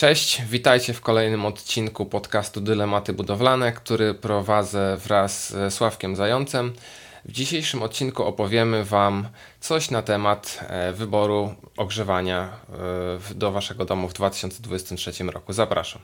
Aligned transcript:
Cześć, 0.00 0.42
witajcie 0.42 0.94
w 0.94 1.00
kolejnym 1.00 1.46
odcinku 1.46 2.06
podcastu 2.06 2.60
Dylematy 2.60 3.12
Budowlane, 3.12 3.72
który 3.72 4.14
prowadzę 4.14 4.96
wraz 4.96 5.50
ze 5.50 5.70
Sławkiem 5.70 6.16
Zającem. 6.16 6.72
W 7.24 7.32
dzisiejszym 7.32 7.82
odcinku 7.82 8.24
opowiemy 8.24 8.84
Wam 8.84 9.28
coś 9.60 9.90
na 9.90 10.02
temat 10.02 10.60
e, 10.68 10.92
wyboru 10.92 11.54
ogrzewania 11.76 12.48
e, 13.30 13.34
do 13.34 13.52
Waszego 13.52 13.84
domu 13.84 14.08
w 14.08 14.12
2023 14.12 15.24
roku. 15.24 15.52
Zapraszam. 15.52 16.02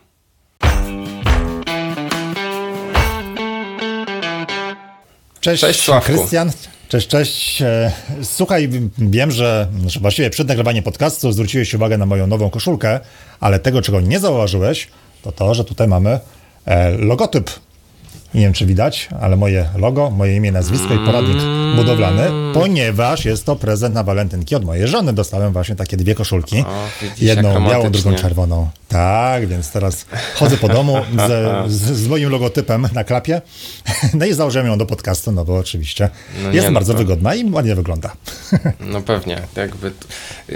Cześć, 5.41 5.61
Cześć, 5.61 5.81
Sławku. 5.81 6.13
Krystian. 6.13 6.51
Cześć, 6.89 7.09
cześć. 7.09 7.63
E, 7.63 7.93
Słuchaj, 8.23 8.69
wiem, 8.99 9.31
że, 9.31 9.69
właściwie 10.01 10.31
przed 10.31 10.49
nagrywaniem 10.49 10.85
podcastu 10.85 11.33
zwróciłeś 11.33 11.75
uwagę 11.75 11.99
na 11.99 12.07
moją 12.07 12.27
nową 12.27 12.51
koszulkę, 12.51 13.01
ale 13.41 13.59
tego, 13.59 13.83
czego 13.83 14.01
nie 14.01 14.21
zauważyłeś, 14.21 14.89
to 15.23 15.33
to, 15.33 15.55
że 15.55 15.65
tutaj 15.65 15.89
mamy 15.89 16.21
e, 16.65 16.91
logotyp. 16.91 17.51
Nie 18.37 18.43
wiem, 18.43 18.53
czy 18.53 18.67
widać, 18.67 19.09
ale 19.21 19.37
moje 19.37 19.69
logo, 19.77 20.11
moje 20.11 20.37
imię, 20.37 20.53
nazwisko 20.53 20.95
i 20.95 20.99
poradnik 20.99 21.37
budowlany, 21.77 22.23
ponieważ 22.55 23.25
jest 23.25 23.45
to 23.45 23.57
prezent 23.57 23.95
na 23.95 24.03
walentynki 24.03 24.55
od 24.55 24.65
mojej 24.65 24.89
żony. 24.89 25.13
Dostałem 25.13 25.53
właśnie 25.53 25.77
takie 25.77 25.97
dwie 25.97 26.15
koszulki. 26.15 26.61
O, 26.61 26.65
widzisz, 27.03 27.23
Jedną 27.23 27.69
białą, 27.69 27.91
drugą 27.91 28.15
czerwoną. 28.15 28.69
Tak, 28.89 29.47
więc 29.47 29.71
teraz 29.71 30.07
chodzę 30.35 30.57
po 30.57 30.69
domu 30.69 30.97
z, 31.29 31.73
z, 31.73 31.81
z 31.83 32.09
moim 32.09 32.31
logotypem 32.31 32.89
na 32.95 33.05
klapie. 33.05 33.43
No 34.15 34.27
i 34.27 34.33
założyłem 34.33 34.67
ją 34.67 34.79
do 34.79 34.87
podcastu, 34.87 35.33
no 35.33 35.45
bo 35.45 35.57
oczywiście 35.57 36.11
No 36.43 36.51
jest 36.51 36.55
nie, 36.67 36.71
no 36.71 36.75
bardzo 36.75 36.93
to- 36.93 36.99
wygodna 36.99 37.35
i 37.35 37.51
ładnie 37.51 37.75
wygląda. 37.75 38.13
No 38.81 39.01
pewnie, 39.01 39.41
jakby 39.57 39.93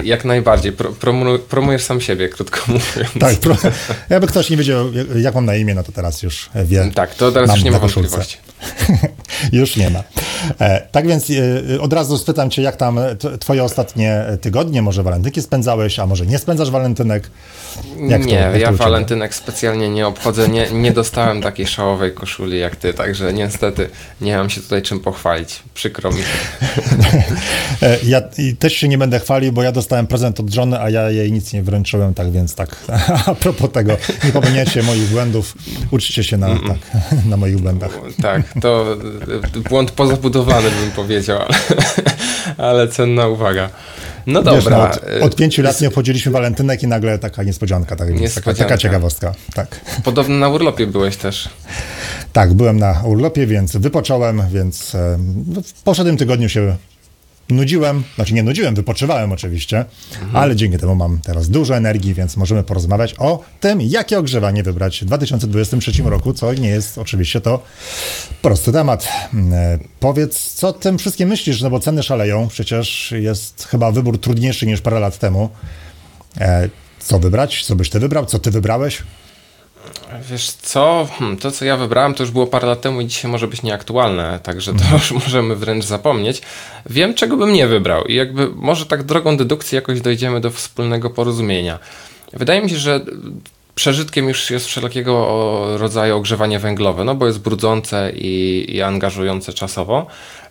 jak 0.04 0.24
najbardziej. 0.24 0.72
Pro, 0.72 0.92
promu, 0.92 1.38
promujesz 1.38 1.82
sam 1.82 2.00
siebie, 2.00 2.28
krótko 2.28 2.60
mówiąc. 2.68 3.10
Tak, 3.20 3.36
pro, 3.36 3.56
jakby 4.08 4.26
ktoś 4.26 4.50
nie 4.50 4.56
wiedział, 4.56 4.86
jak- 5.16 5.34
mam 5.34 5.44
na 5.44 5.56
imię, 5.56 5.74
no 5.74 5.82
to 5.82 5.92
teraz 5.92 6.22
już 6.22 6.50
wie. 6.64 6.90
Tak, 6.94 7.14
to 7.14 7.32
teraz 7.32 7.54
już 7.54 7.64
nie 7.64 7.69
ma 7.70 7.78
na 7.78 7.80
koszulce. 7.80 8.16
wątpliwości. 8.16 8.38
już 9.58 9.76
nie 9.76 9.90
ma. 9.90 10.02
E, 10.60 10.86
tak 10.92 11.06
więc 11.06 11.26
e, 11.30 11.80
od 11.80 11.92
razu 11.92 12.18
spytam 12.18 12.50
cię, 12.50 12.62
jak 12.62 12.76
tam 12.76 13.00
twoje 13.40 13.64
ostatnie 13.64 14.24
tygodnie, 14.40 14.82
może 14.82 15.02
walentynki 15.02 15.42
spędzałeś, 15.42 15.98
a 15.98 16.06
może 16.06 16.26
nie 16.26 16.38
spędzasz 16.38 16.70
walentynek? 16.70 17.30
Jak 18.08 18.24
nie, 18.26 18.48
to 18.52 18.58
ja 18.58 18.72
walentynek 18.72 19.34
specjalnie 19.34 19.88
nie 19.88 20.06
obchodzę. 20.06 20.48
Nie, 20.48 20.70
nie 20.72 20.92
dostałem 20.92 21.42
takiej 21.42 21.66
szałowej 21.66 22.12
koszuli 22.12 22.58
jak 22.58 22.76
ty, 22.76 22.94
także 22.94 23.32
niestety 23.32 23.88
nie 24.20 24.36
mam 24.36 24.50
się 24.50 24.60
tutaj 24.60 24.82
czym 24.82 25.00
pochwalić. 25.00 25.62
Przykro 25.74 26.10
mi. 26.10 26.18
E, 27.82 27.98
Ja 28.04 28.20
też 28.58 28.72
się 28.72 28.88
nie 28.88 28.98
będę 28.98 29.20
chwalił, 29.20 29.52
bo 29.52 29.62
ja 29.62 29.72
dostałem 29.72 30.06
prezent 30.06 30.40
od 30.40 30.50
żony, 30.50 30.80
a 30.80 30.90
ja 30.90 31.10
jej 31.10 31.32
nic 31.32 31.52
nie 31.52 31.62
wręczyłem, 31.62 32.14
tak 32.14 32.30
więc 32.32 32.54
tak. 32.54 32.76
A 33.26 33.34
propos 33.34 33.70
tego, 33.72 33.96
nie 34.24 34.32
popełniajcie 34.32 34.82
moich 34.82 35.08
błędów, 35.08 35.54
uczcie 35.90 36.24
się 36.24 36.36
na, 36.36 36.48
tak, 36.48 36.78
na 37.30 37.36
moich 37.36 37.58
błędach. 37.58 37.90
Tak, 38.22 38.42
to 38.60 38.96
błąd 39.68 39.90
pozabudowany 40.32 40.70
bym 40.80 40.90
powiedział, 40.90 41.38
ale, 41.38 41.54
ale 42.70 42.88
cenna 42.88 43.26
uwaga. 43.28 43.70
No 44.26 44.42
Wiesz, 44.42 44.64
dobra. 44.64 44.78
no, 44.78 44.84
od, 44.84 45.22
od 45.22 45.36
pięciu 45.36 45.62
lat 45.62 45.80
nie 45.80 45.88
obchodziliśmy 45.88 46.32
walentynek 46.32 46.82
i 46.82 46.86
nagle 46.86 47.18
taka 47.18 47.42
niespodzianka, 47.42 47.96
tak, 47.96 48.08
więc 48.08 48.18
taka, 48.18 48.22
Niespodzianka. 48.22 48.64
taka 48.64 48.78
ciekawostka. 48.78 49.34
Tak. 49.54 49.80
Podobno 50.04 50.36
na 50.36 50.48
urlopie 50.48 50.86
byłeś 50.86 51.16
też. 51.16 51.48
tak, 52.32 52.54
byłem 52.54 52.78
na 52.78 53.02
urlopie, 53.04 53.46
więc 53.46 53.76
wypocząłem, 53.76 54.42
więc 54.52 54.96
w 55.64 55.82
poprzednim 55.82 56.16
tygodniu 56.16 56.48
się 56.48 56.76
nudziłem, 57.54 58.02
znaczy 58.14 58.34
nie 58.34 58.42
nudziłem, 58.42 58.74
wypoczywałem 58.74 59.32
oczywiście, 59.32 59.84
ale 60.32 60.56
dzięki 60.56 60.78
temu 60.78 60.94
mam 60.94 61.18
teraz 61.20 61.48
dużo 61.48 61.76
energii, 61.76 62.14
więc 62.14 62.36
możemy 62.36 62.62
porozmawiać 62.62 63.14
o 63.18 63.44
tym, 63.60 63.80
jakie 63.80 64.18
ogrzewanie 64.18 64.62
wybrać 64.62 65.00
w 65.00 65.04
2023 65.04 66.02
roku, 66.02 66.32
co 66.32 66.54
nie 66.54 66.68
jest 66.68 66.98
oczywiście 66.98 67.40
to 67.40 67.62
prosty 68.42 68.72
temat. 68.72 69.08
E, 69.52 69.78
Powiedz, 70.00 70.52
co 70.54 70.72
tym 70.72 70.98
wszystkim 70.98 71.28
myślisz, 71.28 71.62
no 71.62 71.70
bo 71.70 71.80
ceny 71.80 72.02
szaleją, 72.02 72.48
przecież 72.48 73.14
jest 73.16 73.66
chyba 73.70 73.92
wybór 73.92 74.20
trudniejszy 74.20 74.66
niż 74.66 74.80
parę 74.80 75.00
lat 75.00 75.18
temu. 75.18 75.48
E, 76.40 76.68
Co 77.00 77.18
wybrać? 77.18 77.64
Co 77.64 77.76
byś 77.76 77.90
ty 77.90 78.00
wybrał? 78.00 78.26
Co 78.26 78.38
ty 78.38 78.50
wybrałeś? 78.50 79.02
Wiesz 80.30 80.50
co, 80.50 81.08
hmm, 81.18 81.36
to 81.36 81.50
co 81.50 81.64
ja 81.64 81.76
wybrałem 81.76 82.14
to 82.14 82.22
już 82.22 82.30
było 82.30 82.46
parę 82.46 82.68
lat 82.68 82.80
temu 82.80 83.00
i 83.00 83.06
dzisiaj 83.06 83.30
może 83.30 83.48
być 83.48 83.62
nieaktualne, 83.62 84.40
także 84.42 84.72
to 84.74 84.84
już 84.92 85.12
możemy 85.24 85.56
wręcz 85.56 85.84
zapomnieć. 85.84 86.42
Wiem 86.86 87.14
czego 87.14 87.36
bym 87.36 87.52
nie 87.52 87.66
wybrał 87.66 88.04
i 88.04 88.14
jakby 88.14 88.48
może 88.54 88.86
tak 88.86 89.02
drogą 89.02 89.36
dedukcji 89.36 89.76
jakoś 89.76 90.00
dojdziemy 90.00 90.40
do 90.40 90.50
wspólnego 90.50 91.10
porozumienia. 91.10 91.78
Wydaje 92.32 92.62
mi 92.62 92.70
się, 92.70 92.76
że 92.76 93.00
przeżytkiem 93.74 94.28
już 94.28 94.50
jest 94.50 94.66
wszelkiego 94.66 95.76
rodzaju 95.78 96.16
ogrzewanie 96.16 96.58
węglowe, 96.58 97.04
no 97.04 97.14
bo 97.14 97.26
jest 97.26 97.40
brudzące 97.40 98.12
i, 98.14 98.66
i 98.76 98.82
angażujące 98.82 99.52
czasowo, 99.52 100.06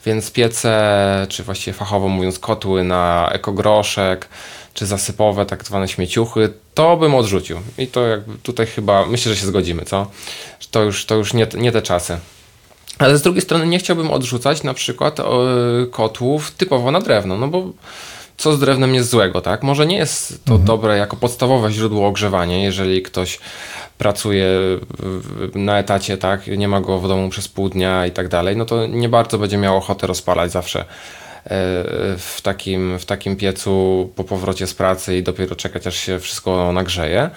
więc 0.06 0.32
piece, 0.32 1.26
czy 1.30 1.44
właściwie 1.44 1.74
fachowo 1.74 2.08
mówiąc 2.08 2.40
kotły 2.40 2.84
na 2.84 3.30
ekogroszek, 3.32 4.30
czy 4.74 4.86
zasypowe, 4.86 5.46
tak 5.46 5.66
zwane 5.66 5.88
śmieciuchy, 5.88 6.54
to 6.74 6.98
bym 6.98 7.16
odrzucił. 7.16 7.58
I 7.78 7.88
to 7.88 8.08
jakby 8.08 8.38
tutaj 8.44 8.66
chyba, 8.66 9.06
myślę, 9.06 9.34
że 9.34 9.42
się 9.42 9.48
zgodzimy, 9.48 9.86
co? 9.86 10.08
Że 10.60 10.68
To 10.72 10.84
już, 10.84 11.06
to 11.06 11.16
już 11.16 11.34
nie, 11.34 11.48
nie 11.54 11.72
te 11.72 11.82
czasy. 11.82 12.18
Ale 12.98 13.18
z 13.18 13.22
drugiej 13.22 13.42
strony 13.42 13.68
nie 13.68 13.80
chciałbym 13.80 14.12
odrzucać 14.12 14.64
na 14.64 14.74
przykład 14.74 15.20
e, 15.20 15.24
kotłów 15.92 16.52
typowo 16.52 16.92
na 16.92 17.02
drewno, 17.02 17.38
no 17.38 17.48
bo 17.48 17.70
co 18.38 18.54
z 18.54 18.60
drewnem 18.60 18.96
jest 18.96 19.10
złego, 19.10 19.42
tak? 19.42 19.64
Może 19.64 19.86
nie 19.86 19.98
jest 19.98 20.46
to 20.46 20.58
dobre 20.58 20.98
jako 20.98 21.18
podstawowe 21.18 21.72
źródło 21.72 22.08
ogrzewania, 22.08 22.64
jeżeli 22.64 23.02
ktoś 23.02 23.40
pracuje 23.98 24.48
na 25.56 25.80
etacie, 25.80 26.18
tak? 26.18 26.48
Nie 26.48 26.68
ma 26.68 26.82
go 26.82 27.00
w 27.00 27.08
domu 27.08 27.30
przez 27.30 27.48
pół 27.48 27.70
dnia 27.70 28.06
i 28.06 28.12
tak 28.12 28.28
dalej, 28.28 28.58
no 28.58 28.66
to 28.66 28.88
nie 28.88 29.10
bardzo 29.10 29.38
będzie 29.38 29.58
miał 29.58 29.78
ochotę 29.78 30.08
rozpalać 30.08 30.52
zawsze 30.52 30.86
w 32.18 32.40
takim, 32.44 33.00
w 33.00 33.06
takim 33.06 33.36
piecu 33.36 34.10
po 34.16 34.24
powrocie 34.24 34.68
z 34.68 34.74
pracy 34.74 35.18
i 35.18 35.24
dopiero 35.24 35.56
czekać 35.56 35.88
aż 35.88 35.96
się 35.96 36.20
wszystko 36.20 36.72
nagrzeje. 36.72 37.30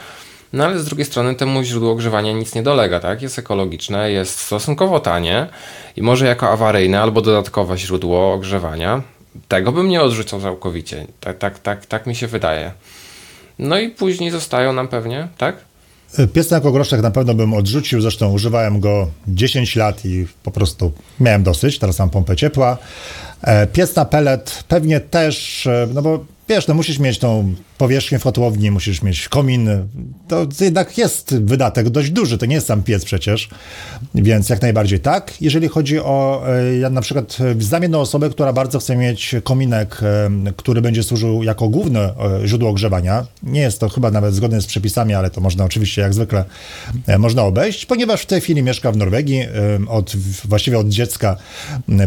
No 0.52 0.64
ale 0.64 0.78
z 0.78 0.84
drugiej 0.84 1.06
strony 1.06 1.34
temu 1.34 1.62
źródło 1.62 1.92
ogrzewania 1.92 2.32
nic 2.32 2.54
nie 2.54 2.62
dolega, 2.62 3.00
tak? 3.00 3.22
Jest 3.22 3.38
ekologiczne, 3.38 4.10
jest 4.10 4.38
stosunkowo 4.38 5.00
tanie 5.00 5.46
i 5.96 6.02
może 6.02 6.26
jako 6.26 6.50
awaryjne 6.50 7.00
albo 7.00 7.20
dodatkowe 7.20 7.78
źródło 7.78 8.32
ogrzewania. 8.32 9.02
Tego 9.48 9.72
bym 9.72 9.88
nie 9.88 10.02
odrzucał 10.02 10.40
całkowicie. 10.40 11.06
Tak, 11.20 11.38
tak, 11.38 11.58
tak, 11.58 11.86
tak 11.86 12.06
mi 12.06 12.14
się 12.14 12.26
wydaje. 12.26 12.72
No 13.58 13.78
i 13.78 13.88
później 13.88 14.30
zostają 14.30 14.72
nam 14.72 14.88
pewnie, 14.88 15.28
tak? 15.38 15.56
Pies 16.32 16.50
na 16.50 16.60
groszek 16.60 17.02
na 17.02 17.10
pewno 17.10 17.34
bym 17.34 17.54
odrzucił, 17.54 18.00
zresztą 18.00 18.32
używałem 18.32 18.80
go 18.80 19.10
10 19.28 19.76
lat 19.76 20.04
i 20.04 20.26
po 20.42 20.50
prostu 20.50 20.92
miałem 21.20 21.42
dosyć, 21.42 21.78
teraz 21.78 21.98
mam 21.98 22.10
pompę 22.10 22.36
ciepła. 22.36 22.78
E, 23.42 23.66
Pies 23.66 23.96
na 23.96 24.04
pelet 24.04 24.64
pewnie 24.68 25.00
też, 25.00 25.66
e, 25.66 25.88
no 25.94 26.02
bo 26.02 26.24
wiesz, 26.48 26.66
no 26.66 26.74
musisz 26.74 26.98
mieć 26.98 27.18
tą 27.18 27.54
powierzchnię 27.82 28.18
w 28.18 28.22
kotłowni, 28.22 28.70
musisz 28.70 29.02
mieć 29.02 29.28
komin, 29.28 29.68
to 30.28 30.46
jednak 30.60 30.98
jest 30.98 31.38
wydatek 31.38 31.90
dość 31.90 32.10
duży, 32.10 32.38
to 32.38 32.46
nie 32.46 32.54
jest 32.54 32.66
sam 32.66 32.82
piec 32.82 33.04
przecież, 33.04 33.48
więc 34.14 34.48
jak 34.48 34.62
najbardziej 34.62 35.00
tak. 35.00 35.34
Jeżeli 35.40 35.68
chodzi 35.68 35.98
o 35.98 36.42
e, 36.48 36.78
ja 36.78 36.90
na 36.90 37.00
przykład 37.00 37.38
znam 37.58 37.82
jedną 37.82 38.00
osobę, 38.00 38.30
która 38.30 38.52
bardzo 38.52 38.78
chce 38.78 38.96
mieć 38.96 39.34
kominek, 39.44 40.00
e, 40.02 40.30
który 40.56 40.80
będzie 40.80 41.02
służył 41.02 41.42
jako 41.42 41.68
główne 41.68 42.00
e, 42.00 42.48
źródło 42.48 42.70
ogrzewania. 42.70 43.26
Nie 43.42 43.60
jest 43.60 43.80
to 43.80 43.88
chyba 43.88 44.10
nawet 44.10 44.34
zgodne 44.34 44.60
z 44.60 44.66
przepisami, 44.66 45.14
ale 45.14 45.30
to 45.30 45.40
można 45.40 45.64
oczywiście 45.64 46.02
jak 46.02 46.14
zwykle 46.14 46.44
można 47.18 47.42
obejść, 47.42 47.86
ponieważ 47.86 48.22
w 48.22 48.26
tej 48.26 48.40
chwili 48.40 48.62
mieszka 48.62 48.92
w 48.92 48.96
Norwegii, 48.96 49.42
od, 49.88 50.16
właściwie 50.44 50.78
od 50.78 50.88
dziecka 50.88 51.36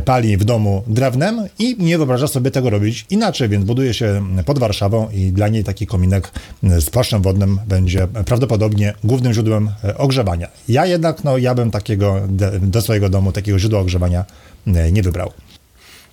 pali 0.05 0.37
w 0.37 0.43
domu 0.43 0.83
drewnem 0.87 1.47
i 1.59 1.75
nie 1.79 1.97
wyobraża 1.97 2.27
sobie 2.27 2.51
tego 2.51 2.69
robić 2.69 3.05
inaczej, 3.09 3.49
więc 3.49 3.65
buduje 3.65 3.93
się 3.93 4.23
pod 4.45 4.59
Warszawą 4.59 5.09
i 5.13 5.31
dla 5.31 5.47
niej 5.47 5.63
taki 5.65 5.87
kominek 5.87 6.31
z 6.63 6.89
płaszczem 6.89 7.21
wodnym 7.21 7.59
będzie 7.67 8.07
prawdopodobnie 8.25 8.93
głównym 9.03 9.33
źródłem 9.33 9.69
e, 9.83 9.97
ogrzewania. 9.97 10.47
Ja 10.67 10.85
jednak, 10.85 11.23
no 11.23 11.37
ja 11.37 11.55
bym 11.55 11.71
takiego 11.71 12.21
do 12.61 12.81
swojego 12.81 13.09
domu, 13.09 13.31
takiego 13.31 13.59
źródła 13.59 13.79
ogrzewania 13.79 14.25
e, 14.67 14.91
nie 14.91 15.03
wybrał. 15.03 15.31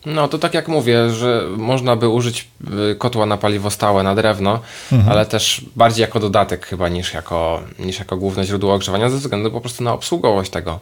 No 0.07 0.29
to 0.29 0.39
tak 0.39 0.55
jak 0.55 0.69
mówię, 0.69 1.11
że 1.11 1.47
można 1.57 1.97
by 1.97 2.09
użyć 2.09 2.49
y, 2.93 2.95
kotła 2.95 3.27
na 3.27 3.37
paliwo 3.37 3.71
stałe, 3.71 4.03
na 4.03 4.15
drewno, 4.15 4.61
ale 5.09 5.27
też 5.27 5.65
bardziej 5.77 6.03
jako 6.03 6.21
dodatek 6.21 6.67
chyba 6.67 6.89
niż 6.89 7.15
jako, 7.15 7.63
niż 7.79 7.99
jako 7.99 8.17
główne 8.17 8.45
źródło 8.45 8.75
ogrzewania 8.75 9.11
ze 9.11 9.17
względu 9.17 9.51
po 9.51 9.61
prostu 9.61 9.85
na 9.85 9.93
obsługowość 9.93 10.51
tego. 10.51 10.81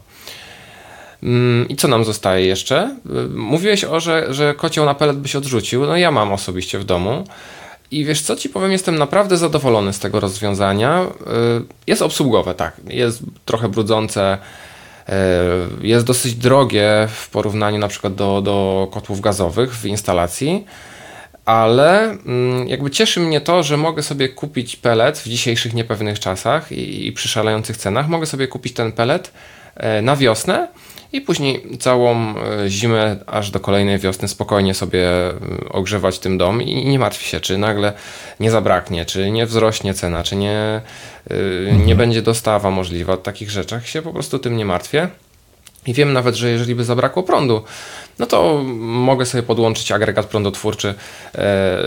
Mm, 1.23 1.69
I 1.69 1.77
co 1.77 1.89
nam 1.89 2.05
zostaje 2.05 2.47
jeszcze? 2.47 2.97
Mówiłeś 3.35 3.85
o, 3.85 4.01
że, 4.01 4.35
że 4.35 4.55
kocioł 4.55 4.85
na 4.85 4.95
pelet 4.95 5.17
byś 5.17 5.37
odrzucił. 5.37 5.87
No 5.87 5.97
ja 5.97 6.11
mam 6.11 6.33
osobiście 6.33 6.79
w 6.79 6.85
domu. 6.85 7.25
I 7.91 8.05
wiesz 8.05 8.23
co 8.23 8.37
ci 8.37 8.49
powiem, 8.49 8.73
jestem 8.73 8.99
naprawdę 8.99 9.37
zadowolony 9.37 9.93
z 9.93 9.99
tego 9.99 10.21
rozwiązania. 10.21 11.03
Y, 11.03 11.65
Jest 11.87 12.03
obsługowe, 12.03 12.55
tak. 12.55 12.77
Jest 12.89 13.23
trochę 13.45 13.69
brudzące, 13.69 14.39
y, 15.09 15.13
jest 15.87 16.07
dosyć 16.07 16.35
drogie 16.35 17.09
w 17.15 17.31
porównaniu 17.31 17.79
na 17.79 17.89
przykład 17.89 18.15
do, 18.15 18.43
do 18.43 18.89
kotłów 18.93 19.21
gazowych 19.21 19.75
w 19.75 19.87
instalacji, 19.87 20.65
ale 21.45 22.11
mm, 22.11 22.69
jakby 22.69 22.91
cieszy 22.91 23.21
mnie 23.21 23.41
to, 23.41 23.63
że 23.63 23.77
mogę 23.77 24.03
sobie 24.03 24.29
kupić 24.29 24.77
pelet 24.77 25.19
w 25.19 25.29
dzisiejszych 25.29 25.75
niepewnych 25.75 26.21
czasach 26.21 26.73
i, 26.73 27.07
i 27.07 27.13
przy 27.13 27.29
szalejących 27.29 27.77
cenach. 27.77 28.09
Mogę 28.09 28.27
sobie 28.27 28.49
kupić 28.49 28.73
ten 28.73 28.93
pelet 28.93 29.33
e, 29.77 30.03
na 30.03 30.17
wiosnę 30.17 30.69
i 31.13 31.21
później 31.21 31.79
całą 31.79 32.35
e, 32.37 32.69
zimę, 32.69 33.17
aż 33.27 33.51
do 33.51 33.61
kolejnej 33.61 33.99
wiosny 33.99 34.29
spokojnie 34.29 34.75
sobie 34.75 35.09
e, 35.09 35.33
ogrzewać 35.69 36.19
tym 36.19 36.39
dom 36.39 36.63
i 36.63 36.85
nie 36.89 36.99
martw 36.99 37.23
się, 37.23 37.41
czy 37.41 37.59
nagle 37.59 37.93
nie 38.41 38.51
zabraknie, 38.51 39.05
czy 39.05 39.31
nie 39.31 39.47
wzrośnie 39.47 39.95
cena, 39.95 40.23
czy 40.23 40.37
nie, 40.37 40.81
mhm. 41.31 41.87
nie 41.87 41.95
będzie 41.95 42.23
dostawa 42.23 42.71
możliwa. 42.71 43.13
O 43.13 43.17
takich 43.17 43.51
rzeczach 43.51 43.89
się 43.89 44.03
po 44.03 44.13
prostu 44.13 44.39
tym 44.39 44.57
nie 44.57 44.65
martwię. 44.65 45.09
I 45.87 45.95
wiem 45.95 46.13
nawet, 46.13 46.35
że 46.35 46.51
jeżeli 46.51 46.75
by 46.75 46.85
zabrakło 46.85 47.23
prądu, 47.23 47.63
no 48.19 48.27
to 48.27 48.63
mogę 48.81 49.27
sobie 49.27 49.43
podłączyć 49.43 49.93
agregat 49.93 50.27
prądotwórczy 50.27 50.95
e, 51.35 51.79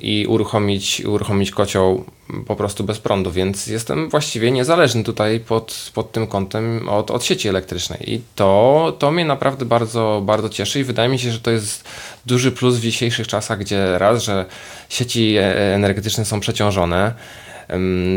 i 0.00 0.26
uruchomić, 0.26 1.02
uruchomić 1.06 1.50
kocioł 1.50 2.04
po 2.46 2.56
prostu 2.56 2.84
bez 2.84 2.98
prądu, 2.98 3.30
więc 3.30 3.66
jestem 3.66 4.08
właściwie 4.08 4.50
niezależny 4.50 5.04
tutaj 5.04 5.40
pod, 5.40 5.90
pod 5.94 6.12
tym 6.12 6.26
kątem 6.26 6.88
od, 6.88 7.10
od 7.10 7.24
sieci 7.24 7.48
elektrycznej. 7.48 8.12
I 8.12 8.20
to, 8.34 8.96
to 8.98 9.10
mnie 9.10 9.24
naprawdę 9.24 9.64
bardzo, 9.64 10.22
bardzo 10.24 10.48
cieszy 10.48 10.80
i 10.80 10.84
wydaje 10.84 11.08
mi 11.08 11.18
się, 11.18 11.30
że 11.30 11.40
to 11.40 11.50
jest 11.50 11.84
duży 12.26 12.52
plus 12.52 12.76
w 12.76 12.82
dzisiejszych 12.82 13.28
czasach, 13.28 13.58
gdzie 13.58 13.98
raz, 13.98 14.22
że 14.22 14.44
sieci 14.88 15.36
e, 15.36 15.74
energetyczne 15.74 16.24
są 16.24 16.40
przeciążone, 16.40 17.14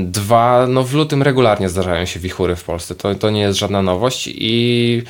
Dwa, 0.03 0.67
no 0.67 0.83
w 0.83 0.93
lutym 0.93 1.23
regularnie 1.23 1.69
zdarzają 1.69 2.05
się 2.05 2.19
wichury 2.19 2.55
w 2.55 2.63
Polsce. 2.63 2.95
To, 2.95 3.15
to 3.15 3.29
nie 3.29 3.41
jest 3.41 3.59
żadna 3.59 3.81
nowość 3.81 4.29
i 4.31 5.03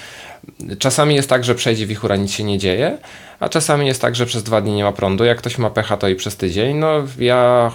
czasami 0.80 1.16
jest 1.16 1.30
tak, 1.30 1.44
że 1.44 1.56
przejdzie 1.56 1.88
wichura, 1.88 2.16
nic 2.16 2.32
się 2.32 2.44
nie 2.44 2.58
dzieje, 2.58 2.98
a 3.40 3.50
czasami 3.50 3.88
jest 3.88 4.02
tak, 4.02 4.16
że 4.16 4.26
przez 4.26 4.44
dwa 4.44 4.62
dni 4.62 4.74
nie 4.74 4.84
ma 4.84 4.92
prądu. 4.92 5.24
Jak 5.24 5.38
ktoś 5.38 5.58
ma 5.58 5.70
pecha, 5.70 5.98
to 5.98 6.08
i 6.08 6.16
przez 6.16 6.36
tydzień. 6.36 6.78
No 6.78 6.92
ja 7.20 7.72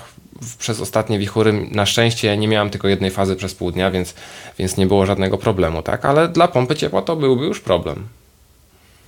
przez 0.58 0.80
ostatnie 0.80 1.18
wichury 1.18 1.52
na 1.70 1.86
szczęście 1.86 2.36
nie 2.36 2.48
miałem 2.48 2.70
tylko 2.70 2.88
jednej 2.88 3.10
fazy 3.10 3.36
przez 3.36 3.54
pół 3.54 3.70
dnia, 3.70 3.90
więc, 3.90 4.14
więc 4.58 4.76
nie 4.76 4.86
było 4.86 5.06
żadnego 5.06 5.38
problemu, 5.38 5.82
tak? 5.82 6.04
Ale 6.04 6.28
dla 6.28 6.48
pompy 6.48 6.76
ciepła 6.76 7.02
to 7.02 7.16
byłby 7.16 7.46
już 7.46 7.60
problem. 7.60 8.06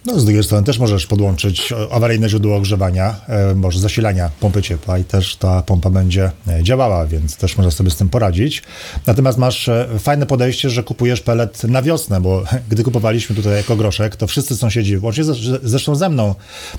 No, 0.07 0.21
z 0.21 0.25
drugiej 0.25 0.45
strony 0.45 0.67
też 0.67 0.79
możesz 0.79 1.07
podłączyć 1.07 1.73
awaryjne 1.91 2.29
źródło 2.29 2.57
ogrzewania, 2.57 3.15
e, 3.29 3.55
może 3.55 3.81
zasilania 3.81 4.31
pompy 4.41 4.63
ciepła 4.63 4.99
i 4.99 5.05
też 5.05 5.37
ta 5.37 5.63
pompa 5.63 5.91
będzie 5.91 6.31
e, 6.49 6.63
działała, 6.63 7.07
więc 7.07 7.37
też 7.37 7.57
możesz 7.57 7.75
sobie 7.75 7.91
z 7.91 7.97
tym 7.97 8.09
poradzić. 8.09 8.63
Natomiast 9.07 9.39
masz 9.39 9.69
e, 9.69 9.89
fajne 9.99 10.27
podejście, 10.27 10.71
że 10.71 10.83
kupujesz 10.83 11.21
pelet 11.21 11.65
na 11.65 11.83
wiosnę, 11.83 12.21
bo 12.21 12.45
gdy 12.71 12.85
kupowaliśmy 12.85 13.37
tutaj 13.37 13.53
jako 13.53 13.77
groszek, 13.77 14.17
to 14.17 14.27
wszyscy 14.27 14.57
sąsiedzi, 14.57 14.99
łącznie 14.99 15.25
zresztą 15.63 15.95
ze 15.95 16.09
mną, 16.09 16.35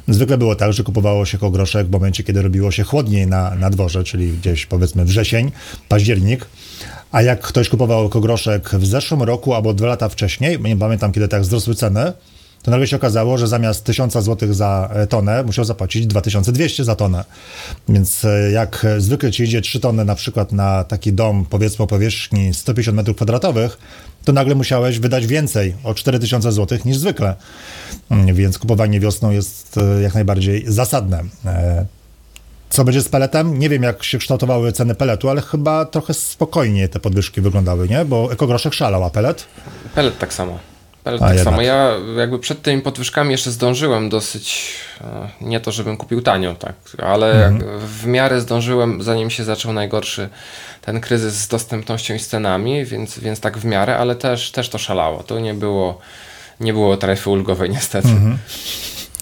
zwykle 0.08 0.38
było 0.38 0.56
tak, 0.56 0.74
że 0.74 0.84
kupowało 0.84 1.26
się 1.26 1.38
groszek 1.52 1.88
w 1.88 1.92
momencie, 1.92 2.24
kiedy 2.24 2.42
robiło 2.42 2.72
się 2.72 2.84
chłodniej 2.84 3.28
na, 3.28 3.56
na 3.56 3.70
dworze, 3.70 4.04
czyli 4.04 4.34
gdzieś 4.34 4.66
powiedzmy 4.66 5.06
wrzesień, 5.06 5.52
październik. 5.90 6.46
A 7.12 7.22
jak 7.22 7.42
ktoś 7.42 7.70
kupował 7.70 8.10
groszek 8.10 8.70
w 8.70 8.86
zeszłym 8.86 9.24
roku 9.24 9.54
albo 9.54 9.74
dwa 9.74 9.88
lata 9.88 10.10
wcześniej, 10.10 10.60
nie 10.60 10.78
pamiętam 10.78 11.12
kiedy 11.12 11.28
tak 11.28 11.42
wzrosły 11.42 11.76
ceny, 11.76 12.14
to 12.64 12.72
nagle 12.72 12.88
się 12.88 12.96
okazało, 12.96 13.38
że 13.38 13.48
zamiast 13.48 13.84
1000 13.84 14.14
zł 14.14 14.54
za 14.54 14.90
e, 14.94 15.08
tonę 15.08 15.44
musiał 15.44 15.66
zapłacić 15.66 16.08
2200 16.08 16.84
za 16.84 16.96
tonę. 16.96 17.24
Więc 17.90 18.26
e, 18.26 18.52
jak 18.52 18.86
zwykle 18.98 19.32
ci 19.32 19.44
idzie 19.44 19.62
3 19.62 19.80
tony 19.80 20.06
na 20.06 20.16
przykład 20.16 20.52
na 20.52 20.84
taki 20.84 21.14
dom 21.14 21.46
powiedzmy 21.50 21.84
o 21.84 21.88
powierzchni 21.88 22.54
150 22.54 23.08
m2, 23.08 23.70
to 24.26 24.34
nagle 24.34 24.56
musiałeś 24.56 25.00
wydać 25.00 25.28
więcej 25.28 25.76
o 25.84 25.94
4000 25.94 26.52
zł 26.52 26.80
niż 26.86 26.98
zwykle. 26.98 27.36
Mm, 28.12 28.36
więc 28.36 28.60
kupowanie 28.60 29.00
wiosną 29.00 29.32
jest 29.32 29.78
e, 29.78 30.02
jak 30.02 30.14
najbardziej 30.14 30.64
zasadne. 30.68 31.24
Co 32.70 32.84
będzie 32.84 33.02
z 33.02 33.10
peletem? 33.10 33.60
Nie 33.60 33.70
wiem, 33.70 33.84
jak 33.84 34.04
się 34.04 34.18
kształtowały 34.18 34.72
ceny 34.72 34.96
peletu, 34.96 35.30
ale 35.30 35.42
chyba 35.42 35.86
trochę 35.86 36.14
spokojnie 36.14 36.90
te 36.90 37.00
podwyżki 37.00 37.42
wyglądały, 37.42 37.90
nie? 37.90 38.06
Bo 38.06 38.32
ekogroszek 38.32 38.74
szalał, 38.74 39.04
a 39.04 39.10
pelet? 39.10 39.46
Pelet 39.96 40.20
tak 40.20 40.34
samo. 40.34 40.71
Ale 41.04 41.20
tak 41.20 41.28
jednak. 41.28 41.46
samo, 41.46 41.62
ja 41.62 41.92
jakby 42.18 42.40
przed 42.40 42.62
tymi 42.62 42.82
podwyżkami 42.82 43.32
jeszcze 43.32 43.52
zdążyłem 43.52 44.10
dosyć, 44.10 44.74
e, 45.02 45.30
nie 45.42 45.60
to 45.60 45.72
żebym 45.72 45.98
kupił 45.98 46.22
tanio, 46.22 46.56
tak, 46.56 46.76
ale 47.04 47.48
mhm. 47.48 47.80
w 47.80 48.06
miarę 48.06 48.42
zdążyłem, 48.42 49.04
zanim 49.04 49.30
się 49.30 49.44
zaczął 49.44 49.74
najgorszy 49.74 50.30
ten 50.82 51.02
kryzys 51.02 51.34
z 51.34 51.48
dostępnością 51.48 52.14
i 52.14 52.20
z 52.20 52.28
cenami, 52.28 52.86
więc, 52.86 53.20
więc 53.20 53.40
tak 53.40 53.58
w 53.58 53.66
miarę, 53.66 53.98
ale 53.98 54.16
też, 54.16 54.52
też 54.52 54.70
to 54.70 54.78
szalało. 54.78 55.24
To 55.24 55.40
nie 55.40 55.54
było, 55.54 56.00
nie 56.60 56.74
było 56.74 56.98
taryfy 56.98 57.30
ulgowej 57.30 57.70
niestety. 57.70 58.08
Mhm. 58.08 58.38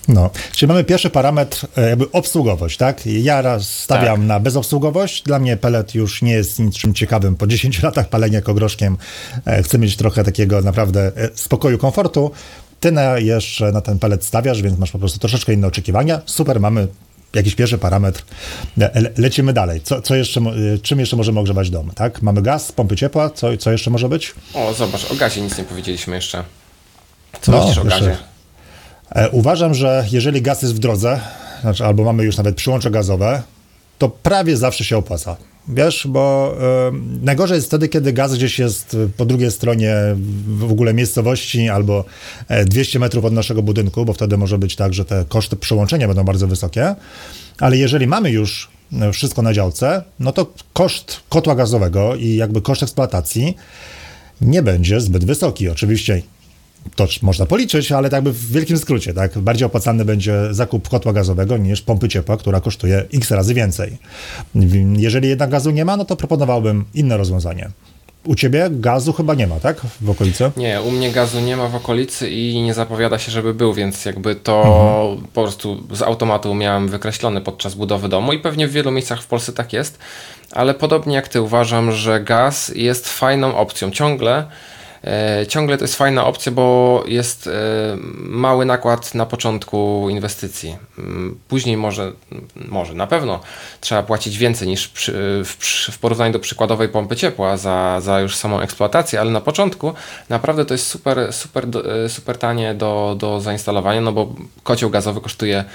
No, 0.10 0.30
czyli 0.52 0.68
mamy 0.68 0.84
pierwszy 0.84 1.10
parametr, 1.10 1.68
e, 1.78 1.90
jakby 1.90 2.12
obsługowość, 2.12 2.78
tak? 2.78 3.06
Ja 3.06 3.42
raz 3.42 3.70
stawiam 3.70 4.18
tak. 4.18 4.28
na 4.28 4.40
bezobsługowość. 4.40 5.24
Dla 5.24 5.40
mnie 5.40 5.58
pelet 5.58 5.96
już 5.96 6.22
nie 6.22 6.32
jest 6.32 6.60
niczym 6.60 6.94
ciekawym. 6.94 7.36
Po 7.36 7.48
10 7.48 7.82
latach 7.84 8.10
palenia 8.10 8.42
kogroszkiem 8.42 8.98
e, 9.46 9.64
chcę 9.64 9.78
mieć 9.78 9.96
trochę 9.96 10.24
takiego 10.24 10.62
naprawdę 10.62 11.12
e, 11.16 11.30
spokoju, 11.36 11.78
komfortu. 11.78 12.32
Ty 12.80 12.92
na, 12.92 13.18
jeszcze 13.18 13.72
na 13.72 13.82
ten 13.82 14.00
pelet 14.00 14.26
stawiasz, 14.26 14.62
więc 14.62 14.80
masz 14.80 14.92
po 14.92 15.00
prostu 15.00 15.20
troszeczkę 15.20 15.54
inne 15.54 15.68
oczekiwania. 15.68 16.22
Super, 16.26 16.60
mamy 16.60 16.88
jakiś 17.34 17.56
pierwszy 17.56 17.78
parametr. 17.78 18.24
Le 18.78 18.92
lecimy 19.18 19.54
dalej. 19.54 19.82
Co, 19.82 20.02
co 20.02 20.16
jeszcze, 20.16 20.42
czym 20.82 21.00
jeszcze 21.00 21.16
możemy 21.16 21.40
ogrzewać 21.40 21.70
dom, 21.70 21.92
tak? 21.96 22.22
Mamy 22.22 22.42
gaz, 22.42 22.72
pompy 22.72 22.96
ciepła, 22.96 23.30
co, 23.30 23.58
co 23.58 23.72
jeszcze 23.72 23.92
może 23.92 24.10
być? 24.10 24.34
O, 24.54 24.74
zobacz, 24.74 25.12
o 25.12 25.16
gazie 25.16 25.42
nic 25.42 25.58
nie 25.58 25.64
powiedzieliśmy 25.64 26.16
jeszcze. 26.16 26.44
Co 27.42 27.52
no, 27.52 27.60
myślisz 27.60 27.78
o 27.78 27.84
gazie? 27.84 28.12
E, 28.12 28.29
uważam, 29.32 29.74
że 29.74 30.06
jeżeli 30.12 30.42
gaz 30.42 30.62
jest 30.62 30.76
w 30.76 30.80
drodze, 30.80 31.20
znaczy 31.62 31.86
albo 31.86 32.04
mamy 32.04 32.24
już 32.24 32.38
nawet 32.38 32.56
przyłącze 32.56 32.92
gazowe, 32.92 33.42
to 33.98 34.10
prawie 34.10 34.58
zawsze 34.58 34.84
się 34.84 34.98
opłaca. 34.98 35.36
Wiesz, 35.68 36.08
bo 36.10 36.56
y, 36.90 37.26
najgorzej 37.26 37.56
jest 37.56 37.68
wtedy, 37.68 37.90
kiedy 37.90 38.14
gaz 38.14 38.34
gdzieś 38.36 38.60
jest 38.60 38.98
po 39.18 39.26
drugiej 39.26 39.52
stronie 39.52 39.96
w 40.48 40.72
ogóle 40.72 40.94
miejscowości 40.94 41.70
albo 41.70 42.06
200 42.66 42.98
e, 42.98 43.00
metrów 43.00 43.26
od 43.26 43.34
naszego 43.34 43.64
budynku, 43.64 44.06
bo 44.06 44.14
wtedy 44.14 44.38
może 44.38 44.58
być 44.58 44.76
tak, 44.76 44.94
że 44.94 45.06
te 45.06 45.26
koszty 45.28 45.56
przyłączenia 45.56 46.08
będą 46.08 46.24
bardzo 46.24 46.48
wysokie. 46.48 46.96
Ale 47.60 47.78
jeżeli 47.78 48.08
mamy 48.08 48.32
już 48.32 48.70
wszystko 49.14 49.42
na 49.42 49.54
działce, 49.54 50.04
no 50.20 50.32
to 50.32 50.54
koszt 50.74 51.20
kotła 51.30 51.56
gazowego 51.56 52.16
i 52.16 52.36
jakby 52.36 52.62
koszt 52.62 52.84
eksploatacji 52.84 53.56
nie 54.42 54.62
będzie 54.62 55.02
zbyt 55.02 55.26
wysoki. 55.26 55.70
Oczywiście 55.70 56.22
to 56.96 57.08
można 57.22 57.46
policzyć, 57.46 57.92
ale 57.92 58.10
tak 58.10 58.24
by 58.24 58.32
w 58.32 58.52
wielkim 58.52 58.78
skrócie, 58.78 59.14
tak, 59.14 59.40
bardziej 59.40 59.66
opłacalny 59.66 60.06
będzie 60.06 60.34
zakup 60.52 60.90
kotła 60.90 61.14
gazowego 61.14 61.58
niż 61.58 61.82
pompy 61.82 62.10
ciepła, 62.10 62.38
która 62.38 62.62
kosztuje 62.62 63.06
x 63.14 63.32
razy 63.32 63.54
więcej. 63.54 63.98
Jeżeli 64.98 65.30
jednak 65.30 65.50
gazu 65.50 65.72
nie 65.72 65.86
ma, 65.86 65.98
no 65.98 66.06
to 66.06 66.16
proponowałbym 66.16 66.86
inne 66.94 67.18
rozwiązanie. 67.18 67.70
U 68.26 68.36
ciebie 68.36 68.68
gazu 68.72 69.14
chyba 69.14 69.34
nie 69.34 69.48
ma, 69.48 69.60
tak? 69.60 69.82
W 70.02 70.10
okolicy? 70.10 70.52
Nie, 70.58 70.82
u 70.82 70.92
mnie 70.92 71.12
gazu 71.12 71.40
nie 71.40 71.58
ma 71.58 71.68
w 71.68 71.76
okolicy 71.76 72.30
i 72.30 72.62
nie 72.62 72.74
zapowiada 72.74 73.20
się, 73.20 73.32
żeby 73.32 73.54
był, 73.54 73.74
więc 73.74 74.06
jakby 74.06 74.36
to 74.36 74.62
mhm. 74.62 75.28
po 75.34 75.42
prostu 75.42 75.84
z 75.92 76.02
automatu 76.02 76.56
miałem 76.56 76.88
wykreślony 76.88 77.42
podczas 77.42 77.76
budowy 77.76 78.10
domu 78.10 78.34
i 78.34 78.40
pewnie 78.40 78.68
w 78.68 78.72
wielu 78.72 78.92
miejscach 78.92 79.22
w 79.22 79.28
Polsce 79.28 79.54
tak 79.54 79.74
jest, 79.74 80.00
ale 80.52 80.74
podobnie 80.74 81.16
jak 81.16 81.28
ty 81.28 81.42
uważam, 81.42 81.92
że 81.92 82.22
gaz 82.24 82.72
jest 82.76 83.10
fajną 83.10 83.58
opcją. 83.58 83.92
Ciągle 83.92 84.46
ciągle 85.48 85.78
to 85.78 85.84
jest 85.84 85.96
fajna 85.96 86.26
opcja, 86.26 86.52
bo 86.52 87.04
jest 87.08 87.48
e, 87.48 87.52
mały 88.20 88.66
nakład 88.66 89.16
na 89.16 89.26
początku 89.26 90.08
inwestycji. 90.10 90.78
Mm, 90.98 91.40
później 91.48 91.78
może, 91.78 92.12
może 92.56 92.94
na 92.94 93.08
pewno 93.08 93.40
trzeba 93.82 94.04
płacić 94.04 94.38
więcej 94.38 94.68
niż 94.68 94.88
przy, 94.88 95.12
w, 95.46 95.58
w, 95.92 96.00
porównaniu 96.00 96.34
do 96.34 96.40
przykładowej 96.40 96.90
pompy 96.90 97.16
ciepła 97.16 97.58
za, 97.58 98.02
za 98.02 98.20
już 98.20 98.36
samą 98.36 98.60
eksploatację, 98.60 99.20
ale 99.22 99.32
na 99.32 99.42
początku 99.42 99.94
naprawdę 100.30 100.66
to 100.66 100.74
jest 100.74 100.88
super, 100.88 101.34
super, 101.34 101.66
e, 102.06 102.10
super 102.10 102.38
tanie 102.38 102.74
do, 102.74 103.16
do 103.20 103.42
zainstalowania, 103.42 104.02
no 104.02 104.12
bo 104.12 104.36
kocioł 104.64 104.90
gazowy 104.90 105.22
kosztuje 105.22 105.66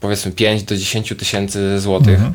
powiedzmy 0.00 0.32
5 0.32 0.62
do 0.62 0.76
10 0.76 1.14
tysięcy 1.18 1.80
złotych. 1.80 2.14
Mhm. 2.14 2.34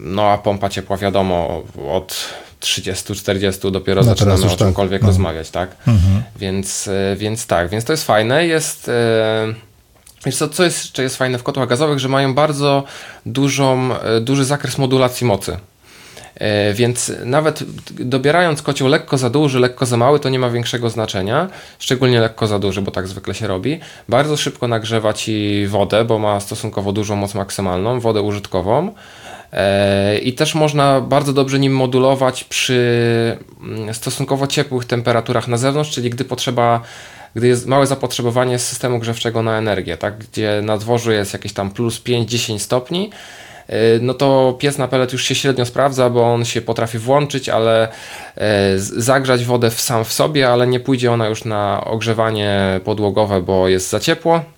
No 0.00 0.22
a 0.22 0.38
pompa 0.38 0.68
ciepła 0.68 0.96
wiadomo 0.96 1.62
od 1.90 2.28
30-40 2.60 3.70
dopiero 3.70 4.00
no 4.00 4.04
zaczynamy 4.04 4.44
o 4.44 4.56
czymkolwiek 4.56 5.00
tak. 5.00 5.02
no. 5.02 5.08
rozmawiać, 5.08 5.50
tak? 5.50 5.70
Mhm. 5.86 6.22
Więc, 6.36 6.88
e, 6.88 7.16
więc 7.16 7.46
tak, 7.46 7.68
więc 7.68 7.84
to 7.84 7.92
jest 7.92 8.04
fajne. 8.04 8.46
Jest. 8.46 8.88
E, 8.88 9.54
wiesz 10.26 10.36
co, 10.36 10.48
co 10.48 10.64
jest, 10.64 10.92
czy 10.92 11.02
jest 11.02 11.16
fajne 11.16 11.38
w 11.38 11.42
kotłach 11.42 11.68
gazowych, 11.68 11.98
że 11.98 12.08
mają 12.08 12.34
bardzo 12.34 12.84
dużą, 13.26 13.98
e, 14.00 14.20
duży 14.20 14.44
zakres 14.44 14.78
modulacji 14.78 15.26
mocy. 15.26 15.56
Więc 16.74 17.12
nawet 17.24 17.64
dobierając 17.90 18.62
kocioł 18.62 18.88
lekko 18.88 19.18
za 19.18 19.30
duży, 19.30 19.60
lekko 19.60 19.86
za 19.86 19.96
mały, 19.96 20.20
to 20.20 20.28
nie 20.28 20.38
ma 20.38 20.50
większego 20.50 20.90
znaczenia, 20.90 21.48
szczególnie 21.78 22.20
lekko 22.20 22.46
za 22.46 22.58
duży, 22.58 22.82
bo 22.82 22.90
tak 22.90 23.08
zwykle 23.08 23.34
się 23.34 23.46
robi. 23.46 23.80
Bardzo 24.08 24.36
szybko 24.36 24.68
nagrzewa 24.68 25.12
ci 25.12 25.66
wodę, 25.66 26.04
bo 26.04 26.18
ma 26.18 26.40
stosunkowo 26.40 26.92
dużą 26.92 27.16
moc 27.16 27.34
maksymalną, 27.34 28.00
wodę 28.00 28.22
użytkową. 28.22 28.92
E, 29.52 30.18
I 30.18 30.32
też 30.32 30.54
można 30.54 31.00
bardzo 31.00 31.32
dobrze 31.32 31.58
nim 31.58 31.76
modulować 31.76 32.44
przy 32.44 33.38
mm, 33.60 33.94
stosunkowo 33.94 34.46
ciepłych 34.46 34.84
temperaturach 34.84 35.48
na 35.48 35.56
zewnątrz, 35.56 35.90
czyli 35.90 36.10
gdy 36.10 36.24
potrzeba 36.24 36.80
gdy 37.34 37.48
jest 37.48 37.66
małe 37.66 37.86
zapotrzebowanie 37.86 38.58
systemu 38.58 38.98
grzewczego 38.98 39.42
na 39.42 39.58
energię, 39.58 39.96
tak? 39.96 40.18
gdzie 40.18 40.60
na 40.62 40.78
dworzu 40.78 41.12
jest 41.12 41.32
jakieś 41.32 41.52
tam 41.52 41.70
plus 41.70 42.00
5-10 42.00 42.58
stopni, 42.58 43.10
y, 43.70 43.74
no 44.02 44.14
to 44.14 44.56
piec 44.58 44.78
na 44.78 44.88
pelet 44.88 45.12
już 45.12 45.24
się 45.24 45.34
średnio 45.34 45.66
sprawdza, 45.66 46.10
bo 46.10 46.32
on 46.32 46.44
się 46.44 46.60
potrafi 46.60 46.98
włączyć, 46.98 47.48
ale 47.48 47.88
y, 47.88 48.40
zagrzać 48.78 49.44
wodę 49.44 49.70
sam 49.70 50.04
w 50.04 50.12
sobie, 50.12 50.48
ale 50.48 50.66
nie 50.66 50.80
pójdzie 50.80 51.12
ona 51.12 51.28
już 51.28 51.44
na 51.44 51.84
ogrzewanie 51.84 52.80
podłogowe, 52.84 53.42
bo 53.42 53.68
jest 53.68 53.90
za 53.90 54.00
ciepło. 54.00 54.57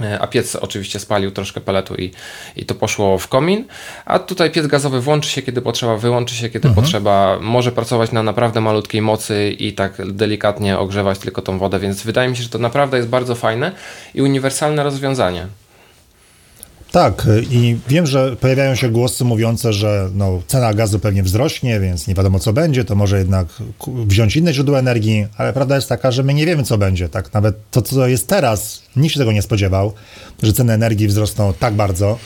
E, 0.00 0.20
a 0.20 0.26
piec 0.26 0.56
oczywiście 0.56 1.00
spalił 1.00 1.30
troszkę 1.30 1.60
peletu 1.60 1.94
i, 1.94 2.10
i 2.56 2.64
to 2.64 2.74
poszło 2.74 3.18
w 3.18 3.28
komin. 3.28 3.64
A 4.04 4.18
tutaj 4.18 4.50
piec 4.50 4.66
gazowy 4.66 5.00
włączy 5.00 5.30
się 5.30 5.42
kiedy 5.42 5.62
potrzeba, 5.62 5.96
wyłączy 5.96 6.34
się 6.34 6.48
kiedy 6.48 6.68
mhm. 6.68 6.84
potrzeba, 6.84 7.38
może 7.40 7.72
pracować 7.72 8.12
na 8.12 8.22
naprawdę 8.22 8.60
malutkiej 8.60 9.02
mocy 9.02 9.50
i 9.58 9.72
tak 9.72 10.12
delikatnie 10.12 10.78
ogrzewać 10.78 11.18
tylko 11.18 11.42
tą 11.42 11.58
wodę, 11.58 11.78
więc 11.78 12.02
wydaje 12.02 12.28
mi 12.28 12.36
się, 12.36 12.42
że 12.42 12.48
to 12.48 12.58
naprawdę 12.58 12.96
jest 12.96 13.08
bardzo 13.08 13.34
fajne 13.34 13.72
i 14.14 14.22
uniwersalne 14.22 14.82
rozwiązanie. 14.82 15.46
Tak, 16.94 17.26
i 17.50 17.76
wiem, 17.88 18.06
że 18.06 18.36
pojawiają 18.36 18.74
się 18.74 18.88
głosy 18.88 19.24
mówiące, 19.24 19.72
że 19.72 20.10
no, 20.14 20.42
cena 20.46 20.74
gazu 20.74 20.98
pewnie 20.98 21.22
wzrośnie, 21.22 21.80
więc 21.80 22.06
nie 22.06 22.14
wiadomo 22.14 22.38
co 22.38 22.52
będzie, 22.52 22.84
to 22.84 22.94
może 22.94 23.18
jednak 23.18 23.46
wziąć 23.86 24.36
inne 24.36 24.54
źródła 24.54 24.78
energii, 24.78 25.26
ale 25.36 25.52
prawda 25.52 25.74
jest 25.76 25.88
taka, 25.88 26.10
że 26.10 26.22
my 26.22 26.34
nie 26.34 26.46
wiemy 26.46 26.62
co 26.62 26.78
będzie. 26.78 27.08
Tak, 27.08 27.32
nawet 27.32 27.56
to, 27.70 27.82
co 27.82 28.06
jest 28.06 28.26
teraz, 28.26 28.82
nikt 28.96 29.14
się 29.14 29.20
tego 29.20 29.32
nie 29.32 29.42
spodziewał, 29.42 29.92
że 30.42 30.52
ceny 30.52 30.72
energii 30.72 31.08
wzrosną 31.08 31.52
tak 31.58 31.74
bardzo. 31.74 32.18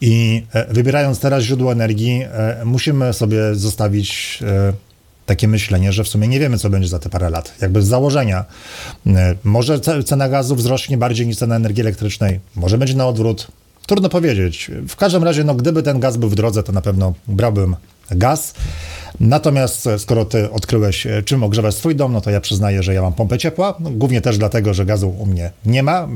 I 0.00 0.42
e, 0.54 0.74
wybierając 0.74 1.20
teraz 1.20 1.44
źródło 1.44 1.72
energii, 1.72 2.22
e, 2.32 2.62
musimy 2.64 3.12
sobie 3.12 3.54
zostawić 3.54 4.38
e, 4.42 4.72
takie 5.26 5.48
myślenie, 5.48 5.92
że 5.92 6.04
w 6.04 6.08
sumie 6.08 6.28
nie 6.28 6.40
wiemy, 6.40 6.58
co 6.58 6.70
będzie 6.70 6.88
za 6.88 6.98
te 6.98 7.08
parę 7.08 7.30
lat. 7.30 7.54
Jakby 7.60 7.82
z 7.82 7.86
założenia. 7.86 8.44
Może 9.44 9.80
cena 10.04 10.28
gazu 10.28 10.56
wzrośnie 10.56 10.98
bardziej 10.98 11.26
niż 11.26 11.36
cena 11.36 11.56
energii 11.56 11.80
elektrycznej, 11.80 12.40
może 12.56 12.78
będzie 12.78 12.94
na 12.94 13.06
odwrót, 13.06 13.48
Trudno 13.88 14.08
powiedzieć. 14.08 14.70
W 14.88 14.96
każdym 14.96 15.24
razie, 15.24 15.44
no, 15.44 15.54
gdyby 15.54 15.82
ten 15.82 16.00
gaz 16.00 16.16
był 16.16 16.28
w 16.28 16.34
drodze, 16.34 16.62
to 16.62 16.72
na 16.72 16.80
pewno 16.82 17.14
brałbym 17.28 17.76
gaz. 18.10 18.54
Natomiast 19.20 19.86
e, 19.86 19.98
skoro 19.98 20.24
ty 20.24 20.50
odkryłeś, 20.50 21.06
e, 21.06 21.22
czym 21.22 21.42
ogrzewasz 21.42 21.74
swój 21.74 21.96
dom, 21.96 22.12
no 22.12 22.20
to 22.20 22.30
ja 22.30 22.40
przyznaję, 22.40 22.82
że 22.82 22.94
ja 22.94 23.02
mam 23.02 23.12
pompę 23.12 23.38
ciepła. 23.38 23.74
No, 23.80 23.90
głównie 23.90 24.20
też 24.20 24.38
dlatego, 24.38 24.74
że 24.74 24.86
gazu 24.86 25.08
u 25.18 25.26
mnie 25.26 25.50
nie 25.66 25.82
ma. 25.82 26.08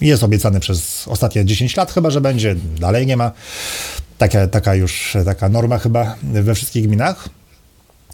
Jest 0.00 0.22
obiecany 0.22 0.60
przez 0.60 1.08
ostatnie 1.08 1.44
10 1.44 1.76
lat 1.76 1.92
chyba, 1.92 2.10
że 2.10 2.20
będzie. 2.20 2.56
Dalej 2.80 3.06
nie 3.06 3.16
ma. 3.16 3.32
Taka, 4.18 4.46
taka 4.46 4.74
już 4.74 5.16
taka 5.24 5.48
norma 5.48 5.78
chyba 5.78 6.16
we 6.22 6.54
wszystkich 6.54 6.86
gminach. 6.86 7.28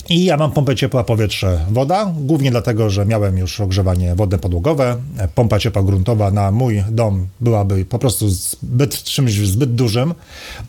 I 0.08 0.24
ja 0.24 0.36
mam 0.36 0.52
pompę 0.52 0.76
ciepła 0.76 1.04
powietrze 1.04 1.60
woda, 1.70 2.12
głównie 2.16 2.50
dlatego, 2.50 2.90
że 2.90 3.06
miałem 3.06 3.38
już 3.38 3.60
ogrzewanie 3.60 4.14
wodne 4.14 4.38
podłogowe. 4.38 4.96
Pompa 5.34 5.58
ciepła 5.58 5.82
gruntowa 5.82 6.30
na 6.30 6.50
mój 6.50 6.84
dom 6.90 7.26
byłaby 7.40 7.84
po 7.84 7.98
prostu 7.98 8.28
zbyt, 8.28 9.02
czymś 9.02 9.32
zbyt 9.32 9.74
dużym. 9.74 10.14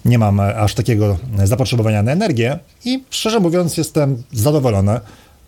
Nie 0.05 0.19
mam 0.19 0.39
aż 0.39 0.73
takiego 0.73 1.17
zapotrzebowania 1.43 2.03
na 2.03 2.11
energię 2.11 2.59
i 2.85 3.03
szczerze 3.09 3.39
mówiąc 3.39 3.77
jestem 3.77 4.23
zadowolony. 4.31 4.99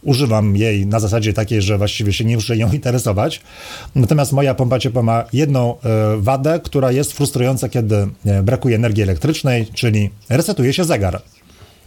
Używam 0.03 0.55
jej 0.55 0.87
na 0.87 0.99
zasadzie 0.99 1.33
takiej, 1.33 1.61
że 1.61 1.77
właściwie 1.77 2.13
się 2.13 2.25
nie 2.25 2.35
muszę 2.35 2.57
ją 2.57 2.71
interesować. 2.79 3.41
Natomiast 3.95 4.31
moja 4.31 4.55
pompa 4.55 4.79
ciepła 4.79 5.03
ma 5.03 5.23
jedną 5.33 5.75
e, 5.75 6.17
wadę, 6.17 6.59
która 6.63 6.91
jest 6.91 7.13
frustrująca, 7.13 7.69
kiedy 7.69 8.07
e, 8.25 8.43
brakuje 8.43 8.75
energii 8.75 9.03
elektrycznej, 9.03 9.67
czyli 9.73 10.09
resetuje 10.29 10.73
się 10.73 10.83
zegar. 10.83 11.21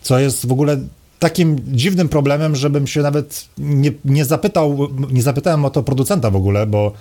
Co 0.02 0.18
jest 0.18 0.46
w 0.46 0.52
ogóle 0.52 0.76
takim 1.22 1.56
dziwnym 1.66 2.08
problemem, 2.08 2.56
żebym 2.56 2.86
się 2.86 3.02
nawet 3.02 3.48
nie, 3.58 3.92
nie 4.04 4.24
zapytał, 4.24 4.88
nie 5.10 5.22
zapytałem 5.22 5.64
o 5.64 5.70
to 5.70 5.82
producenta 5.82 6.30
w 6.30 6.36
ogóle, 6.36 6.66
bo 6.66 6.92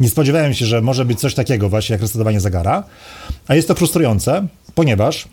nie 0.00 0.08
spodziewałem 0.08 0.54
się, 0.54 0.66
że 0.66 0.82
może 0.82 1.04
być 1.04 1.20
coś 1.20 1.34
takiego 1.34 1.68
właśnie 1.68 1.94
jak 1.94 2.02
resetowanie 2.02 2.40
zegara, 2.40 2.84
a 3.48 3.54
jest 3.54 3.68
to 3.68 3.74
frustrujące, 3.74 4.46
ponieważ 4.74 5.28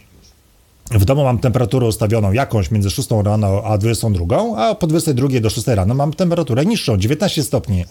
w 0.92 1.06
domu 1.06 1.24
mam 1.24 1.40
temperaturę 1.40 1.88
ustawioną 1.88 2.32
jakąś 2.32 2.72
między 2.72 2.90
6 2.90 3.10
rano 3.24 3.62
a 3.64 3.78
22, 3.78 4.36
a 4.58 4.76
po 4.76 4.88
22 4.88 5.40
do 5.40 5.50
6 5.50 5.68
rano 5.68 5.94
mam 5.94 6.14
temperaturę 6.14 6.66
niższą, 6.66 6.98
19 6.98 7.44
stopni. 7.44 7.86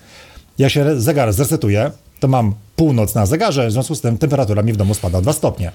Jak 0.59 0.73
się 0.73 1.01
zegar 1.01 1.33
zresetuje, 1.33 1.91
to 2.21 2.29
mam 2.29 2.55
północ 2.77 3.15
na 3.15 3.27
zegarze, 3.27 3.69
w 3.69 3.73
związku 3.73 3.95
z 3.95 4.01
tym 4.01 4.19
temperatura 4.19 4.63
mi 4.63 4.73
w 4.73 4.77
domu 4.77 4.95
spada 4.95 5.19
o 5.19 5.23
2 5.23 5.33
stopnie. 5.33 5.73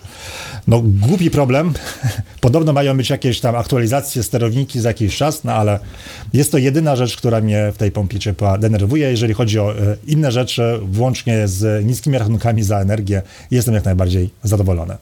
No 0.68 0.82
głupi 0.84 1.32
problem. 1.32 1.74
Podobno 2.42 2.74
mają 2.74 2.98
być 2.98 3.10
jakieś 3.10 3.40
tam 3.40 3.56
aktualizacje, 3.56 4.24
sterowniki 4.24 4.80
za 4.80 4.90
jakiś 4.90 5.18
czas, 5.18 5.44
no 5.44 5.54
ale 5.54 5.80
jest 6.34 6.52
to 6.52 6.58
jedyna 6.58 6.96
rzecz, 6.96 7.18
która 7.18 7.42
mnie 7.42 7.72
w 7.72 7.78
tej 7.78 7.92
pompie 7.92 8.20
ciepła 8.20 8.58
denerwuje. 8.58 9.12
Jeżeli 9.12 9.34
chodzi 9.34 9.60
o 9.60 9.72
e, 9.72 9.76
inne 10.08 10.32
rzeczy, 10.32 10.80
włącznie 10.82 11.48
z 11.48 11.86
niskimi 11.86 12.18
rachunkami 12.18 12.64
za 12.64 12.80
energię, 12.80 13.22
jestem 13.52 13.74
jak 13.74 13.86
najbardziej 13.86 14.30
zadowolony. 14.44 14.98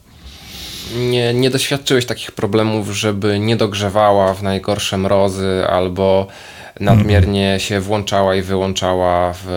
Nie, 0.95 1.33
nie 1.33 1.49
doświadczyłeś 1.49 2.05
takich 2.05 2.31
problemów, 2.31 2.97
żeby 2.97 3.39
nie 3.39 3.55
dogrzewała 3.55 4.33
w 4.33 4.43
najgorsze 4.43 4.97
mrozy 4.97 5.63
albo 5.69 6.27
nadmiernie 6.79 7.59
się 7.59 7.81
włączała 7.81 8.35
i 8.35 8.41
wyłączała 8.41 9.33
w, 9.43 9.47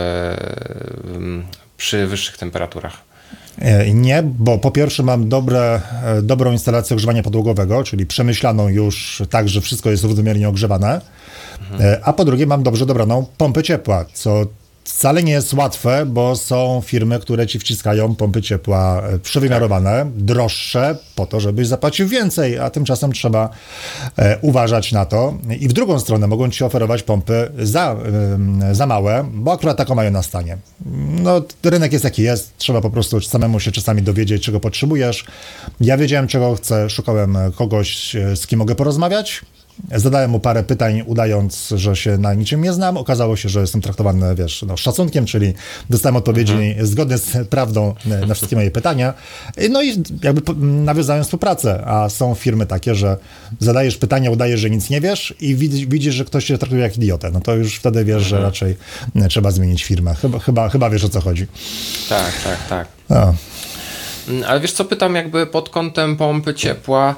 przy 1.77 2.07
wyższych 2.07 2.39
temperaturach? 2.39 3.11
E, 3.59 3.95
nie, 3.95 4.23
bo 4.23 4.59
po 4.59 4.71
pierwsze 4.71 5.03
mam 5.03 5.29
dobre, 5.29 5.81
e, 6.05 6.23
dobrą 6.23 6.53
instalację 6.53 6.95
ogrzewania 6.95 7.23
podłogowego, 7.23 7.85
czyli 7.85 8.07
przemyślaną 8.07 8.69
już 8.69 9.23
tak, 9.31 9.49
że 9.49 9.61
wszystko 9.61 9.91
jest 9.91 10.05
równomiernie 10.05 10.49
ogrzewane, 10.49 11.01
mhm. 11.73 12.01
a 12.05 12.13
po 12.13 12.25
drugie 12.25 12.47
mam 12.47 12.63
dobrze 12.63 12.87
dobraną 12.87 13.27
pompę 13.37 13.63
ciepła, 13.63 14.05
co 14.13 14.47
Wcale 14.85 15.23
nie 15.23 15.33
jest 15.33 15.55
łatwe, 15.55 16.07
bo 16.07 16.37
są 16.37 16.83
firmy, 16.85 17.19
które 17.19 17.47
ci 17.47 17.59
wciskają 17.59 18.15
pompy 18.15 18.43
ciepła 18.43 19.03
e, 19.03 19.19
przewymiarowane, 19.19 20.11
droższe, 20.15 20.97
po 21.15 21.27
to, 21.27 21.41
żebyś 21.41 21.67
zapłacił 21.67 22.09
więcej, 22.09 22.59
a 22.59 22.71
tymczasem 22.71 23.13
trzeba 23.13 23.49
e, 24.17 24.39
uważać 24.39 24.93
na 24.93 25.05
to. 25.05 25.35
I 25.61 25.69
w 25.69 25.73
drugą 25.73 26.01
stronę 26.01 26.27
mogą 26.27 26.51
ci 26.51 26.65
oferować 26.65 27.03
pompy 27.03 27.53
za, 27.59 27.97
e, 28.71 28.75
za 28.75 28.87
małe, 28.87 29.25
bo 29.33 29.53
akurat 29.53 29.77
taką 29.77 29.95
mają 29.95 30.11
na 30.11 30.23
stanie. 30.23 30.59
No, 31.23 31.43
rynek 31.65 31.93
jest 31.93 32.05
jaki 32.05 32.23
jest, 32.23 32.57
trzeba 32.57 32.81
po 32.81 32.91
prostu 32.91 33.21
samemu 33.21 33.61
się 33.61 33.73
czasami 33.73 34.03
dowiedzieć, 34.03 34.43
czego 34.43 34.61
potrzebujesz. 34.61 35.25
Ja 35.81 35.97
wiedziałem, 35.97 36.27
czego 36.27 36.55
chcę, 36.55 36.91
szukałem 36.91 37.39
kogoś, 37.57 38.17
e, 38.17 38.37
z 38.37 38.47
kim 38.47 38.59
mogę 38.59 38.75
porozmawiać. 38.75 39.43
Zadałem 39.95 40.31
mu 40.31 40.41
parę 40.41 40.63
pytań, 40.63 41.03
udając, 41.07 41.69
że 41.77 41.97
się 41.97 42.19
na 42.19 42.35
niczym 42.35 42.63
nie 42.63 42.73
znam. 42.73 42.97
Okazało 42.97 43.37
się, 43.37 43.49
że 43.49 43.61
jestem 43.61 43.81
traktowany, 43.81 44.35
wiesz, 44.35 44.65
no, 44.69 44.77
szacunkiem, 44.77 45.27
czyli 45.27 45.55
dostałem 45.91 46.17
odpowiedzi 46.17 46.53
mhm. 46.53 46.87
zgodne 46.87 47.19
z 47.19 47.49
prawdą 47.49 47.95
na 48.27 48.35
wszystkie 48.35 48.57
moje 48.57 48.71
pytania. 48.71 49.15
No 49.71 49.83
i 49.83 50.03
jakby 50.23 50.55
nawiązałem 50.65 51.25
współpracę, 51.25 51.85
a 51.87 52.09
są 52.09 52.35
firmy 52.35 52.67
takie, 52.67 52.95
że 52.95 53.17
zadajesz 53.59 53.97
pytania, 53.97 54.31
udajesz, 54.31 54.61
że 54.61 54.71
nic 54.71 54.91
nie 54.91 55.01
wiesz 55.01 55.35
i 55.41 55.57
widzisz, 55.89 56.15
że 56.15 56.25
ktoś 56.25 56.45
cię 56.45 56.59
traktuje 56.59 56.83
jak 56.83 56.97
idiotę. 56.97 57.31
No 57.31 57.41
to 57.41 57.55
już 57.55 57.77
wtedy 57.77 58.05
wiesz, 58.05 58.23
że 58.23 58.37
mhm. 58.37 58.53
raczej 58.53 58.77
trzeba 59.29 59.51
zmienić 59.51 59.85
firmę. 59.85 60.15
Chyba, 60.15 60.39
chyba, 60.39 60.69
chyba 60.69 60.91
wiesz, 60.91 61.05
o 61.05 61.09
co 61.09 61.21
chodzi. 61.21 61.47
Tak, 62.09 62.33
tak, 62.45 62.69
tak. 62.69 62.89
No. 63.11 63.35
Ale 64.47 64.61
wiesz 64.61 64.73
co, 64.73 64.85
pytam 64.85 65.15
jakby 65.15 65.47
pod 65.47 65.69
kątem 65.69 66.17
pompy 66.17 66.55
ciepła, 66.55 67.15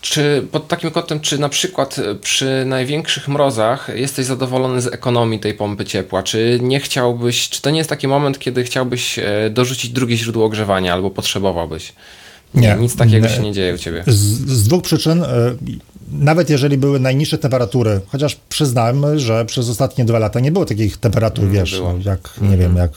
czy 0.00 0.46
pod 0.52 0.68
takim 0.68 0.90
kątem, 0.90 1.20
czy 1.20 1.38
na 1.38 1.48
przykład 1.48 1.98
e, 1.98 2.14
przy 2.14 2.64
największych 2.66 3.28
mrozach 3.28 3.88
jesteś 3.94 4.26
zadowolony 4.26 4.80
z 4.80 4.86
ekonomii 4.86 5.40
tej 5.40 5.54
pompy 5.54 5.84
ciepła? 5.84 6.22
Czy 6.22 6.58
nie 6.62 6.80
chciałbyś, 6.80 7.48
czy 7.48 7.62
to 7.62 7.70
nie 7.70 7.78
jest 7.78 7.90
taki 7.90 8.08
moment, 8.08 8.38
kiedy 8.38 8.64
chciałbyś 8.64 9.18
e, 9.18 9.50
dorzucić 9.50 9.90
drugie 9.90 10.16
źródło 10.16 10.44
ogrzewania 10.44 10.92
albo 10.92 11.10
potrzebowałbyś? 11.10 11.92
Nie, 12.54 12.68
nie 12.68 12.74
nic 12.74 12.96
takiego 12.96 13.26
nie. 13.26 13.32
się 13.32 13.42
nie 13.42 13.52
dzieje 13.52 13.74
u 13.74 13.78
ciebie. 13.78 14.04
Z, 14.06 14.16
z 14.50 14.68
dwóch 14.68 14.82
przyczyn. 14.82 15.24
Nawet 16.12 16.50
jeżeli 16.50 16.78
były 16.78 17.00
najniższe 17.00 17.38
temperatury, 17.38 18.00
chociaż 18.06 18.36
przyznałem, 18.48 19.18
że 19.18 19.44
przez 19.44 19.68
ostatnie 19.68 20.04
dwa 20.04 20.18
lata 20.18 20.40
nie 20.40 20.52
było 20.52 20.64
takich 20.64 20.96
temperatur, 20.96 21.44
nie 21.44 21.50
wiesz, 21.50 21.76
było. 21.76 21.94
jak, 22.04 22.30
nie 22.40 22.46
mm 22.46 22.58
-hmm. 22.58 22.60
wiem, 22.60 22.76
jak 22.76 22.90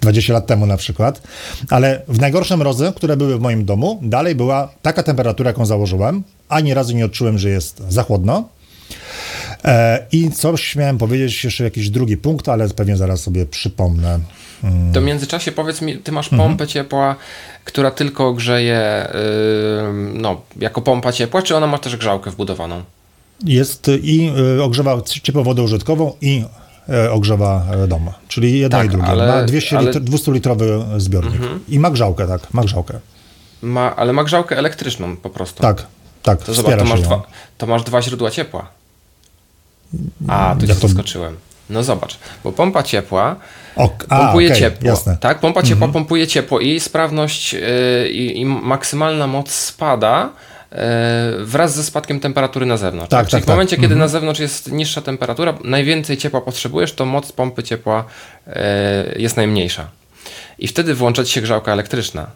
20 0.00 0.32
lat 0.32 0.46
temu 0.46 0.66
na 0.66 0.76
przykład, 0.76 1.22
ale 1.70 2.02
w 2.08 2.20
najgorsze 2.20 2.56
mrozy, 2.56 2.92
które 2.96 3.16
były 3.16 3.38
w 3.38 3.40
moim 3.40 3.64
domu, 3.64 4.00
dalej 4.02 4.34
była 4.34 4.68
taka 4.82 5.02
temperatura, 5.02 5.50
jaką 5.50 5.66
założyłem, 5.66 6.22
ani 6.48 6.74
razu 6.74 6.94
nie 6.94 7.04
odczułem, 7.04 7.38
że 7.38 7.48
jest 7.48 7.82
za 7.88 8.02
chłodno. 8.02 8.48
E, 9.64 10.06
I 10.12 10.30
coś 10.30 10.76
miałem 10.76 10.98
powiedzieć, 10.98 11.44
jeszcze 11.44 11.64
jakiś 11.64 11.90
drugi 11.90 12.16
punkt, 12.16 12.48
ale 12.48 12.68
pewnie 12.68 12.96
zaraz 12.96 13.20
sobie 13.20 13.46
przypomnę. 13.46 14.20
Hmm. 14.62 14.92
To 14.92 15.00
w 15.00 15.04
międzyczasie 15.04 15.52
powiedz 15.52 15.82
mi, 15.82 15.98
ty 15.98 16.12
masz 16.12 16.28
pompę 16.28 16.44
mhm. 16.44 16.68
ciepła, 16.68 17.16
która 17.64 17.90
tylko 17.90 18.32
grzeje 18.32 19.08
yy, 19.14 20.14
no, 20.14 20.40
jako 20.56 20.82
pompa 20.82 21.12
ciepła, 21.12 21.42
czy 21.42 21.56
ona 21.56 21.66
ma 21.66 21.78
też 21.78 21.96
grzałkę 21.96 22.30
wbudowaną? 22.30 22.82
Jest 23.44 23.90
i 24.02 24.30
y, 24.58 24.62
ogrzewa 24.62 25.02
ciepłą 25.22 25.42
wodę 25.42 25.62
użytkową 25.62 26.12
i 26.20 26.44
y, 26.88 27.10
ogrzewa 27.10 27.66
dom, 27.88 28.10
czyli 28.28 28.58
jedno 28.58 28.78
tak, 28.78 28.86
i 28.86 28.90
drugie. 28.90 29.06
Ale, 29.06 29.26
ma 29.26 29.44
200 29.44 29.78
ale... 29.78 29.92
200-litrowy 29.92 31.00
zbiornik 31.00 31.34
mhm. 31.34 31.60
i 31.68 31.78
ma 31.78 31.90
grzałkę, 31.90 32.26
tak, 32.26 32.54
ma 32.54 32.62
grzałkę. 32.62 32.98
Ma, 33.62 33.96
ale 33.96 34.12
ma 34.12 34.24
grzałkę 34.24 34.58
elektryczną 34.58 35.16
po 35.16 35.30
prostu. 35.30 35.62
Tak, 35.62 35.86
tak, 36.22 36.42
to 36.42 36.54
zobacz, 36.54 36.78
to 36.78 36.84
masz, 36.84 37.00
dwa, 37.00 37.22
to 37.58 37.66
masz 37.66 37.82
dwa 37.82 38.02
źródła 38.02 38.30
ciepła. 38.30 38.77
A, 40.28 40.56
tu 40.60 40.66
ja 40.66 40.74
to 40.74 40.88
skoczyłem. 40.88 41.36
No 41.70 41.82
zobacz, 41.82 42.18
bo 42.44 42.52
pompa 42.52 42.82
ciepła 42.82 43.36
O, 43.76 43.90
a, 44.08 44.18
pompuje 44.18 44.48
okej, 44.48 44.60
ciepło. 44.60 44.88
Jasne. 44.88 45.16
Tak, 45.20 45.40
pompa 45.40 45.62
ciepła 45.62 45.88
pompuje 45.88 46.26
ciepło 46.26 46.60
i 46.60 46.80
sprawność 46.80 47.52
yy, 47.52 47.60
i, 48.10 48.40
i 48.40 48.44
maksymalna 48.44 49.26
moc 49.26 49.50
spada 49.50 50.30
yy, 50.72 50.78
wraz 51.44 51.74
ze 51.74 51.82
spadkiem 51.82 52.20
temperatury 52.20 52.66
na 52.66 52.76
zewnątrz. 52.76 53.10
Tak, 53.10 53.26
Czyli 53.26 53.32
tak, 53.32 53.42
w 53.42 53.46
tak. 53.46 53.54
momencie, 53.54 53.76
kiedy 53.76 53.96
na 53.96 54.08
zewnątrz 54.08 54.40
jest 54.40 54.72
niższa 54.72 55.02
temperatura, 55.02 55.54
najwięcej 55.64 56.16
ciepła 56.16 56.40
potrzebujesz, 56.40 56.92
to 56.92 57.06
moc 57.06 57.32
pompy 57.32 57.62
ciepła 57.62 58.04
yy, 58.46 58.52
jest 59.16 59.36
najmniejsza. 59.36 59.88
I 60.58 60.68
wtedy 60.68 60.94
włącza 60.94 61.24
ci 61.24 61.32
się 61.32 61.40
grzałka 61.40 61.72
elektryczna. 61.72 62.26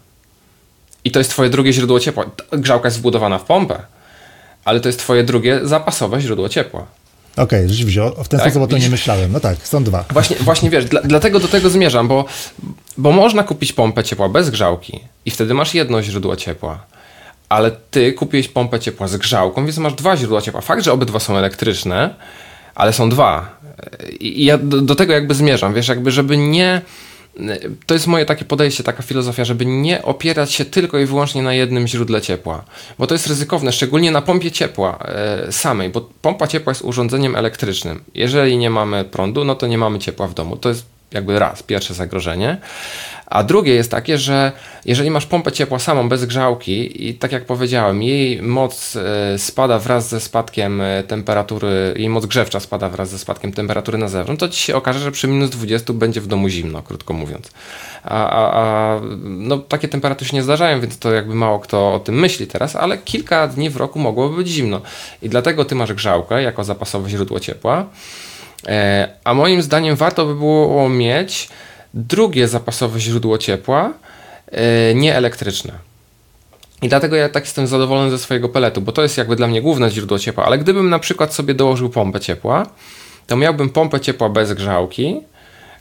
I 1.05 1.11
to 1.11 1.19
jest 1.19 1.31
twoje 1.31 1.49
drugie 1.49 1.73
źródło 1.73 1.99
ciepła. 1.99 2.25
Grzałka 2.51 2.87
jest 2.87 2.97
wbudowana 2.97 3.39
w 3.39 3.43
pompę, 3.43 3.79
ale 4.65 4.79
to 4.79 4.89
jest 4.89 4.99
twoje 4.99 5.23
drugie 5.23 5.59
zapasowe 5.63 6.21
źródło 6.21 6.49
ciepła. 6.49 6.85
Okej, 7.37 7.69
rzeczywiście, 7.69 8.03
o- 8.03 8.23
w 8.23 8.27
ten 8.27 8.39
Tak, 8.39 8.49
sposób 8.51 8.63
o 8.63 8.67
to 8.71 8.77
nie 8.77 8.89
myślałem. 8.89 9.31
No 9.31 9.39
tak, 9.39 9.67
są 9.67 9.83
dwa. 9.83 10.05
Właśnie, 10.13 10.35
właśnie 10.35 10.69
wiesz, 10.69 10.85
dla, 10.85 11.01
dlatego 11.01 11.39
do 11.39 11.47
tego 11.47 11.69
zmierzam, 11.69 12.07
bo, 12.07 12.25
bo 12.97 13.11
można 13.11 13.43
kupić 13.43 13.73
pompę 13.73 14.03
ciepła 14.03 14.29
bez 14.29 14.49
grzałki 14.49 14.99
i 15.25 15.31
wtedy 15.31 15.53
masz 15.53 15.73
jedno 15.73 16.01
źródło 16.03 16.35
ciepła. 16.35 16.85
Ale 17.49 17.71
ty 17.91 18.13
kupiłeś 18.13 18.47
pompę 18.47 18.79
ciepła 18.79 19.07
z 19.07 19.17
grzałką, 19.17 19.65
więc 19.65 19.77
masz 19.77 19.93
dwa 19.93 20.17
źródła 20.17 20.41
ciepła. 20.41 20.61
Fakt, 20.61 20.83
że 20.83 20.91
obydwa 20.93 21.19
są 21.19 21.37
elektryczne, 21.37 22.15
ale 22.75 22.93
są 22.93 23.09
dwa. 23.09 23.57
I 24.19 24.41
i 24.41 24.45
ja 24.45 24.57
do, 24.57 24.81
do 24.81 24.95
tego 24.95 25.13
jakby 25.13 25.33
zmierzam, 25.33 25.73
wiesz, 25.73 25.87
jakby 25.87 26.11
żeby 26.11 26.37
nie... 26.37 26.81
To 27.85 27.93
jest 27.93 28.07
moje 28.07 28.25
takie 28.25 28.45
podejście, 28.45 28.83
taka 28.83 29.03
filozofia, 29.03 29.45
żeby 29.45 29.65
nie 29.65 30.03
opierać 30.03 30.51
się 30.51 30.65
tylko 30.65 30.99
i 30.99 31.05
wyłącznie 31.05 31.41
na 31.41 31.53
jednym 31.53 31.87
źródle 31.87 32.21
ciepła, 32.21 32.63
bo 32.99 33.07
to 33.07 33.15
jest 33.15 33.27
ryzykowne, 33.27 33.71
szczególnie 33.71 34.11
na 34.11 34.21
pompie 34.21 34.51
ciepła 34.51 34.99
e, 34.99 35.51
samej, 35.51 35.89
bo 35.89 36.01
pompa 36.21 36.47
ciepła 36.47 36.71
jest 36.71 36.81
urządzeniem 36.81 37.35
elektrycznym. 37.35 38.03
Jeżeli 38.15 38.57
nie 38.57 38.69
mamy 38.69 39.05
prądu, 39.05 39.43
no 39.43 39.55
to 39.55 39.67
nie 39.67 39.77
mamy 39.77 39.99
ciepła 39.99 40.27
w 40.27 40.33
domu. 40.33 40.57
To 40.57 40.69
jest 40.69 40.92
jakby 41.13 41.39
raz, 41.39 41.63
pierwsze 41.63 41.93
zagrożenie. 41.93 42.57
A 43.25 43.43
drugie 43.43 43.73
jest 43.73 43.91
takie, 43.91 44.17
że 44.17 44.51
jeżeli 44.85 45.11
masz 45.11 45.25
pompę 45.25 45.51
ciepła 45.51 45.79
samą, 45.79 46.09
bez 46.09 46.25
grzałki 46.25 47.07
i 47.09 47.13
tak 47.13 47.31
jak 47.31 47.45
powiedziałem, 47.45 48.03
jej 48.03 48.41
moc 48.41 48.95
e, 48.95 49.39
spada 49.39 49.79
wraz 49.79 50.09
ze 50.09 50.19
spadkiem 50.19 50.81
e, 50.81 51.03
temperatury, 51.03 51.93
jej 51.97 52.09
moc 52.09 52.25
grzewcza 52.25 52.59
spada 52.59 52.89
wraz 52.89 53.09
ze 53.09 53.19
spadkiem 53.19 53.51
temperatury 53.53 53.97
na 53.97 54.07
zewnątrz, 54.07 54.39
to 54.39 54.49
ci 54.49 54.59
się 54.59 54.75
okaże, 54.75 54.99
że 54.99 55.11
przy 55.11 55.27
minus 55.27 55.49
20 55.49 55.93
będzie 55.93 56.21
w 56.21 56.27
domu 56.27 56.49
zimno, 56.49 56.81
krótko 56.81 57.13
mówiąc. 57.13 57.51
A, 58.03 58.29
a, 58.29 58.61
a 58.61 58.99
no, 59.23 59.57
takie 59.57 59.87
temperatury 59.87 60.29
się 60.29 60.37
nie 60.37 60.43
zdarzają, 60.43 60.81
więc 60.81 60.99
to 60.99 61.13
jakby 61.13 61.35
mało 61.35 61.59
kto 61.59 61.93
o 61.93 61.99
tym 61.99 62.15
myśli 62.19 62.47
teraz, 62.47 62.75
ale 62.75 62.97
kilka 62.97 63.47
dni 63.47 63.69
w 63.69 63.77
roku 63.77 63.99
mogłoby 63.99 64.35
być 64.35 64.47
zimno. 64.47 64.81
I 65.21 65.29
dlatego 65.29 65.65
ty 65.65 65.75
masz 65.75 65.93
grzałkę 65.93 66.43
jako 66.43 66.63
zapasowe 66.63 67.09
źródło 67.09 67.39
ciepła. 67.39 67.85
E, 68.67 69.07
A 69.23 69.33
moim 69.33 69.61
zdaniem 69.61 69.95
warto 69.95 70.25
by 70.25 70.35
było 70.35 70.89
mieć 70.89 71.49
drugie 71.93 72.47
zapasowe 72.47 72.99
źródło 72.99 73.37
ciepła, 73.37 73.93
e, 74.51 74.95
nie 74.95 75.15
elektryczne. 75.15 75.73
I 76.81 76.89
dlatego 76.89 77.15
ja 77.15 77.29
tak 77.29 77.43
jestem 77.43 77.67
zadowolony 77.67 78.11
ze 78.11 78.17
swojego 78.17 78.49
peletu, 78.49 78.81
bo 78.81 78.91
to 78.91 79.03
jest 79.03 79.17
jakby 79.17 79.35
dla 79.35 79.47
mnie 79.47 79.61
główne 79.61 79.89
źródło 79.89 80.19
ciepła. 80.19 80.45
Ale 80.45 80.57
gdybym 80.57 80.89
na 80.89 80.99
przykład 80.99 81.33
sobie 81.33 81.53
dołożył 81.53 81.89
pompę 81.89 82.19
ciepła, 82.19 82.65
to 83.27 83.35
miałbym 83.35 83.69
pompę 83.69 83.99
ciepła 83.99 84.29
bez 84.29 84.53
grzałki, 84.53 85.21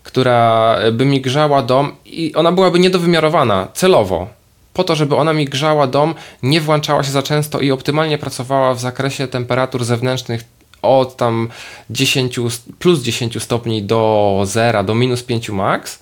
która 0.03 0.77
by 0.93 1.05
mi 1.05 1.21
grzała 1.21 1.62
dom 1.62 1.97
i 2.05 2.35
ona 2.35 2.53
byłaby 2.53 2.79
niedowymiarowana 2.79 3.69
celowo. 3.75 4.29
Po 4.73 4.85
to, 4.85 4.95
żeby 4.95 5.17
ona 5.17 5.33
mi 5.33 5.45
grzała 5.45 5.87
dom, 5.87 6.15
nie 6.43 6.61
włączała 6.61 7.03
się 7.03 7.11
za 7.11 7.23
często 7.23 7.61
i 7.61 7.71
optymalnie 7.71 8.19
pracowała 8.19 8.75
w 8.75 8.81
zakresie 8.81 9.29
temperatur 9.29 9.85
zewnętrznych 9.85 10.45
od 10.83 11.17
tam 11.17 11.49
10, 11.91 12.41
plus 12.79 13.03
10 13.03 13.43
stopni 13.43 13.83
do 13.83 14.43
0, 14.47 14.85
do 14.85 14.95
minus 14.95 15.23
5 15.23 15.51
max. 15.51 15.99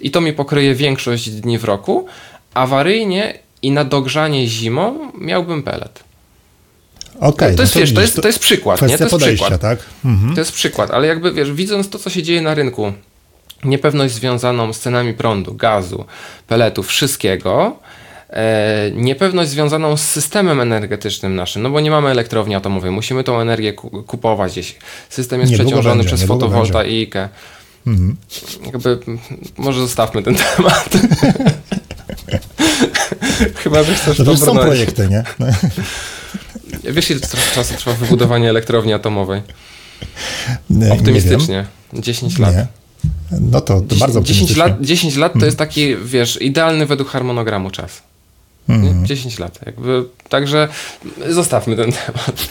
I 0.00 0.10
to 0.10 0.20
mi 0.20 0.32
pokryje 0.32 0.74
większość 0.74 1.30
dni 1.30 1.58
w 1.58 1.64
roku. 1.64 2.06
Awaryjnie 2.54 3.38
i 3.62 3.70
na 3.70 3.84
dogrzanie 3.84 4.46
zimą 4.46 5.12
miałbym 5.18 5.62
pelet. 5.62 6.04
Okej. 7.20 7.56
to 7.56 7.62
jest, 7.62 7.74
no 7.74 7.80
wiesz, 7.80 7.94
to 7.94 8.00
jest, 8.00 8.22
to 8.22 8.28
jest 8.28 8.38
przykład, 8.38 8.82
nie? 8.82 8.98
To 8.98 9.04
jest 9.04 9.16
przykład. 9.16 9.60
tak? 9.60 9.78
Mhm. 10.04 10.34
To 10.34 10.40
jest 10.40 10.52
przykład, 10.52 10.90
ale 10.90 11.06
jakby 11.06 11.32
wiesz, 11.32 11.52
widząc 11.52 11.88
to, 11.88 11.98
co 11.98 12.10
się 12.10 12.22
dzieje 12.22 12.42
na 12.42 12.54
rynku, 12.54 12.92
niepewność 13.64 14.14
związaną 14.14 14.72
z 14.72 14.80
cenami 14.80 15.14
prądu, 15.14 15.54
gazu, 15.54 16.04
peletów, 16.46 16.86
wszystkiego, 16.86 17.76
niepewność 18.94 19.50
związaną 19.50 19.96
z 19.96 20.02
systemem 20.02 20.60
energetycznym 20.60 21.34
naszym, 21.34 21.62
no 21.62 21.70
bo 21.70 21.80
nie 21.80 21.90
mamy 21.90 22.08
elektrowni 22.10 22.54
atomowej, 22.54 22.90
musimy 22.90 23.24
tą 23.24 23.40
energię 23.40 23.72
ku- 23.72 24.02
kupować 24.02 24.52
gdzieś. 24.52 24.76
System 25.08 25.40
jest 25.40 25.52
Niedługo 25.52 25.70
przeciążony 25.70 25.96
będzie, 26.02 26.16
przez 26.16 26.28
fotowoltaikę. 26.28 27.28
Jakby, 28.66 28.98
m, 29.08 29.18
może 29.58 29.80
zostawmy 29.80 30.22
ten 30.22 30.34
temat. 30.34 30.88
Chyba, 33.62 33.82
że 33.82 33.94
chcesz 33.94 34.18
No 34.18 34.24
to 34.24 34.30
to 34.30 34.36
są 34.36 34.44
brnąć. 34.46 34.66
projekty, 34.66 35.08
nie? 35.08 35.24
No, 35.38 35.46
Wiesz, 36.94 37.10
ile 37.10 37.20
czasu 37.54 37.74
trwa 37.76 37.92
wybudowanie 37.92 38.50
elektrowni 38.50 38.92
atomowej? 38.92 39.42
nie- 40.70 40.92
Optymistycznie. 40.92 41.64
10 41.92 42.38
Nie, 42.38 42.44
lat. 42.44 42.54
nie. 42.56 42.66
No 43.40 43.60
to, 43.60 43.80
to 43.80 43.94
bardzo 43.96 44.20
10 44.20 44.20
optymistycznie. 44.20 44.62
lat, 44.62 44.80
10 44.80 45.16
lat 45.16 45.32
to 45.40 45.44
jest 45.46 45.56
taki, 45.58 45.96
wiesz, 46.04 46.42
idealny 46.42 46.86
według 46.86 47.08
harmonogramu 47.10 47.70
czas. 47.70 48.02
Mhm. 48.68 49.00
Nie? 49.00 49.06
10 49.06 49.38
lat. 49.38 49.58
Jakby, 49.66 50.04
także 50.28 50.68
zostawmy 51.28 51.76
ten 51.76 51.92
temat. 51.92 52.48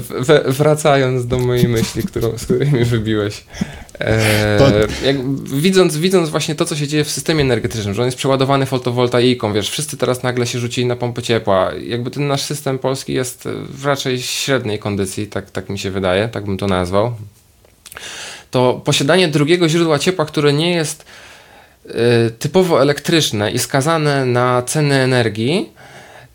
W, 0.00 0.54
wracając 0.56 1.26
do 1.26 1.38
mojej 1.38 1.68
myśli, 1.68 2.02
którą, 2.02 2.38
z 2.38 2.44
której 2.44 2.72
mi 2.72 2.84
wybiłeś. 2.84 3.44
E, 3.98 4.58
To- 4.58 5.04
jak, 5.06 5.34
widząc, 5.44 5.96
widząc 5.96 6.30
właśnie 6.30 6.54
to, 6.54 6.64
co 6.64 6.76
się 6.76 6.88
dzieje 6.88 7.04
w 7.04 7.10
systemie 7.10 7.40
energetycznym, 7.40 7.94
że 7.94 8.02
on 8.02 8.06
jest 8.06 8.18
przeładowany 8.18 8.66
fotowoltaiką, 8.66 9.52
wiesz, 9.52 9.70
wszyscy 9.70 9.96
teraz 9.96 10.22
nagle 10.22 10.46
się 10.46 10.58
rzucili 10.58 10.86
na 10.86 10.96
pompy 10.96 11.22
ciepła. 11.22 11.72
Jakby 11.86 12.10
ten 12.10 12.26
nasz 12.26 12.42
system 12.42 12.78
polski 12.78 13.12
jest 13.12 13.48
w 13.70 13.84
raczej 13.86 14.22
średniej 14.22 14.78
kondycji, 14.78 15.26
tak, 15.26 15.50
tak 15.50 15.68
mi 15.68 15.78
się 15.78 15.90
wydaje, 15.90 16.28
tak 16.28 16.44
bym 16.44 16.58
to 16.58 16.66
nazwał. 16.66 17.14
To 18.50 18.80
posiadanie 18.84 19.28
drugiego 19.28 19.68
źródła 19.68 19.98
ciepła, 19.98 20.24
które 20.24 20.52
nie 20.52 20.70
jest 20.70 21.04
typowo 22.38 22.82
elektryczne 22.82 23.50
i 23.50 23.58
skazane 23.58 24.26
na 24.26 24.62
ceny 24.62 24.94
energii, 24.94 25.72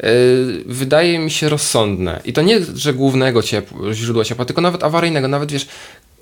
y, 0.04 0.64
wydaje 0.66 1.20
mi 1.20 1.32
się 1.32 1.50
rozsądne. 1.50 2.22
I 2.26 2.34
to 2.34 2.42
nie, 2.42 2.60
że 2.76 2.94
głównego 2.94 3.42
źródła 3.92 4.24
ciepła, 4.24 4.46
tylko 4.46 4.62
nawet 4.62 4.84
awaryjnego. 4.84 5.28
Nawet 5.28 5.52
wiesz, 5.52 5.68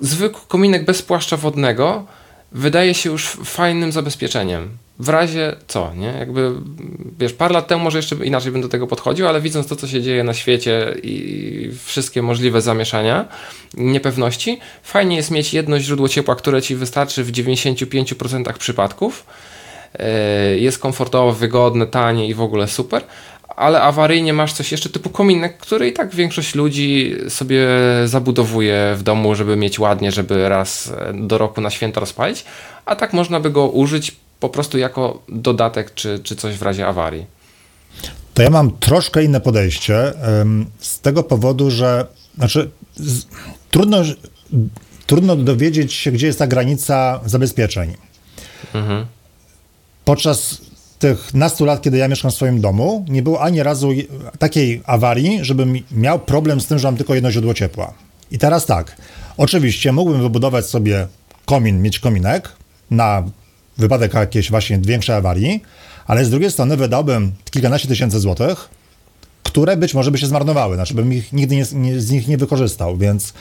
zwykły 0.02 0.42
kominek 0.48 0.86
bez 0.86 1.02
płaszcza 1.02 1.38
wodnego 1.38 2.06
wydaje 2.52 2.94
się 2.94 3.10
już 3.10 3.28
fajnym 3.28 3.92
zabezpieczeniem. 3.92 4.70
W 5.00 5.10
razie 5.10 5.56
co, 5.68 5.94
nie? 5.96 6.08
Jakby, 6.08 6.52
wiesz, 7.20 7.34
parę 7.34 7.54
lat 7.54 7.68
temu 7.68 7.84
może 7.84 7.98
jeszcze 7.98 8.16
inaczej 8.16 8.52
bym 8.52 8.62
do 8.62 8.70
tego 8.70 8.88
podchodził, 8.88 9.28
ale 9.28 9.42
widząc 9.42 9.68
to, 9.68 9.76
co 9.76 9.88
się 9.88 10.02
dzieje 10.02 10.24
na 10.24 10.34
świecie 10.34 10.96
i 11.04 11.72
wszystkie 11.86 12.22
możliwe 12.22 12.62
zamieszania, 12.62 13.26
niepewności, 13.74 14.60
fajnie 14.84 15.16
jest 15.16 15.32
mieć 15.32 15.54
jedno 15.54 15.80
źródło 15.80 16.10
ciepła, 16.10 16.36
które 16.36 16.62
ci 16.62 16.76
wystarczy 16.76 17.24
w 17.24 17.32
95% 17.32 18.54
przypadków. 18.54 19.26
E, 20.00 20.10
Jest 20.58 20.80
komfortowo, 20.80 21.34
wygodne, 21.34 21.88
tanie 21.88 22.28
i 22.28 22.34
w 22.34 22.42
ogóle 22.42 22.68
super, 22.68 23.04
ale 23.48 23.82
awaryjnie 23.82 24.34
masz 24.34 24.54
coś 24.54 24.72
jeszcze 24.72 24.90
typu 24.90 25.10
kominek, 25.10 25.58
który 25.58 25.88
i 25.88 25.94
tak 25.94 26.16
większość 26.16 26.56
ludzi 26.56 27.16
sobie 27.30 27.68
zabudowuje 28.06 28.94
w 28.98 29.04
domu, 29.04 29.36
żeby 29.36 29.56
mieć 29.56 29.80
ładnie, 29.80 30.12
żeby 30.12 30.50
raz 30.50 30.94
do 31.14 31.38
roku 31.38 31.62
na 31.62 31.70
święta 31.70 32.00
rozpalić, 32.00 32.46
a 32.86 32.96
tak 32.96 33.14
można 33.14 33.40
by 33.40 33.50
go 33.50 33.68
użyć 33.70 34.16
po 34.40 34.50
prostu 34.50 34.78
jako 34.78 35.24
dodatek 35.30 35.94
czy, 35.94 36.20
czy 36.24 36.36
coś 36.36 36.56
w 36.56 36.62
razie 36.62 36.88
awarii. 36.88 37.26
To 38.34 38.44
ja 38.44 38.50
mam 38.50 38.72
troszkę 38.72 39.24
inne 39.24 39.42
podejście 39.42 40.14
z 40.80 41.00
tego 41.00 41.24
powodu, 41.24 41.72
że 41.72 42.08
znaczy 42.38 42.70
z, 42.96 43.26
trudno, 43.72 43.98
trudno 45.08 45.36
dowiedzieć 45.36 45.94
się, 45.94 46.12
gdzie 46.12 46.28
jest 46.28 46.40
ta 46.40 46.48
granica 46.48 47.20
zabezpieczeń. 47.26 47.96
Podczas 50.06 50.62
tych 51.00 51.34
nastu 51.34 51.66
lat, 51.66 51.82
kiedy 51.82 51.98
ja 51.98 52.08
mieszkam 52.08 52.32
w 52.32 52.36
swoim 52.36 52.62
domu, 52.62 53.06
nie 53.10 53.22
było 53.22 53.42
ani 53.42 53.64
razu 53.64 53.90
takiej 54.40 54.82
awarii, 54.86 55.40
żebym 55.42 55.74
miał 55.92 56.20
problem 56.20 56.62
z 56.62 56.68
tym, 56.68 56.80
że 56.80 56.88
mam 56.88 56.98
tylko 56.98 57.16
jedno 57.16 57.32
źródło 57.32 57.54
ciepła. 57.54 57.94
I 58.32 58.38
teraz 58.38 58.66
tak, 58.66 58.96
oczywiście 59.38 59.92
mógłbym 59.92 60.22
wybudować 60.22 60.66
sobie 60.66 61.08
komin, 61.46 61.82
mieć 61.82 62.00
kominek 62.00 62.52
na 62.92 63.24
wypadek 63.80 64.14
jakiejś 64.14 64.50
właśnie 64.50 64.80
większej 64.82 65.16
awarii, 65.16 65.64
ale 66.08 66.26
z 66.26 66.30
drugiej 66.30 66.52
strony 66.52 66.78
wydałbym 66.78 67.32
kilkanaście 67.52 67.88
tysięcy 67.88 68.20
złotych, 68.20 68.70
które 69.44 69.78
być 69.78 69.94
może 69.94 70.12
by 70.12 70.18
się 70.18 70.28
zmarnowały, 70.28 70.76
znaczy 70.76 70.94
bym 70.94 71.14
ich 71.14 71.34
nigdy 71.34 71.56
nie, 71.56 71.66
nie, 71.74 72.00
z 72.00 72.12
nich 72.12 72.28
nie 72.28 72.38
wykorzystał, 72.38 72.98
więc 72.98 73.34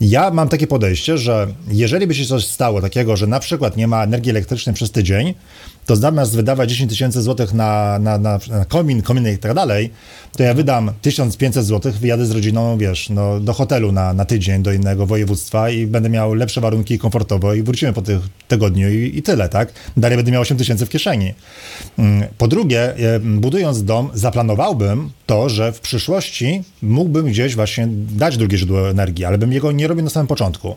ja 0.00 0.30
mam 0.30 0.48
takie 0.48 0.66
podejście, 0.66 1.18
że 1.18 1.46
jeżeli 1.68 2.06
by 2.06 2.14
się 2.14 2.24
coś 2.24 2.46
stało 2.46 2.80
takiego, 2.80 3.16
że 3.16 3.26
na 3.26 3.40
przykład 3.40 3.76
nie 3.76 3.86
ma 3.86 4.04
energii 4.04 4.30
elektrycznej 4.30 4.74
przez 4.74 4.90
tydzień, 4.90 5.34
to 5.86 5.96
zamiast 5.96 6.36
wydawać 6.36 6.70
10 6.70 6.90
tysięcy 6.90 7.22
złotych 7.22 7.54
na, 7.54 7.98
na, 7.98 8.18
na, 8.18 8.38
komin, 8.68 9.02
kominy 9.02 9.32
i 9.32 9.38
tak 9.38 9.54
dalej, 9.54 9.90
to 10.36 10.42
ja 10.42 10.54
wydam 10.54 10.90
1500 11.02 11.64
złotych, 11.64 11.98
wyjadę 11.98 12.26
z 12.26 12.30
rodziną, 12.30 12.78
wiesz, 12.78 13.10
no, 13.10 13.40
do 13.40 13.52
hotelu 13.52 13.92
na, 13.92 14.12
na 14.12 14.24
tydzień, 14.24 14.62
do 14.62 14.72
innego 14.72 15.06
województwa 15.06 15.70
i 15.70 15.86
będę 15.86 16.08
miał 16.08 16.34
lepsze 16.34 16.60
warunki 16.60 16.98
komfortowo 16.98 17.54
i 17.54 17.62
wrócimy 17.62 17.92
po 17.92 18.02
tych 18.02 18.20
tygodniu 18.48 18.90
i, 18.90 19.18
i 19.18 19.22
tyle, 19.22 19.48
tak? 19.48 19.72
Dalej 19.96 20.16
będę 20.16 20.32
miał 20.32 20.42
8 20.42 20.56
tysięcy 20.56 20.86
w 20.86 20.88
kieszeni. 20.88 21.34
Mm, 21.98 22.28
po 22.38 22.48
drugie, 22.48 22.96
e, 22.96 23.20
budując 23.20 23.84
dom, 23.84 24.10
zaplanowałbym 24.14 25.10
to, 25.26 25.48
że 25.48 25.72
w 25.72 25.80
przyszłości 25.80 26.62
mógłbym 26.82 27.26
gdzieś 27.26 27.54
właśnie 27.54 27.88
dać 27.90 28.36
drugie 28.36 28.58
źródło 28.58 28.90
energii, 28.90 29.24
ale 29.24 29.38
bym 29.38 29.52
jego 29.52 29.72
nie 29.72 29.86
robił 29.86 30.04
na 30.04 30.10
samym 30.10 30.26
początku. 30.26 30.76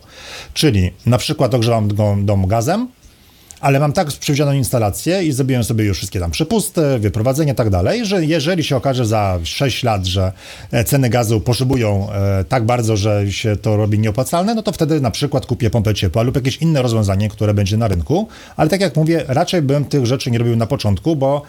Czyli 0.54 0.92
na 1.06 1.18
przykład 1.18 1.54
ogrzewam 1.54 1.88
dom 2.26 2.48
gazem, 2.48 2.88
ale 3.62 3.80
mam 3.80 3.94
tak 3.94 4.08
przewidzianą 4.08 4.52
instalację 4.54 5.24
i 5.24 5.32
zrobiłem 5.32 5.64
sobie 5.64 5.86
już 5.86 5.98
wszystkie 5.98 6.20
tam 6.20 6.32
przepusty, 6.32 6.82
wyprowadzenie 7.00 7.52
i 7.52 7.56
tak 7.56 7.70
dalej, 7.70 8.06
że 8.06 8.26
jeżeli 8.26 8.64
się 8.64 8.76
okaże 8.76 9.06
za 9.06 9.40
6 9.44 9.84
lat, 9.84 10.06
że 10.06 10.32
e, 10.72 10.84
ceny 10.84 11.10
gazu 11.10 11.42
poszybują 11.42 12.12
e, 12.12 12.44
tak 12.44 12.66
bardzo, 12.66 12.98
że 12.98 13.32
się 13.32 13.56
to 13.56 13.78
robi 13.78 14.00
nieopłacalne, 14.00 14.56
no 14.56 14.64
to 14.64 14.72
wtedy 14.72 15.02
na 15.02 15.12
przykład 15.12 15.46
kupię 15.46 15.70
pompę 15.70 15.94
ciepła 15.94 16.24
lub 16.24 16.36
jakieś 16.36 16.58
inne 16.58 16.82
rozwiązanie, 16.82 17.30
które 17.30 17.54
będzie 17.54 17.78
na 17.78 17.88
rynku, 17.88 18.28
ale 18.58 18.70
tak 18.70 18.82
jak 18.82 18.96
mówię, 18.96 19.26
raczej 19.28 19.62
bym 19.62 19.86
tych 19.86 20.06
rzeczy 20.06 20.32
nie 20.32 20.38
robił 20.38 20.56
na 20.56 20.68
początku, 20.68 21.16
bo 21.16 21.42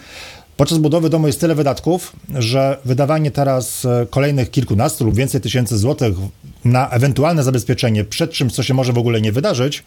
Podczas 0.61 0.79
budowy 0.79 1.11
domu 1.11 1.27
jest 1.27 1.40
tyle 1.40 1.55
wydatków, 1.55 2.12
że 2.35 2.77
wydawanie 2.85 3.31
teraz 3.31 3.85
e, 3.85 4.07
kolejnych 4.11 4.51
kilkunastu 4.51 5.05
lub 5.05 5.14
więcej 5.14 5.40
tysięcy 5.40 5.79
złotych 5.79 6.14
na 6.64 6.90
ewentualne 6.90 7.42
zabezpieczenie 7.42 8.05
przed 8.05 8.31
czymś, 8.31 8.53
co 8.53 8.62
się 8.62 8.75
może 8.75 8.92
w 8.92 8.99
ogóle 8.99 9.20
nie 9.20 9.33
wydarzyć, 9.33 9.85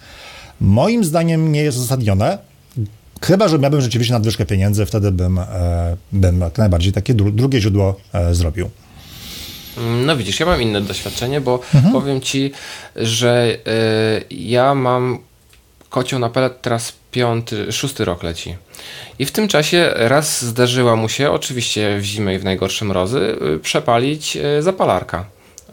moim 0.62 1.04
zdaniem 1.04 1.52
nie 1.52 1.64
jest 1.64 1.78
uzasadnione. 1.78 2.38
Chyba, 3.22 3.48
że 3.48 3.60
miałbym 3.60 3.82
rzeczywiście 3.82 4.14
nadwyżkę 4.14 4.46
pieniędzy, 4.46 4.86
wtedy 4.86 5.12
bym, 5.12 5.40
e, 5.40 5.46
bym 6.12 6.42
jak 6.42 6.58
najbardziej 6.58 6.94
takie 6.94 7.14
dru 7.14 7.32
drugie 7.32 7.62
źródło 7.62 7.96
e, 8.14 8.36
zrobił. 8.36 8.70
No 10.06 10.18
widzisz, 10.18 10.40
ja 10.40 10.46
mam 10.46 10.62
inne 10.62 10.82
doświadczenie, 10.82 11.42
bo 11.42 11.60
mhm. 11.76 11.94
powiem 11.94 12.22
ci, 12.22 12.52
że 12.96 13.58
y, 14.30 14.36
ja 14.36 14.76
mam 14.76 15.20
kocioł 15.90 16.20
na 16.20 16.30
pelet 16.30 16.62
teraz 16.62 16.94
piąty, 17.12 17.72
szósty 17.72 18.06
rok 18.06 18.24
leci. 18.24 18.56
I 19.20 19.26
w 19.26 19.32
tym 19.32 19.48
czasie 19.48 19.92
raz 19.96 20.46
zdarzyła 20.46 20.96
mu 20.96 21.10
się, 21.10 21.32
oczywiście 21.32 22.00
w 22.00 22.04
zimę 22.04 22.36
i 22.36 22.40
w 22.40 22.44
najgorsze 22.44 22.86
mrozy, 22.86 23.36
przepalić 23.62 24.38
zapalarka. 24.60 25.26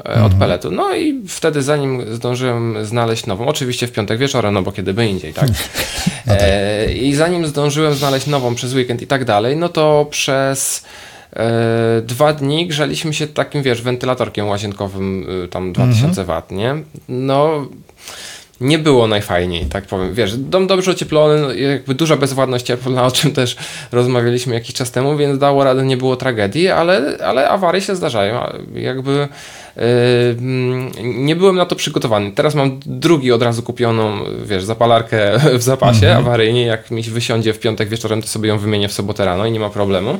E, 0.05 0.13
od 0.13 0.33
mhm. 0.33 0.39
peletu. 0.39 0.71
No 0.71 0.95
i 0.95 1.23
wtedy 1.29 1.63
zanim 1.63 2.15
zdążyłem 2.15 2.85
znaleźć 2.85 3.27
nową, 3.27 3.47
oczywiście 3.47 3.87
w 3.87 3.93
piątek 3.93 4.19
wieczorem, 4.19 4.55
no 4.55 4.63
bo 4.63 4.73
kiedy 4.73 4.95
by 4.95 5.07
indziej, 5.07 5.35
tak? 5.35 5.49
no 6.27 6.35
tak. 6.35 6.43
E, 6.43 6.93
I 6.93 7.15
zanim 7.15 7.47
zdążyłem 7.47 7.95
znaleźć 7.95 8.27
nową 8.27 8.55
przez 8.55 8.75
weekend 8.75 9.03
i 9.03 9.07
tak 9.07 9.25
dalej, 9.25 9.57
no 9.57 9.69
to 9.69 10.07
przez 10.11 10.85
e, 11.33 12.03
dwa 12.05 12.33
dni 12.33 12.67
grzaliśmy 12.67 13.15
się 13.15 13.27
takim, 13.27 13.63
wiesz, 13.63 13.83
wentylatorkiem 13.83 14.49
łazienkowym, 14.49 15.27
y, 15.45 15.49
tam 15.49 15.73
2000 15.73 16.21
mhm. 16.21 16.43
W, 16.43 16.53
nie? 16.53 16.75
No 17.09 17.67
nie 18.61 18.79
było 18.79 19.07
najfajniej, 19.07 19.67
tak 19.67 19.85
powiem. 19.85 20.15
Wiesz, 20.15 20.37
dom 20.37 20.67
dobrze 20.67 20.91
ocieplony, 20.91 21.41
no, 21.41 21.53
jakby 21.53 21.95
duża 21.95 22.17
bezwładność 22.17 22.67
cieplna, 22.67 23.07
o 23.07 23.11
czym 23.11 23.33
też 23.33 23.57
rozmawialiśmy 23.93 24.55
jakiś 24.55 24.75
czas 24.75 24.91
temu, 24.91 25.17
więc 25.17 25.39
dało 25.39 25.65
radę, 25.65 25.83
nie 25.83 25.97
było 25.97 26.17
tragedii, 26.17 26.69
ale, 26.69 27.19
ale 27.25 27.49
awarie 27.49 27.81
się 27.81 27.97
zdarzają. 27.97 28.41
Jakby 28.75 29.29
yy, 29.77 29.83
nie 31.03 31.37
byłem 31.37 31.57
na 31.57 31.67
to 31.67 31.77
przygotowany. 31.77 32.33
Teraz 32.33 32.55
mam 32.55 32.81
drugi 32.87 33.33
od 33.33 33.43
razu 33.43 33.63
kupioną, 33.63 34.19
wiesz, 34.45 34.65
zapalarkę 34.65 35.39
w 35.59 35.63
zapasie 35.63 36.07
mhm. 36.07 36.27
awaryjnie. 36.27 36.67
Jak 36.67 36.91
mi 36.91 37.03
wysiądzie 37.03 37.53
w 37.53 37.61
piątek 37.61 37.89
wieczorem, 37.89 38.23
to 38.23 38.29
sobie 38.29 38.49
ją 38.49 38.59
wymienię 38.59 38.89
w 38.89 38.93
sobotę 38.93 39.25
rano 39.25 39.47
i 39.47 39.53
nie 39.53 39.61
ma 39.61 39.71
problemu 39.71 40.19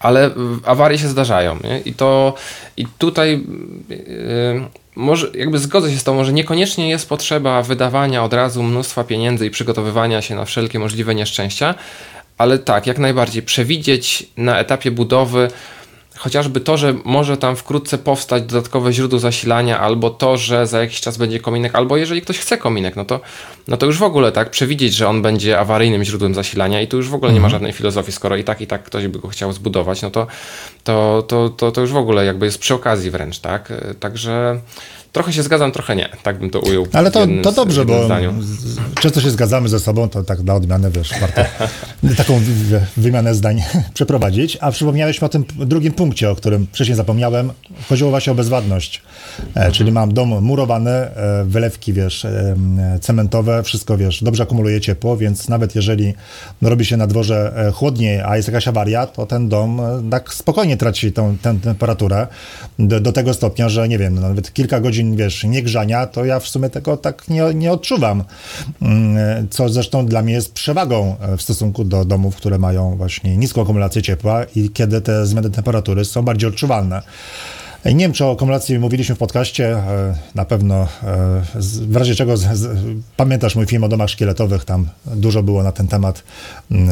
ale 0.00 0.30
awarie 0.64 0.98
się 0.98 1.08
zdarzają. 1.08 1.58
Nie? 1.64 1.80
I 1.80 1.92
to 1.92 2.34
i 2.76 2.86
tutaj 2.98 3.44
yy, 3.88 3.98
może 4.96 5.30
jakby 5.34 5.58
zgodzę 5.58 5.90
się 5.90 5.98
z 5.98 6.04
tobą, 6.04 6.24
że 6.24 6.32
niekoniecznie 6.32 6.88
jest 6.88 7.08
potrzeba 7.08 7.62
wydawania 7.62 8.24
od 8.24 8.32
razu 8.32 8.62
mnóstwa 8.62 9.04
pieniędzy 9.04 9.46
i 9.46 9.50
przygotowywania 9.50 10.22
się 10.22 10.34
na 10.34 10.44
wszelkie 10.44 10.78
możliwe 10.78 11.14
nieszczęścia, 11.14 11.74
ale 12.38 12.58
tak, 12.58 12.86
jak 12.86 12.98
najbardziej 12.98 13.42
przewidzieć 13.42 14.26
na 14.36 14.58
etapie 14.58 14.90
budowy 14.90 15.48
chociażby 16.18 16.60
to, 16.60 16.76
że 16.76 16.94
może 17.04 17.36
tam 17.36 17.56
wkrótce 17.56 17.98
powstać 17.98 18.42
dodatkowe 18.42 18.92
źródło 18.92 19.18
zasilania, 19.18 19.80
albo 19.80 20.10
to, 20.10 20.36
że 20.36 20.66
za 20.66 20.80
jakiś 20.80 21.00
czas 21.00 21.16
będzie 21.16 21.40
kominek, 21.40 21.74
albo 21.74 21.96
jeżeli 21.96 22.22
ktoś 22.22 22.38
chce 22.38 22.58
kominek, 22.58 22.96
no 22.96 23.04
to, 23.04 23.20
no 23.68 23.76
to 23.76 23.86
już 23.86 23.98
w 23.98 24.02
ogóle 24.02 24.32
tak, 24.32 24.50
przewidzieć, 24.50 24.94
że 24.94 25.08
on 25.08 25.22
będzie 25.22 25.58
awaryjnym 25.58 26.04
źródłem 26.04 26.34
zasilania 26.34 26.80
i 26.80 26.88
tu 26.88 26.96
już 26.96 27.08
w 27.08 27.14
ogóle 27.14 27.32
nie 27.32 27.40
ma 27.40 27.46
mhm. 27.46 27.50
żadnej 27.50 27.72
filozofii, 27.72 28.12
skoro 28.12 28.36
i 28.36 28.44
tak, 28.44 28.60
i 28.60 28.66
tak 28.66 28.82
ktoś 28.82 29.06
by 29.06 29.18
go 29.18 29.28
chciał 29.28 29.52
zbudować, 29.52 30.02
no 30.02 30.10
to, 30.10 30.26
to, 30.84 31.24
to, 31.28 31.48
to, 31.48 31.72
to 31.72 31.80
już 31.80 31.92
w 31.92 31.96
ogóle 31.96 32.24
jakby 32.24 32.46
jest 32.46 32.58
przy 32.58 32.74
okazji 32.74 33.10
wręcz, 33.10 33.38
tak? 33.38 33.72
Także 34.00 34.60
Trochę 35.18 35.32
się 35.32 35.42
zgadzam, 35.42 35.72
trochę 35.72 35.96
nie, 35.96 36.08
tak 36.22 36.38
bym 36.38 36.50
to 36.50 36.60
ujął. 36.60 36.86
Ale 36.92 37.10
to, 37.10 37.26
to 37.42 37.52
dobrze, 37.52 37.84
bo 37.84 38.04
zdaniu. 38.04 38.34
często 39.00 39.20
się 39.20 39.30
zgadzamy 39.30 39.68
ze 39.68 39.80
sobą, 39.80 40.08
to 40.08 40.24
tak 40.24 40.42
dla 40.42 40.54
odmiany, 40.54 40.90
wiesz, 40.90 41.10
warto 41.20 41.42
taką 42.16 42.40
wymianę 42.96 43.34
zdań 43.34 43.62
przeprowadzić. 43.94 44.58
A 44.60 44.70
przypomniałeś 44.70 45.22
o 45.22 45.28
tym 45.28 45.44
drugim 45.56 45.92
punkcie, 45.92 46.30
o 46.30 46.34
którym 46.34 46.66
wcześniej 46.72 46.96
zapomniałem. 46.96 47.52
Chodziło 47.88 48.10
właśnie 48.10 48.32
o 48.32 48.36
bezwadność. 48.36 49.02
E, 49.54 49.72
czyli 49.72 49.92
mam 49.92 50.14
dom 50.14 50.44
murowany, 50.44 50.90
e, 50.90 51.44
wylewki, 51.44 51.92
wiesz, 51.92 52.24
e, 52.24 52.56
cementowe, 53.00 53.62
wszystko, 53.62 53.96
wiesz, 53.96 54.24
dobrze 54.24 54.42
akumuluje 54.42 54.80
ciepło, 54.80 55.16
więc 55.16 55.48
nawet 55.48 55.74
jeżeli 55.74 56.14
robi 56.62 56.84
się 56.84 56.96
na 56.96 57.06
dworze 57.06 57.70
chłodniej, 57.74 58.20
a 58.20 58.36
jest 58.36 58.48
jakaś 58.48 58.68
awaria, 58.68 59.06
to 59.06 59.26
ten 59.26 59.48
dom 59.48 59.80
tak 60.10 60.34
spokojnie 60.34 60.76
traci 60.76 61.12
tą, 61.12 61.38
tę 61.38 61.58
temperaturę 61.62 62.26
do, 62.78 63.00
do 63.00 63.12
tego 63.12 63.34
stopnia, 63.34 63.68
że 63.68 63.88
nie 63.88 63.98
wiem, 63.98 64.14
no 64.14 64.20
nawet 64.20 64.52
kilka 64.52 64.80
godzin 64.80 65.07
godzin, 65.08 65.16
wiesz, 65.16 65.44
niegrzania, 65.44 66.06
to 66.06 66.24
ja 66.24 66.40
w 66.40 66.48
sumie 66.48 66.70
tego 66.70 66.96
tak 66.96 67.28
nie, 67.28 67.42
nie 67.54 67.72
odczuwam. 67.72 68.24
Mm, 68.82 69.48
co 69.50 69.68
zresztą 69.68 70.06
dla 70.06 70.22
mnie 70.22 70.34
jest 70.34 70.52
przewagą 70.52 71.16
e, 71.20 71.36
w 71.36 71.42
stosunku 71.42 71.84
do 71.84 72.04
domów, 72.04 72.36
które 72.36 72.58
mają 72.58 72.96
właśnie 72.96 73.36
niską 73.36 73.62
akumulację 73.62 74.02
ciepła 74.02 74.44
i 74.56 74.70
kiedy 74.70 75.00
te 75.00 75.26
zmiany 75.26 75.50
temperatury 75.50 76.04
są 76.04 76.22
bardziej 76.22 76.48
odczuwalne. 76.48 77.02
Nie 77.84 78.04
wiem, 78.04 78.12
czy 78.12 78.24
o 78.24 78.32
akumulacji 78.32 78.78
mówiliśmy 78.78 79.14
w 79.14 79.18
podcaście, 79.18 79.72
e, 79.72 80.14
na 80.34 80.44
pewno 80.44 80.74
e, 80.82 80.86
w 81.88 81.96
razie 81.96 82.14
czego 82.14 82.36
z, 82.36 82.42
z, 82.58 82.78
pamiętasz 83.16 83.56
mój 83.56 83.66
film 83.66 83.84
o 83.84 83.88
domach 83.88 84.10
szkieletowych, 84.10 84.64
tam 84.64 84.88
dużo 85.06 85.42
było 85.42 85.62
na 85.62 85.72
ten 85.72 85.88
temat, 85.88 86.22
mm, 86.70 86.88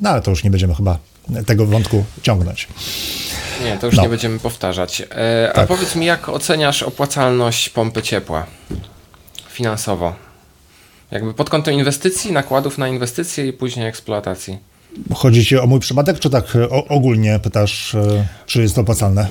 no 0.00 0.10
ale 0.10 0.22
to 0.22 0.30
już 0.30 0.44
nie 0.44 0.50
będziemy 0.50 0.74
chyba 0.74 1.11
tego 1.46 1.66
wątku 1.66 2.04
ciągnąć. 2.22 2.68
Nie, 3.64 3.76
to 3.76 3.86
już 3.86 3.96
no. 3.96 4.02
nie 4.02 4.08
będziemy 4.08 4.38
powtarzać. 4.38 5.02
E, 5.10 5.50
tak. 5.54 5.64
A 5.64 5.66
powiedz 5.66 5.96
mi, 5.96 6.06
jak 6.06 6.28
oceniasz 6.28 6.82
opłacalność 6.82 7.68
pompy 7.68 8.02
ciepła 8.02 8.46
finansowo? 9.48 10.14
Jakby 11.10 11.34
pod 11.34 11.50
kątem 11.50 11.74
inwestycji, 11.74 12.32
nakładów 12.32 12.78
na 12.78 12.88
inwestycje 12.88 13.46
i 13.46 13.52
później 13.52 13.86
eksploatacji. 13.86 14.58
Chodzi 15.14 15.44
ci 15.44 15.58
o 15.58 15.66
mój 15.66 15.80
przypadek, 15.80 16.18
czy 16.18 16.30
tak 16.30 16.44
o, 16.70 16.88
ogólnie 16.88 17.38
pytasz, 17.38 17.94
e, 17.94 18.26
czy 18.46 18.62
jest 18.62 18.74
to 18.74 18.80
opłacalne? 18.80 19.28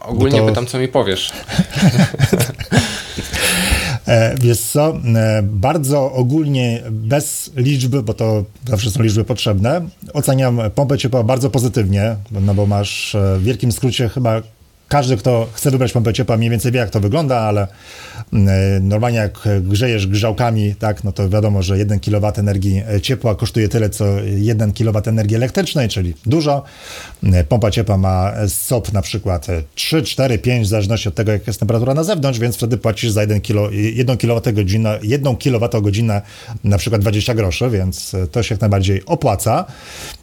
Ogólnie 0.00 0.38
to... 0.38 0.46
pytam, 0.46 0.66
co 0.66 0.78
mi 0.78 0.88
powiesz. 0.88 1.32
E, 4.10 4.34
wiesz 4.40 4.60
co, 4.60 4.96
e, 5.14 5.42
bardzo 5.42 6.12
ogólnie, 6.12 6.82
bez 6.90 7.50
liczby, 7.56 8.02
bo 8.02 8.14
to 8.14 8.44
zawsze 8.68 8.90
są 8.90 9.02
liczby 9.02 9.24
potrzebne, 9.24 9.80
oceniam 10.12 10.60
pompę 10.74 10.98
ciepła 10.98 11.22
bardzo 11.22 11.50
pozytywnie, 11.50 12.16
no 12.30 12.54
bo 12.54 12.66
masz 12.66 13.14
e, 13.14 13.38
w 13.38 13.42
wielkim 13.42 13.72
skrócie 13.72 14.08
chyba 14.08 14.42
każdy, 14.88 15.16
kto 15.16 15.48
chce 15.52 15.70
wybrać 15.70 15.92
pompę 15.92 16.12
ciepła, 16.12 16.36
mniej 16.36 16.50
więcej 16.50 16.72
wie, 16.72 16.78
jak 16.78 16.90
to 16.90 17.00
wygląda, 17.00 17.40
ale 17.40 17.66
mm, 18.32 18.88
normalnie 18.88 19.18
jak 19.18 19.48
grzejesz 19.60 20.06
grzałkami, 20.06 20.74
tak, 20.74 21.04
no 21.04 21.12
to 21.12 21.28
wiadomo, 21.28 21.62
że 21.62 21.78
1 21.78 22.00
kW 22.00 22.32
energii 22.36 22.82
ciepła 23.02 23.34
kosztuje 23.34 23.68
tyle, 23.68 23.90
co 23.90 24.04
1 24.24 24.72
kW 24.72 25.02
energii 25.06 25.36
elektrycznej, 25.36 25.88
czyli 25.88 26.14
dużo. 26.26 26.62
E, 27.22 27.44
pompa 27.44 27.70
ciepła 27.70 27.96
ma 27.96 28.32
SOP 28.48 28.92
na 28.92 29.02
przykład 29.02 29.46
3, 29.74 30.02
4, 30.02 30.38
5, 30.38 30.66
w 30.66 30.70
zależności 30.70 31.08
od 31.08 31.14
tego, 31.14 31.32
jaka 31.32 31.44
jest 31.46 31.60
temperatura 31.60 31.94
na 31.94 32.04
zewnątrz, 32.04 32.38
więc 32.38 32.56
wtedy 32.56 32.76
płacisz 32.78 33.10
za 33.10 33.20
1 33.20 33.40
kilo, 33.40 33.70
1 33.70 34.16
kWh, 34.16 35.00
1 35.02 35.36
kWh 35.36 36.22
na 36.64 36.78
przykład 36.78 37.02
20 37.02 37.34
groszy, 37.34 37.70
więc 37.70 38.16
to 38.32 38.42
się 38.42 38.54
jak 38.54 38.60
najbardziej 38.60 39.04
opłaca. 39.06 39.64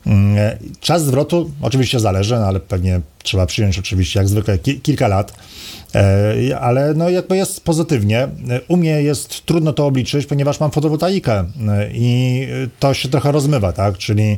Mm, 0.05 0.37
czas 0.79 1.05
zwrotu 1.05 1.51
oczywiście 1.61 1.99
zależy, 1.99 2.35
no 2.35 2.45
ale 2.45 2.59
pewnie 2.59 3.01
trzeba 3.23 3.45
przyjąć 3.45 3.79
oczywiście 3.79 4.19
jak 4.19 4.27
zwykle 4.27 4.57
ki 4.57 4.81
kilka 4.81 5.07
lat, 5.07 5.33
e, 5.95 6.59
ale 6.59 6.93
no 6.93 7.09
jakby 7.09 7.37
jest 7.37 7.63
pozytywnie. 7.63 8.27
U 8.67 8.77
mnie 8.77 9.01
jest 9.01 9.45
trudno 9.45 9.73
to 9.73 9.85
obliczyć, 9.85 10.25
ponieważ 10.25 10.59
mam 10.59 10.71
fotowoltaikę 10.71 11.39
e, 11.39 11.45
i 11.93 12.47
to 12.79 12.93
się 12.93 13.09
trochę 13.09 13.31
rozmywa, 13.31 13.71
tak, 13.71 13.97
czyli 13.97 14.37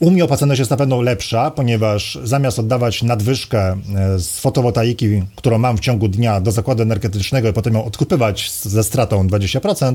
U 0.00 0.10
mnie 0.10 0.24
opłacalność 0.24 0.58
jest 0.58 0.70
na 0.70 0.76
pewno 0.76 1.00
lepsza, 1.02 1.50
ponieważ 1.50 2.18
zamiast 2.24 2.58
oddawać 2.58 3.02
nadwyżkę 3.02 3.76
e, 3.96 4.18
z 4.18 4.40
fotowoltaiki, 4.40 5.22
którą 5.36 5.58
mam 5.58 5.76
w 5.76 5.80
ciągu 5.80 6.08
dnia 6.08 6.40
do 6.40 6.52
zakładu 6.52 6.82
energetycznego 6.82 7.48
i 7.48 7.52
potem 7.52 7.74
ją 7.74 7.84
odkupywać 7.84 8.50
ze 8.62 8.84
stratą 8.84 9.26
20%, 9.26 9.94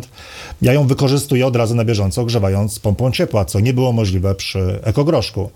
ja 0.62 0.74
ją 0.74 0.88
wykorzystuję 0.88 1.48
od 1.48 1.56
razu 1.56 1.76
na 1.76 1.86
bieżąco, 1.86 2.22
ogrzewając 2.22 2.80
pompą 2.80 3.12
ciepła, 3.12 3.46
co 3.46 3.60
nie 3.60 3.74
było 3.74 3.92
możliwe 3.92 4.36
przy 4.36 4.80
ekogroszku. 4.84 5.50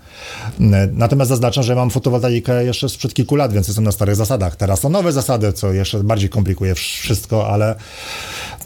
E, 0.60 0.88
Natomiast 0.92 1.28
zaznaczam, 1.28 1.64
że 1.64 1.74
mam 1.74 1.90
fotowoltaikę 1.90 2.64
jeszcze 2.64 2.88
sprzed 2.88 3.14
kilku 3.14 3.36
lat, 3.36 3.52
więc 3.52 3.68
jestem 3.68 3.84
na 3.84 3.92
starych 3.92 4.16
zasadach. 4.16 4.56
Teraz 4.56 4.80
są 4.80 4.88
nowe 4.88 5.12
zasady, 5.12 5.52
co 5.52 5.72
jeszcze 5.72 6.04
bardziej 6.04 6.28
komplikuje 6.28 6.74
wszystko, 6.74 7.48
ale 7.48 7.74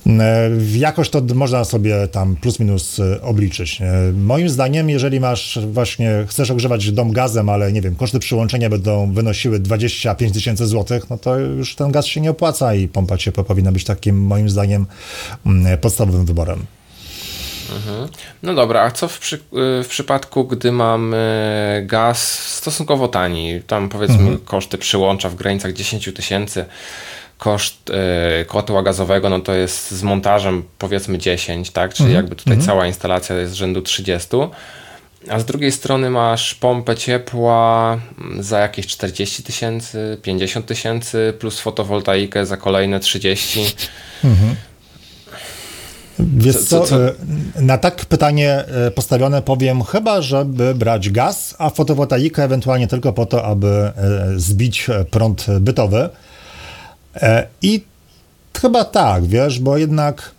E, 0.07 0.51
Jakoś 0.77 1.11
to 1.11 1.23
można 1.35 1.65
sobie 1.65 2.09
tam 2.09 2.37
plus 2.37 2.61
minus 2.61 3.01
obliczyć. 3.23 3.83
Moim 4.17 4.49
zdaniem, 4.49 4.91
jeżeli 4.91 5.21
masz 5.21 5.36
właśnie, 5.73 6.25
chcesz 6.29 6.51
ogrzewać 6.51 6.93
dom 6.93 7.13
gazem, 7.13 7.49
ale 7.49 7.73
nie 7.73 7.83
wiem, 7.83 7.97
koszty 7.97 8.19
przyłączenia 8.19 8.71
będą 8.71 9.13
wynosiły 9.13 9.59
25 9.59 10.33
tysięcy 10.33 10.67
złotych, 10.67 11.11
no 11.11 11.19
to 11.19 11.39
już 11.39 11.75
ten 11.75 11.93
gaz 11.93 12.07
się 12.07 12.21
nie 12.21 12.31
opłaca 12.31 12.75
i 12.75 12.89
pompa 12.89 13.17
ciepła 13.17 13.45
powinna 13.45 13.73
być 13.73 13.85
takim 13.85 14.27
moim 14.27 14.51
zdaniem 14.51 14.87
mm, 15.47 15.79
podstawowym 15.79 16.27
wyborem. 16.27 16.67
No 18.43 18.55
dobra, 18.55 18.83
a 18.83 18.91
co 18.91 19.09
w, 19.09 19.19
przy, 19.19 19.37
y, 19.37 19.41
w 19.85 19.87
przypadku, 19.89 20.45
gdy 20.45 20.73
mamy 20.73 21.83
gaz 21.87 22.39
stosunkowo 22.39 23.09
tani? 23.09 23.63
Tam 23.67 23.89
powiedzmy 23.89 24.39
koszty 24.45 24.79
przyłącza 24.79 25.29
w 25.29 25.35
granicach 25.35 25.73
10 25.73 26.11
tysięcy. 26.15 26.65
Koszt 27.39 27.91
y, 27.91 28.45
kotła 28.45 28.83
gazowego, 28.83 29.31
no 29.31 29.41
to 29.41 29.55
jest 29.55 29.91
z 29.91 30.03
montażem 30.03 30.63
powiedzmy 30.79 31.19
10, 31.19 31.71
tak? 31.71 31.95
Czyli 31.95 32.13
jakby 32.13 32.37
tutaj 32.37 32.59
cała 32.59 32.87
instalacja 32.87 33.37
jest 33.37 33.55
rzędu 33.55 33.83
30. 33.83 34.29
A 35.31 35.41
z 35.41 35.45
drugiej 35.45 35.73
strony 35.73 36.11
masz 36.11 36.55
pompę 36.55 36.97
ciepła 36.97 37.93
mm, 38.19 38.43
za 38.43 38.59
jakieś 38.59 38.87
40 38.87 39.43
tysięcy, 39.43 40.19
50 40.23 40.67
tysięcy, 40.67 41.35
plus 41.39 41.61
fotowoltaikę 41.61 42.47
za 42.47 42.57
kolejne 42.57 43.01
30. 43.01 43.75
Wiesz 46.19 46.57
Co- 46.57 46.65
co, 46.81 46.87
co- 46.87 47.09
e, 47.09 47.13
na 47.61 47.79
tak 47.79 48.05
pytanie 48.05 48.53
e, 48.87 48.91
postawione 48.91 49.43
powiem 49.43 49.83
chyba, 49.85 50.23
żeby 50.23 50.75
brać 50.75 51.11
gaz, 51.11 51.55
a 51.59 51.71
fotowoltaikę 51.71 52.45
ewentualnie 52.45 52.87
tylko 52.87 53.13
po 53.13 53.27
to, 53.27 53.45
aby 53.45 53.69
e, 53.69 53.93
zbić 54.37 54.87
prąd 55.11 55.47
bytowy. 55.61 56.09
I 57.63 57.85
chyba 58.61 58.85
tak, 58.85 59.27
wiesz, 59.27 59.59
bo 59.61 59.77
jednak 59.79 60.31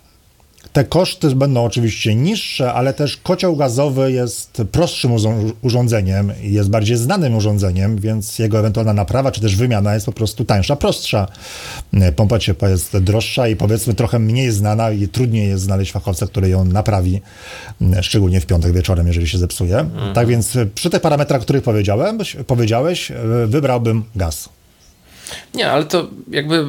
te 0.72 0.84
koszty 0.84 1.34
będą 1.34 1.64
oczywiście 1.64 2.14
niższe, 2.14 2.72
ale 2.74 2.92
też 2.94 3.16
kocioł 3.16 3.56
gazowy 3.56 4.12
jest 4.12 4.62
prostszym 4.72 5.10
urząd- 5.12 5.52
urządzeniem 5.62 6.32
i 6.42 6.52
jest 6.52 6.70
bardziej 6.70 6.96
znanym 6.96 7.34
urządzeniem, 7.36 7.96
więc 7.96 8.38
jego 8.38 8.58
ewentualna 8.58 8.92
naprawa 8.92 9.30
czy 9.30 9.40
też 9.40 9.56
wymiana 9.56 9.94
jest 9.94 10.06
po 10.06 10.12
prostu 10.12 10.44
tańsza, 10.44 10.76
prostsza. 10.76 11.26
E, 11.94 12.12
Pompa 12.12 12.38
ciepła 12.38 12.68
jest 12.68 12.98
droższa 12.98 13.48
i 13.48 13.56
powiedzmy 13.56 13.94
trochę 13.94 14.18
mniej 14.18 14.50
znana 14.50 14.90
i 14.90 15.08
trudniej 15.08 15.48
jest 15.48 15.62
znaleźć 15.64 15.92
fachowca, 15.92 16.26
który 16.26 16.48
ją 16.48 16.64
naprawi, 16.64 17.20
m, 17.80 17.94
szczególnie 18.02 18.40
w 18.40 18.46
piątek 18.46 18.72
wieczorem, 18.72 19.06
jeżeli 19.06 19.28
się 19.28 19.38
zepsuje. 19.38 19.90
Tak 20.14 20.26
więc 20.26 20.56
e, 20.56 20.66
przy 20.66 20.90
tych 20.90 21.00
parametrach, 21.00 21.42
których 21.42 21.62
powiedziałem, 21.62 22.18
powiedziałeś, 22.46 23.10
e, 23.10 23.14
wybrałbym 23.46 24.04
gaz. 24.16 24.48
Nie, 25.54 25.70
ale 25.70 25.84
to 25.84 26.06
jakby 26.30 26.54
y, 26.56 26.64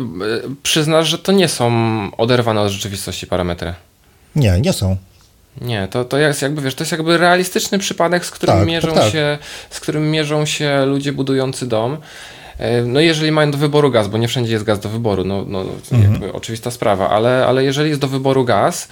przyznasz, 0.63 1.07
że 1.09 1.17
to 1.17 1.31
nie 1.31 1.47
są 1.47 1.71
oderwane 2.17 2.61
od 2.61 2.71
rzeczywistości 2.71 3.27
parametry. 3.27 3.73
Nie, 4.35 4.59
nie 4.61 4.73
są. 4.73 4.97
Nie, 5.61 5.87
to, 5.91 6.05
to 6.05 6.17
jest 6.17 6.41
jakby, 6.41 6.61
wiesz, 6.61 6.75
to 6.75 6.81
jest 6.83 6.91
jakby 6.91 7.17
realistyczny 7.17 7.79
przypadek, 7.79 8.25
z 8.25 8.31
którym, 8.31 8.55
Tak, 8.55 8.67
mierzą, 8.67 8.91
tak. 8.93 9.11
Się, 9.11 9.37
z 9.69 9.79
którym 9.79 10.11
mierzą 10.11 10.45
się 10.45 10.85
ludzie 10.85 11.13
budujący 11.13 11.67
dom. 11.67 11.97
E, 12.57 12.81
No 12.81 12.99
jeżeli 12.99 13.31
mają 13.31 13.51
do 13.51 13.57
wyboru 13.57 13.91
gaz, 13.91 14.07
bo 14.07 14.17
nie 14.17 14.27
wszędzie 14.27 14.53
jest 14.53 14.65
gaz 14.65 14.79
do 14.79 14.89
wyboru, 14.89 15.23
no, 15.23 15.45
no 15.47 15.63
Mhm. 15.91 16.11
jakby 16.11 16.33
oczywista 16.33 16.71
sprawa, 16.71 17.09
ale, 17.09 17.45
ale 17.47 17.63
jeżeli 17.63 17.89
jest 17.89 18.01
do 18.01 18.07
wyboru 18.07 18.45
gaz 18.45 18.87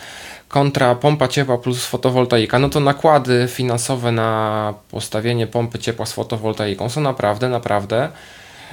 kontra 0.47 0.95
pompa 0.95 1.27
ciepła 1.27 1.57
plus 1.57 1.85
fotowoltaika, 1.85 2.59
no 2.59 2.69
to 2.69 2.79
nakłady 2.79 3.47
finansowe 3.51 4.11
na 4.11 4.73
postawienie 4.91 5.47
pompy 5.47 5.79
ciepła 5.79 6.05
z 6.05 6.13
fotowoltaiką 6.13 6.89
są 6.89 7.01
naprawdę, 7.01 7.49
naprawdę 7.49 8.09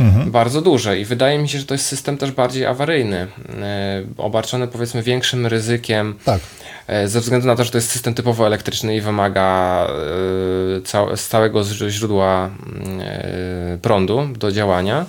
Mhm. 0.01 0.31
bardzo 0.31 0.61
duże 0.63 0.99
i 0.99 1.05
wydaje 1.05 1.39
mi 1.39 1.49
się, 1.49 1.59
że 1.59 1.65
to 1.67 1.75
jest 1.75 1.87
system 1.87 2.17
też 2.19 2.33
bardziej 2.33 2.67
awaryjny, 2.67 3.17
e, 3.63 4.03
obarczony 4.17 4.69
powiedzmy 4.69 5.03
większym 5.03 5.47
ryzykiem, 5.47 6.15
Tak. 6.25 6.41
E, 6.87 7.09
Ze 7.09 7.21
względu 7.21 7.47
na 7.47 7.57
to, 7.57 7.65
że 7.65 7.71
to 7.71 7.79
jest 7.79 7.91
system 7.91 8.15
typowo 8.15 8.47
elektryczny 8.47 8.97
i 8.97 9.01
wymaga 9.01 9.87
e, 9.87 10.81
cał- 10.81 11.17
stałego 11.17 11.61
źró- 11.61 11.89
źródła 11.89 12.45
mm, 12.47 13.79
prądu 13.79 14.29
do 14.39 14.53
działania. 14.53 15.07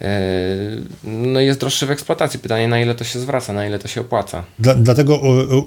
E, 0.00 0.06
No 1.04 1.40
jest 1.40 1.60
droższy 1.60 1.86
w 1.86 1.90
eksploatacji. 1.90 2.40
Pytanie, 2.40 2.68
na 2.68 2.80
ile 2.80 2.94
to 2.94 3.04
się 3.04 3.18
zwraca, 3.20 3.52
na 3.52 3.66
ile 3.66 3.78
to 3.78 3.88
się 3.88 4.00
opłaca. 4.00 4.44
Dla, 4.58 4.74
dlatego 4.74 5.20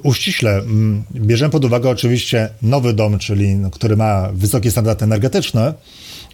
uściśle 0.03 0.51
mm, 0.57 1.03
bierzemy 1.15 1.51
pod 1.51 1.65
uwagę 1.65 1.89
oczywiście 1.89 2.49
nowy 2.61 2.93
dom, 2.93 3.19
czyli 3.19 3.55
no, 3.55 3.69
który 3.71 3.97
ma 3.97 4.29
wysoki 4.33 4.71
standard 4.71 5.03
energetyczny, 5.03 5.73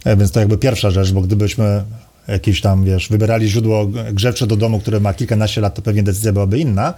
e, 0.04 0.16
więc 0.16 0.30
to 0.30 0.40
jakby 0.40 0.58
pierwsza 0.58 0.90
rzecz, 0.90 1.12
bo 1.12 1.20
gdybyśmy 1.20 1.84
jakieś 2.28 2.60
tam, 2.60 2.84
wiesz, 2.84 3.08
wybierali 3.08 3.48
źródło 3.48 3.86
grzewcze 4.12 4.46
do 4.46 4.56
domu, 4.56 4.80
które 4.80 5.00
ma 5.00 5.14
kilkanaście 5.14 5.60
lat, 5.60 5.74
to 5.74 5.82
pewnie 5.82 6.02
decyzja 6.02 6.32
byłaby 6.32 6.58
inna. 6.58 6.94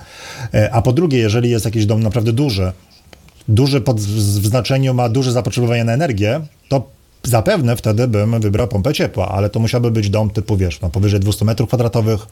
E, 0.54 0.70
A 0.72 0.82
po 0.82 0.92
drugie, 0.92 1.18
jeżeli 1.18 1.50
jest 1.50 1.64
jakiś 1.64 1.86
dom 1.86 2.02
naprawdę 2.02 2.32
duży, 2.32 2.72
duży 3.48 3.80
pod, 3.80 4.00
w 4.00 4.46
znaczeniu 4.46 4.94
ma 4.94 5.08
duże 5.08 5.32
zapotrzebowanie 5.32 5.84
na 5.84 5.92
energię, 5.92 6.40
to 6.68 6.90
zapewne 7.26 7.76
wtedy 7.76 8.08
bym 8.08 8.40
wybrał 8.40 8.68
pompę 8.68 8.94
ciepła, 8.94 9.28
ale 9.28 9.50
to 9.50 9.60
musiałby 9.60 9.90
być 9.90 10.10
dom 10.10 10.30
typu, 10.30 10.56
wiesz, 10.56 10.80
no, 10.80 10.90
powyżej 10.90 11.20
200 11.20 11.44
metrów 11.44 11.68
kwadratowych. 11.68 12.26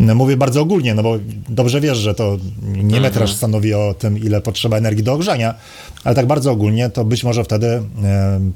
No, 0.00 0.14
Mówię 0.14 0.36
bardzo 0.36 0.60
ogólnie, 0.60 0.94
no 0.94 1.02
bo 1.02 1.18
dobrze 1.48 1.80
wiesz, 1.80 1.98
że 1.98 2.14
to 2.14 2.36
nie 2.62 3.00
metraż 3.00 3.34
stanowi 3.34 3.74
o 3.74 3.94
tym, 3.98 4.18
ile 4.18 4.40
potrzeba 4.40 4.76
energii 4.76 5.04
do 5.04 5.12
ogrzania, 5.12 5.54
ale 6.04 6.14
tak 6.14 6.26
bardzo 6.26 6.52
ogólnie, 6.52 6.90
to 6.90 7.04
być 7.04 7.24
może 7.24 7.44
wtedy 7.44 7.66
e, 7.66 7.82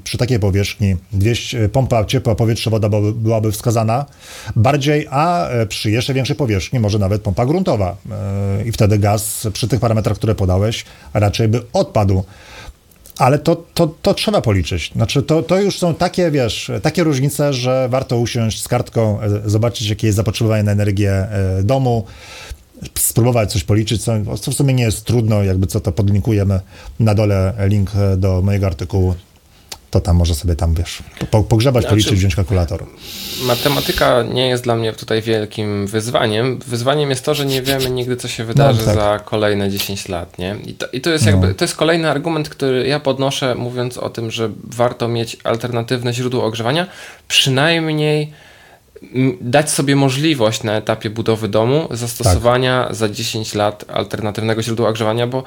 przy 0.03 0.17
takiej 0.17 0.39
powierzchni 0.39 0.95
200, 1.13 1.69
pompa 1.69 2.05
ciepła, 2.05 2.35
powietrze, 2.35 2.69
woda 2.69 2.89
byłaby, 2.89 3.13
byłaby 3.13 3.51
wskazana 3.51 4.05
bardziej, 4.55 5.07
a 5.09 5.47
e, 5.47 5.65
przy 5.65 5.91
jeszcze 5.91 6.13
większej 6.13 6.35
powierzchni 6.35 6.79
może 6.79 6.99
nawet 6.99 7.21
pompa 7.21 7.45
gruntowa. 7.45 7.97
E, 8.11 8.67
I 8.67 8.71
wtedy 8.71 8.99
gaz 8.99 9.47
przy 9.53 9.67
tych 9.67 9.79
parametrach, 9.79 10.17
które 10.17 10.35
podałeś, 10.35 10.85
raczej 11.13 11.47
by 11.47 11.61
odpadł. 11.73 12.23
Ale 13.17 13.39
to, 13.39 13.63
to, 13.73 13.87
to 14.01 14.13
trzeba 14.13 14.41
policzyć. 14.41 14.91
Znaczy, 14.95 15.23
to, 15.23 15.43
to 15.43 15.59
już 15.59 15.77
są 15.77 15.95
takie, 15.95 16.31
wiesz, 16.31 16.71
takie 16.81 17.03
różnice, 17.03 17.53
że 17.53 17.89
warto 17.89 18.17
usiąść 18.17 18.61
z 18.61 18.67
kartką, 18.67 19.21
e, 19.21 19.49
zobaczyć, 19.49 19.89
jakie 19.89 20.07
jest 20.07 20.17
zapotrzebowanie 20.17 20.63
na 20.63 20.71
energię 20.71 21.11
e, 21.11 21.63
domu, 21.63 22.05
spróbować 22.95 23.51
coś 23.51 23.63
policzyć, 23.63 24.03
co, 24.03 24.13
w 24.51 24.53
sumie 24.53 24.73
nie 24.73 24.83
jest 24.83 25.05
trudno, 25.05 25.43
jakby 25.43 25.67
co 25.67 25.79
to 25.79 25.91
podlinkujemy 25.91 26.59
na 26.99 27.15
dole 27.15 27.53
link 27.59 27.91
e, 27.95 28.17
do 28.17 28.41
mojego 28.41 28.65
artykułu, 28.65 29.15
to 29.91 30.01
tam 30.01 30.15
może 30.15 30.35
sobie 30.35 30.55
tam, 30.55 30.73
wiesz, 30.73 31.03
po, 31.31 31.43
pogrzebać, 31.43 31.83
Znaczy- 31.83 31.93
policzyć, 31.93 32.13
wziąć 32.19 32.35
kalkulator. 32.35 32.85
Matematyka 33.41 34.23
nie 34.23 34.47
jest 34.47 34.63
dla 34.63 34.75
mnie 34.75 34.93
tutaj 34.93 35.21
wielkim 35.21 35.87
wyzwaniem. 35.87 36.59
Wyzwaniem 36.67 37.09
jest 37.09 37.25
to, 37.25 37.33
że 37.33 37.45
nie 37.45 37.61
wiemy 37.61 37.89
nigdy, 37.89 38.15
co 38.15 38.27
się 38.27 38.43
wydarzy 38.43 38.85
tak. 38.85 38.95
za 38.95 39.19
kolejne 39.25 39.69
10 39.69 40.09
lat. 40.09 40.37
Nie? 40.37 40.55
I, 40.65 40.73
to, 40.73 40.87
I 40.93 41.01
to 41.01 41.09
jest 41.09 41.25
jakby 41.25 41.53
to 41.53 41.63
jest 41.63 41.75
kolejny 41.75 42.09
argument, 42.09 42.49
który 42.49 42.87
ja 42.87 42.99
podnoszę, 42.99 43.55
mówiąc 43.55 43.97
o 43.97 44.09
tym, 44.09 44.31
że 44.31 44.49
warto 44.63 45.07
mieć 45.07 45.37
alternatywne 45.43 46.13
źródło 46.13 46.43
ogrzewania, 46.43 46.87
przynajmniej 47.27 48.33
dać 49.41 49.69
sobie 49.69 49.95
możliwość 49.95 50.63
na 50.63 50.73
etapie 50.73 51.09
budowy 51.09 51.47
domu 51.47 51.87
zastosowania 51.91 52.87
za 52.91 53.09
10 53.09 53.55
lat 53.55 53.85
alternatywnego 53.93 54.61
źródła 54.61 54.89
ogrzewania, 54.89 55.27
bo 55.27 55.43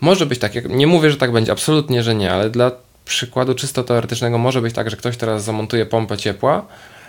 może 0.00 0.26
być 0.26 0.38
tak, 0.38 0.54
jak, 0.54 0.68
nie 0.68 0.86
mówię, 0.86 1.10
że 1.10 1.16
tak 1.16 1.32
będzie, 1.32 1.52
absolutnie, 1.52 2.02
że 2.02 2.14
nie, 2.14 2.32
ale 2.32 2.50
dla 2.50 2.70
przykładu 3.10 3.54
czysto 3.54 3.84
teoretycznego 3.84 4.38
może 4.38 4.62
być 4.62 4.74
tak, 4.74 4.90
że 4.90 4.96
ktoś 4.96 5.16
teraz 5.16 5.44
zamontuje 5.44 5.86
pompę 5.86 6.16
ciepła, 6.16 6.66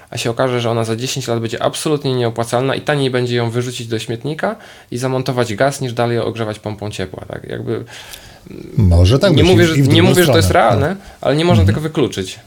a 0.10 0.18
się 0.18 0.30
okaże, 0.30 0.62
że 0.62 0.72
ona 0.72 0.84
za 0.84 0.96
10 0.96 1.28
lat 1.28 1.40
będzie 1.40 1.64
absolutnie 1.64 2.16
nieopłacalna 2.16 2.76
i 2.76 2.82
taniej 2.82 3.10
będzie 3.10 3.36
ją 3.36 3.50
wyrzucić 3.50 3.88
do 3.88 4.00
śmietnika 4.00 4.56
i 4.92 4.98
zamontować 4.98 5.56
gaz, 5.56 5.82
niż 5.82 5.94
dalej 5.94 6.20
ogrzewać 6.20 6.60
pompą 6.60 6.92
ciepła. 6.92 7.26
Tak? 7.28 7.44
Jakby 7.50 7.86
Może 8.78 9.20
tak 9.20 9.32
nie 9.32 9.44
być. 9.44 9.52
mówię, 9.52 9.68
że, 9.68 9.78
nie 9.78 10.04
mówię 10.04 10.24
że 10.26 10.32
to 10.32 10.36
jest 10.38 10.48
stronę. 10.48 10.66
realne, 10.68 10.96
ale 11.22 11.36
nie 11.36 11.46
można 11.46 11.66
tego 11.66 11.82
wykluczyć. 11.82 12.40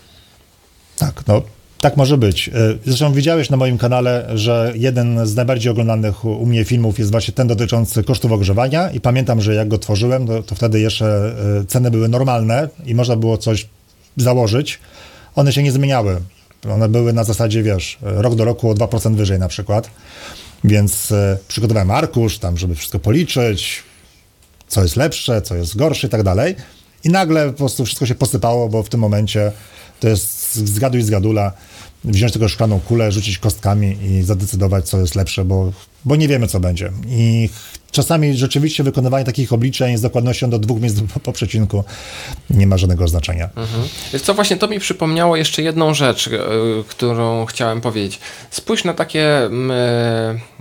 Tak, 0.99 1.23
no 1.27 1.43
tak 1.85 1.97
może 1.97 2.18
być. 2.18 2.49
E, 2.49 2.53
Zresztą 2.85 3.12
widziałeś 3.12 3.51
na 3.51 3.57
moim 3.57 3.79
kanale, 3.79 4.31
że 4.35 4.73
jeden 4.77 5.27
z 5.27 5.35
najbardziej 5.35 5.73
oglądanych 5.73 6.25
u 6.25 6.47
mnie 6.47 6.64
filmów 6.64 6.99
jest 6.99 7.11
właśnie 7.11 7.35
ten 7.35 7.47
dotyczący 7.47 8.05
kosztów 8.05 8.33
ogrzewania 8.33 8.90
i 8.90 9.01
pamiętam, 9.01 9.40
że 9.40 9.55
jak 9.55 9.68
go 9.68 9.79
tworzyłem, 9.79 10.27
to, 10.27 10.42
to 10.42 10.55
wtedy 10.55 10.81
jeszcze 10.81 11.07
e, 11.61 11.64
ceny 11.64 11.90
były 11.90 12.09
normalne 12.09 12.68
i 12.87 12.94
można 12.94 13.16
było 13.16 13.38
coś 13.38 13.68
założyć. 14.16 14.79
One 15.35 15.53
się 15.53 15.62
nie 15.62 15.73
zmieniały. 15.73 16.20
One 16.75 16.88
były 16.88 17.12
na 17.12 17.25
zasadzie, 17.25 17.62
wiesz, 17.62 17.99
rok 18.03 18.35
do 18.35 18.44
roku 18.44 18.70
o 18.70 18.75
2% 18.75 19.14
wyżej 19.14 19.38
na 19.38 19.49
przykład. 19.49 19.90
Więc 20.64 21.12
e, 21.12 21.38
przygotowałem 21.49 21.90
arkusz 21.90 22.38
tam, 22.38 22.59
żeby 22.59 22.75
wszystko 22.75 22.99
policzyć, 22.99 23.83
co 24.68 24.83
jest 24.83 24.97
lepsze, 24.97 25.42
co 25.42 25.55
jest 25.57 25.77
gorsze 25.77 26.07
i 26.07 26.11
tak 26.11 26.23
dalej. 26.23 26.55
i 27.05 27.09
nagle 27.09 27.47
po 27.47 27.59
prostu 27.59 27.85
wszystko 27.85 28.07
się 28.07 28.14
posypało, 28.14 28.68
bo 28.68 28.83
w 28.83 28.88
tym 28.88 29.01
momencie 29.01 29.53
to 30.01 30.09
jest 30.09 30.55
zgaduj 30.55 31.03
z 31.03 31.11
gadula, 31.11 31.53
wziąć 32.05 32.33
tego 32.33 32.49
szklaną 32.49 32.81
kulę, 32.81 33.12
rzucić 33.12 33.38
kostkami 33.38 33.97
i 34.03 34.23
zadecydować, 34.23 34.88
co 34.88 35.01
jest 35.01 35.14
lepsze, 35.14 35.45
bo, 35.45 35.73
bo 36.05 36.17
nie 36.17 36.29
wiemy, 36.29 36.47
co 36.47 36.61
będzie. 36.61 36.93
I 37.09 37.49
czasami 37.90 38.37
rzeczywiście 38.37 38.83
wykonywanie 38.83 39.25
takich 39.25 39.53
obliczeń 39.53 39.97
z 39.97 40.01
dokładnością 40.01 40.51
do 40.51 40.59
dwóch 40.59 40.81
miejsc 40.81 41.01
po, 41.14 41.21
po 41.21 41.33
przecinku 41.33 41.85
nie 42.51 42.67
ma 42.67 42.79
żadnego 42.79 43.09
znaczenia. 43.09 43.49
Mhm. 43.57 43.88
Co 44.23 44.35
właśnie 44.35 44.57
to 44.57 44.69
mi 44.69 44.81
przypomniało 44.81 45.37
jeszcze 45.37 45.62
jedną 45.62 45.95
rzecz, 45.95 46.27
yy, 46.27 46.40
którą 46.88 47.47
chciałem 47.47 47.81
powiedzieć. 47.81 48.21
Spójrz 48.51 48.85
na 48.85 48.95
takie 48.95 49.51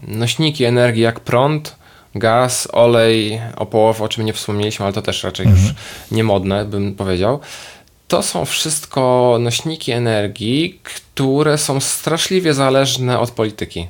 yy, 0.08 0.18
nośniki 0.18 0.66
energii 0.66 1.02
jak 1.02 1.20
prąd, 1.20 1.76
gaz, 2.16 2.68
olej 2.72 3.42
opołowy, 3.56 4.04
o 4.04 4.10
czym 4.10 4.26
nie 4.26 4.34
wspomnieliśmy, 4.34 4.86
ale 4.86 4.94
to 4.94 5.02
też 5.02 5.24
raczej 5.24 5.46
mhm. 5.46 5.66
już 5.66 5.76
niemodne, 6.12 6.66
bym 6.66 6.96
powiedział. 6.96 7.40
To 8.14 8.24
są 8.24 8.46
wszystko 8.46 9.38
nośniki 9.40 9.92
energii, 9.92 10.80
które 10.84 11.58
są 11.58 11.80
straszliwie 11.80 12.54
zależne 12.54 13.20
od 13.20 13.32
polityki. 13.32 13.88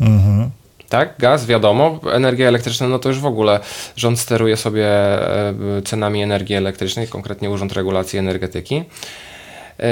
Mhm. 0.00 0.50
Tak, 0.88 1.14
gaz, 1.18 1.46
wiadomo, 1.46 2.00
energia 2.12 2.48
elektryczna, 2.48 2.88
no 2.88 2.98
to 2.98 3.08
już 3.08 3.18
w 3.18 3.26
ogóle 3.26 3.60
rząd 3.96 4.18
steruje 4.18 4.56
sobie 4.56 4.86
e, 4.86 5.54
cenami 5.84 6.22
energii 6.22 6.56
elektrycznej, 6.56 7.08
konkretnie 7.08 7.50
Urząd 7.50 7.72
Regulacji 7.72 8.18
Energetyki. 8.18 8.84
E, 9.80 9.90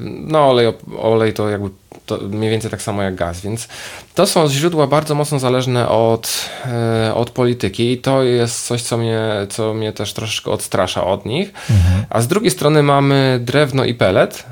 no, 0.00 0.50
olej, 0.50 0.72
olej 0.98 1.32
to 1.32 1.48
jakby 1.48 1.70
to 2.06 2.18
mniej 2.18 2.50
więcej 2.50 2.70
tak 2.70 2.82
samo 2.82 3.02
jak 3.02 3.14
gaz, 3.14 3.40
więc 3.40 3.68
to 4.14 4.26
są 4.26 4.48
źródła 4.48 4.86
bardzo 4.86 5.14
mocno 5.14 5.38
zależne 5.38 5.88
od, 5.88 6.50
e, 6.66 7.14
od 7.14 7.30
polityki 7.30 7.92
i 7.92 7.98
to 7.98 8.22
jest 8.22 8.66
coś, 8.66 8.82
co 8.82 8.96
mnie, 8.98 9.20
co 9.48 9.74
mnie 9.74 9.92
też 9.92 10.12
troszeczkę 10.12 10.50
odstrasza 10.50 11.04
od 11.04 11.26
nich. 11.26 11.52
Mhm. 11.70 12.04
A 12.10 12.20
z 12.20 12.28
drugiej 12.28 12.50
strony 12.50 12.82
mamy 12.82 13.40
drewno 13.42 13.84
i 13.84 13.94
pelet, 13.94 14.46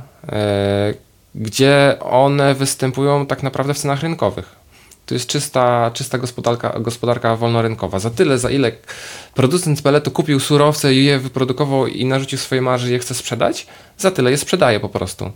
gdzie 1.35 1.96
one 2.00 2.54
występują 2.54 3.26
tak 3.26 3.42
naprawdę 3.42 3.74
w 3.74 3.78
cenach 3.78 4.02
rynkowych. 4.02 4.58
To 5.09 5.14
jest 5.14 5.27
czysta, 5.27 5.90
czysta 5.94 6.18
gospodarka, 6.18 6.81
gospodarka 6.81 7.37
wolnorynkowa. 7.37 7.99
Za 7.99 8.11
tyle, 8.11 8.38
za 8.38 8.51
ile 8.51 8.73
producent 9.35 9.83
peletu 9.83 10.11
kupił 10.11 10.40
surowce 10.40 10.94
i 10.94 11.05
je 11.05 11.18
wyprodukował 11.18 11.87
i 11.87 12.05
narzucił 12.05 12.38
swoje 12.38 12.62
marży 12.62 12.88
i 12.88 12.92
je 12.92 12.99
chce 12.99 13.14
sprzedać, 13.14 13.66
za 13.99 14.11
tyle 14.11 14.31
je 14.31 14.37
sprzedaje 14.37 14.81
po 14.81 14.88
prostu. 14.88 15.33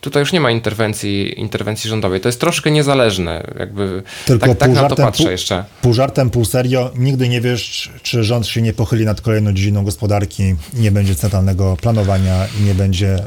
Tutaj 0.00 0.20
już 0.20 0.32
nie 0.32 0.40
ma 0.40 0.50
interwencji, 0.50 1.40
interwencji 1.40 1.90
rządowej. 1.90 2.20
To 2.20 2.28
jest 2.28 2.40
troszkę 2.40 2.70
niezależne. 2.70 3.46
Jakby 3.58 4.02
Tylko 4.26 4.46
tak, 4.46 4.58
tak 4.58 4.70
na 4.70 4.88
to 4.88 4.96
patrzę 4.96 5.22
pół, 5.22 5.30
jeszcze. 5.30 5.64
Pół 5.82 5.94
żartem, 5.94 6.30
pół 6.30 6.44
serio. 6.44 6.90
Nigdy 6.94 7.28
nie 7.28 7.40
wiesz, 7.40 7.92
czy 8.02 8.24
rząd 8.24 8.46
się 8.46 8.62
nie 8.62 8.72
pochyli 8.72 9.04
nad 9.04 9.20
kolejną 9.20 9.52
dziedziną 9.52 9.84
gospodarki, 9.84 10.54
nie 10.74 10.90
będzie 10.90 11.14
centralnego 11.14 11.76
planowania 11.80 12.46
i 12.60 12.62
nie 12.62 12.74
będzie 12.74 13.24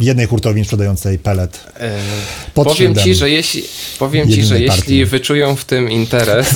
jednej 0.00 0.26
hurtowni 0.26 0.64
sprzedającej 0.64 1.18
pelet. 1.18 1.60
E, 1.80 1.98
powiem 2.54 2.96
ci, 2.96 3.14
że 3.14 3.30
jeśli, 3.30 3.64
powiem 3.98 4.30
ci, 4.30 4.44
że 4.44 4.60
jeśli 4.60 5.04
wyczują 5.06 5.56
w 5.56 5.64
tym 5.64 5.90
interes, 5.90 6.48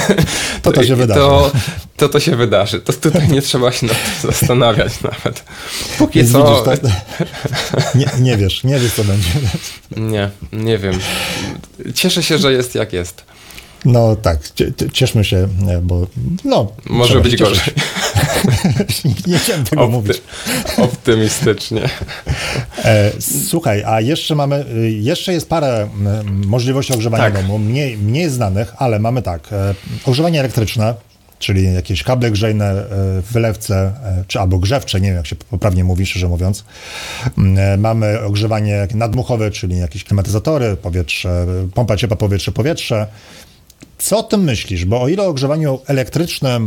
to, 0.62 0.72
to, 0.72 0.84
się 0.84 0.96
wydarzy. 0.96 1.20
To, 1.20 1.52
to, 1.96 2.08
to 2.08 2.20
się 2.20 2.36
wydarzy. 2.36 2.80
To 2.80 2.92
tutaj 2.92 3.28
nie 3.28 3.42
trzeba 3.42 3.72
się 3.72 3.86
nad 3.86 3.96
tym 3.96 4.30
zastanawiać 4.30 4.92
nawet. 5.02 5.44
Póki 5.98 6.18
Więc 6.18 6.32
co... 6.32 6.64
Widzisz, 6.64 6.92
nie, 7.94 8.06
nie 8.20 8.36
wiesz, 8.36 8.64
nie 8.64 8.78
wiesz 8.78 8.92
co 8.92 9.04
będzie. 9.04 9.30
Nie, 9.96 10.30
nie 10.52 10.78
wiem. 10.78 10.98
Cieszę 11.94 12.22
się, 12.22 12.38
że 12.38 12.52
jest 12.52 12.74
jak 12.74 12.92
jest. 12.92 13.24
No 13.84 14.16
tak, 14.16 14.38
cieszmy 14.92 15.24
się, 15.24 15.48
bo 15.82 16.06
no... 16.44 16.72
Może 16.86 17.20
być 17.20 17.36
gorzej. 17.36 17.74
nie 19.26 19.38
chciałem 19.38 19.64
tego 19.64 19.82
Opty 19.82 19.92
mówić. 19.92 20.22
Optymistycznie. 20.76 21.88
E, 22.84 23.12
słuchaj, 23.20 23.84
a 23.86 24.00
jeszcze 24.00 24.34
mamy, 24.34 24.64
y, 24.76 24.90
jeszcze 24.90 25.32
jest 25.32 25.48
parę 25.48 25.88
możliwości 26.46 26.92
ogrzewania 26.92 27.24
tak. 27.24 27.34
domu, 27.34 27.58
mniej, 27.58 27.96
mniej 27.96 28.30
znanych, 28.30 28.74
ale 28.76 28.98
mamy 28.98 29.22
tak, 29.22 29.52
e, 29.52 29.74
ogrzewanie 30.04 30.40
elektryczne, 30.40 30.94
czyli 31.38 31.74
jakieś 31.74 32.02
kable 32.02 32.30
grzejne 32.30 32.70
e, 32.70 32.86
w 33.22 33.32
wylewce, 33.32 33.92
czy 34.26 34.40
albo 34.40 34.58
grzewcze, 34.58 35.00
nie 35.00 35.08
wiem 35.08 35.16
jak 35.16 35.26
się 35.26 35.36
poprawnie 35.36 35.84
mówi, 35.84 36.06
szczerze 36.06 36.28
mówiąc. 36.28 36.64
Mamy 37.78 38.20
ogrzewanie 38.20 38.88
nadmuchowe, 38.94 39.50
czyli 39.50 39.78
jakieś 39.78 40.04
klimatyzatory, 40.04 40.76
powietrze, 40.76 41.46
pompa 41.74 41.96
ciepła, 41.96 42.16
powietrze, 42.16 42.52
powietrze. 42.52 43.06
Co 43.98 44.18
o 44.18 44.22
tym 44.22 44.44
myślisz? 44.44 44.84
Bo 44.84 45.02
o 45.02 45.08
ile 45.08 45.22
ogrzewanie 45.22 45.68
elektryczne 45.86 46.60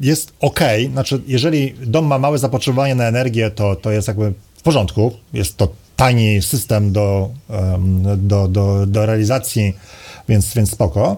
jest 0.00 0.32
ok, 0.40 0.60
znaczy 0.92 1.22
jeżeli 1.26 1.74
dom 1.86 2.06
ma 2.06 2.18
małe 2.18 2.38
zapotrzebowanie 2.38 2.94
na 2.94 3.04
energię, 3.04 3.50
to, 3.50 3.76
to 3.76 3.90
jest 3.90 4.08
jakby 4.08 4.32
w 4.56 4.62
porządku, 4.62 5.12
jest 5.32 5.56
to 5.56 5.68
tani 5.96 6.42
system 6.42 6.92
do, 6.92 7.30
do, 8.16 8.48
do, 8.48 8.86
do 8.86 9.06
realizacji, 9.06 9.74
więc, 10.28 10.54
więc 10.54 10.70
spoko. 10.70 11.16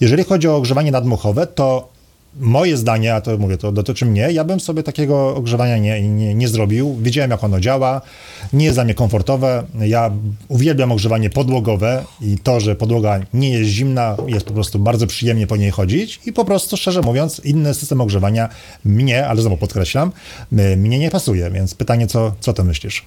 Jeżeli 0.00 0.24
chodzi 0.24 0.48
o 0.48 0.56
ogrzewanie 0.56 0.90
nadmuchowe, 0.90 1.46
to 1.46 1.93
moje 2.40 2.76
zdanie, 2.76 3.14
a 3.14 3.20
to 3.20 3.38
mówię, 3.38 3.58
to 3.58 3.72
dotyczy 3.72 4.06
mnie, 4.06 4.32
ja 4.32 4.44
bym 4.44 4.60
sobie 4.60 4.82
takiego 4.82 5.36
ogrzewania 5.36 5.78
nie, 5.78 6.08
nie, 6.08 6.34
nie 6.34 6.48
zrobił. 6.48 6.96
Wiedziałem, 7.00 7.30
jak 7.30 7.44
ono 7.44 7.60
działa, 7.60 8.00
nie 8.52 8.64
jest 8.64 8.76
dla 8.76 8.84
mnie 8.84 8.94
komfortowe. 8.94 9.64
Ja 9.80 10.10
uwielbiam 10.48 10.92
ogrzewanie 10.92 11.30
podłogowe 11.30 12.04
i 12.20 12.38
to, 12.38 12.60
że 12.60 12.76
podłoga 12.76 13.20
nie 13.34 13.50
jest 13.50 13.70
zimna, 13.70 14.16
jest 14.26 14.46
po 14.46 14.52
prostu 14.52 14.78
bardzo 14.78 15.06
przyjemnie 15.06 15.46
po 15.46 15.56
niej 15.56 15.70
chodzić 15.70 16.20
i 16.26 16.32
po 16.32 16.44
prostu, 16.44 16.76
szczerze 16.76 17.00
mówiąc, 17.00 17.40
inny 17.44 17.74
system 17.74 18.00
ogrzewania 18.00 18.48
mnie, 18.84 19.28
ale 19.28 19.40
znowu 19.40 19.56
podkreślam, 19.56 20.12
mnie 20.76 20.98
nie 20.98 21.10
pasuje, 21.10 21.50
więc 21.50 21.74
pytanie, 21.74 22.06
co, 22.06 22.32
co 22.40 22.52
ty 22.52 22.64
myślisz? 22.64 23.04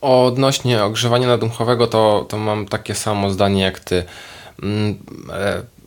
Odnośnie 0.00 0.84
ogrzewania 0.84 1.26
nadmuchowego, 1.28 1.86
to, 1.86 2.26
to 2.28 2.38
mam 2.38 2.66
takie 2.66 2.94
samo 2.94 3.30
zdanie 3.30 3.62
jak 3.62 3.80
ty. 3.80 4.04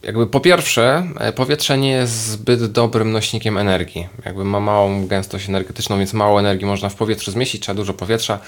Jakby 0.03 0.27
po 0.27 0.39
pierwsze, 0.39 1.07
e, 1.19 1.33
powietrze 1.33 1.77
nie 1.77 1.91
jest 1.91 2.13
zbyt 2.13 2.71
dobrym 2.71 3.11
nośnikiem 3.11 3.57
energii. 3.57 4.07
Jakby 4.25 4.45
ma 4.45 4.59
małą 4.59 5.07
gęstość 5.07 5.49
energetyczną, 5.49 5.97
więc 5.97 6.13
mało 6.13 6.39
energii 6.39 6.67
można 6.67 6.89
w 6.89 6.95
powietrzu 6.95 7.31
zmieścić, 7.31 7.61
trzeba 7.61 7.75
dużo 7.75 7.93
powietrza, 7.93 8.39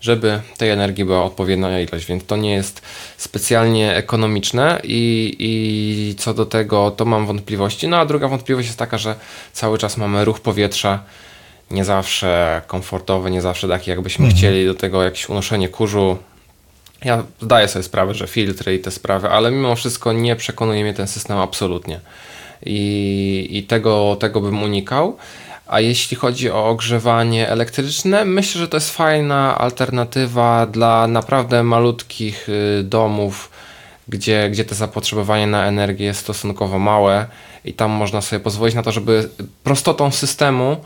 żeby 0.00 0.40
tej 0.58 0.70
energii 0.70 1.04
była 1.04 1.24
odpowiednia 1.24 1.80
ilość, 1.80 2.06
więc 2.06 2.26
to 2.26 2.36
nie 2.36 2.54
jest 2.54 2.82
specjalnie 3.16 3.96
ekonomiczne 3.96 4.80
i, 4.84 5.36
i 5.38 6.14
co 6.14 6.34
do 6.34 6.46
tego 6.46 6.90
to 6.90 7.04
mam 7.04 7.26
wątpliwości. 7.26 7.88
No 7.88 7.96
a 7.96 8.06
druga 8.06 8.28
wątpliwość 8.28 8.68
jest 8.68 8.78
taka, 8.78 8.98
że 8.98 9.14
cały 9.52 9.78
czas 9.78 9.96
mamy 9.96 10.24
ruch 10.24 10.40
powietrza 10.40 11.02
nie 11.70 11.84
zawsze 11.84 12.62
komfortowy, 12.66 13.30
nie 13.30 13.40
zawsze 13.40 13.68
taki 13.68 13.90
jakbyśmy 13.90 14.24
mhm. 14.24 14.38
chcieli, 14.38 14.66
do 14.66 14.74
tego 14.74 15.02
jakieś 15.02 15.28
unoszenie 15.28 15.68
kurzu, 15.68 16.18
ja 17.04 17.24
zdaję 17.42 17.68
sobie 17.68 17.82
sprawę, 17.82 18.14
że 18.14 18.26
filtry 18.26 18.74
i 18.74 18.78
te 18.78 18.90
sprawy, 18.90 19.28
ale 19.28 19.50
mimo 19.50 19.76
wszystko 19.76 20.12
nie 20.12 20.36
przekonuje 20.36 20.82
mnie 20.82 20.94
ten 20.94 21.06
system 21.06 21.38
absolutnie. 21.38 22.00
I, 22.66 23.48
i 23.50 23.62
tego, 23.62 24.16
tego 24.20 24.40
bym 24.40 24.62
unikał. 24.62 25.16
A 25.66 25.80
jeśli 25.80 26.16
chodzi 26.16 26.50
o 26.50 26.66
ogrzewanie 26.66 27.48
elektryczne, 27.48 28.24
myślę, 28.24 28.60
że 28.60 28.68
to 28.68 28.76
jest 28.76 28.90
fajna 28.90 29.58
alternatywa 29.58 30.66
dla 30.66 31.06
naprawdę 31.06 31.62
malutkich 31.62 32.48
y, 32.48 32.82
domów, 32.82 33.50
gdzie, 34.08 34.50
gdzie 34.50 34.64
to 34.64 34.74
zapotrzebowanie 34.74 35.46
na 35.46 35.66
energię 35.66 36.06
jest 36.06 36.20
stosunkowo 36.20 36.78
małe 36.78 37.26
i 37.64 37.72
tam 37.72 37.90
można 37.90 38.20
sobie 38.20 38.40
pozwolić 38.40 38.74
na 38.74 38.82
to, 38.82 38.92
żeby 38.92 39.28
prostotą 39.64 40.10
systemu 40.10 40.76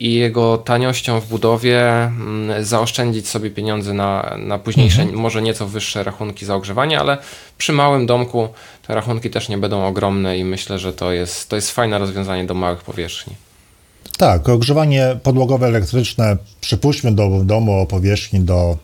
i 0.00 0.14
jego 0.14 0.58
taniością 0.58 1.20
w 1.20 1.26
budowie 1.26 1.92
mm, 1.92 2.64
zaoszczędzić 2.64 3.28
sobie 3.28 3.50
pieniądze 3.50 3.94
na, 3.94 4.36
na 4.38 4.58
późniejsze, 4.58 5.02
mhm. 5.02 5.20
może 5.20 5.42
nieco 5.42 5.66
wyższe 5.66 6.02
rachunki 6.04 6.46
za 6.46 6.54
ogrzewanie, 6.54 7.00
ale 7.00 7.18
przy 7.58 7.72
małym 7.72 8.06
domku 8.06 8.48
te 8.86 8.94
rachunki 8.94 9.30
też 9.30 9.48
nie 9.48 9.58
będą 9.58 9.86
ogromne 9.86 10.38
i 10.38 10.44
myślę, 10.44 10.78
że 10.78 10.92
to 10.92 11.12
jest, 11.12 11.48
to 11.48 11.56
jest 11.56 11.70
fajne 11.70 11.98
rozwiązanie 11.98 12.44
do 12.44 12.54
małych 12.54 12.82
powierzchni. 12.82 13.34
Tak, 14.18 14.48
ogrzewanie 14.48 15.16
podłogowe 15.22 15.66
elektryczne, 15.66 16.36
przypuśćmy 16.60 17.12
do 17.12 17.28
domu 17.44 17.80
o 17.80 17.86
powierzchni 17.86 18.40
do 18.40 18.76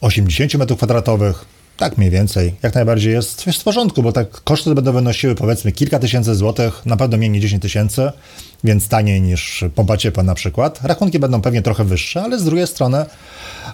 80 0.00 0.52
m2, 0.52 1.34
tak 1.76 1.98
mniej 1.98 2.10
więcej, 2.10 2.54
jak 2.62 2.74
najbardziej 2.74 3.12
jest, 3.12 3.42
w 3.42 3.64
porządku, 3.64 4.02
bo 4.02 4.12
tak 4.12 4.30
koszty 4.30 4.74
będą 4.74 4.92
wynosiły 4.92 5.34
powiedzmy 5.34 5.72
kilka 5.72 5.98
tysięcy 5.98 6.34
złotych, 6.34 6.86
na 6.86 6.96
pewno 6.96 7.16
mniej 7.16 7.30
niż 7.30 7.42
10 7.42 7.62
tysięcy, 7.62 8.10
więc 8.64 8.88
taniej 8.88 9.20
niż 9.20 9.64
pompa 9.74 9.96
ciepła 9.96 10.22
na 10.22 10.34
przykład. 10.34 10.80
Rachunki 10.82 11.18
będą 11.18 11.40
pewnie 11.40 11.62
trochę 11.62 11.84
wyższe, 11.84 12.22
ale 12.22 12.38
z 12.38 12.44
drugiej 12.44 12.66
strony 12.66 13.04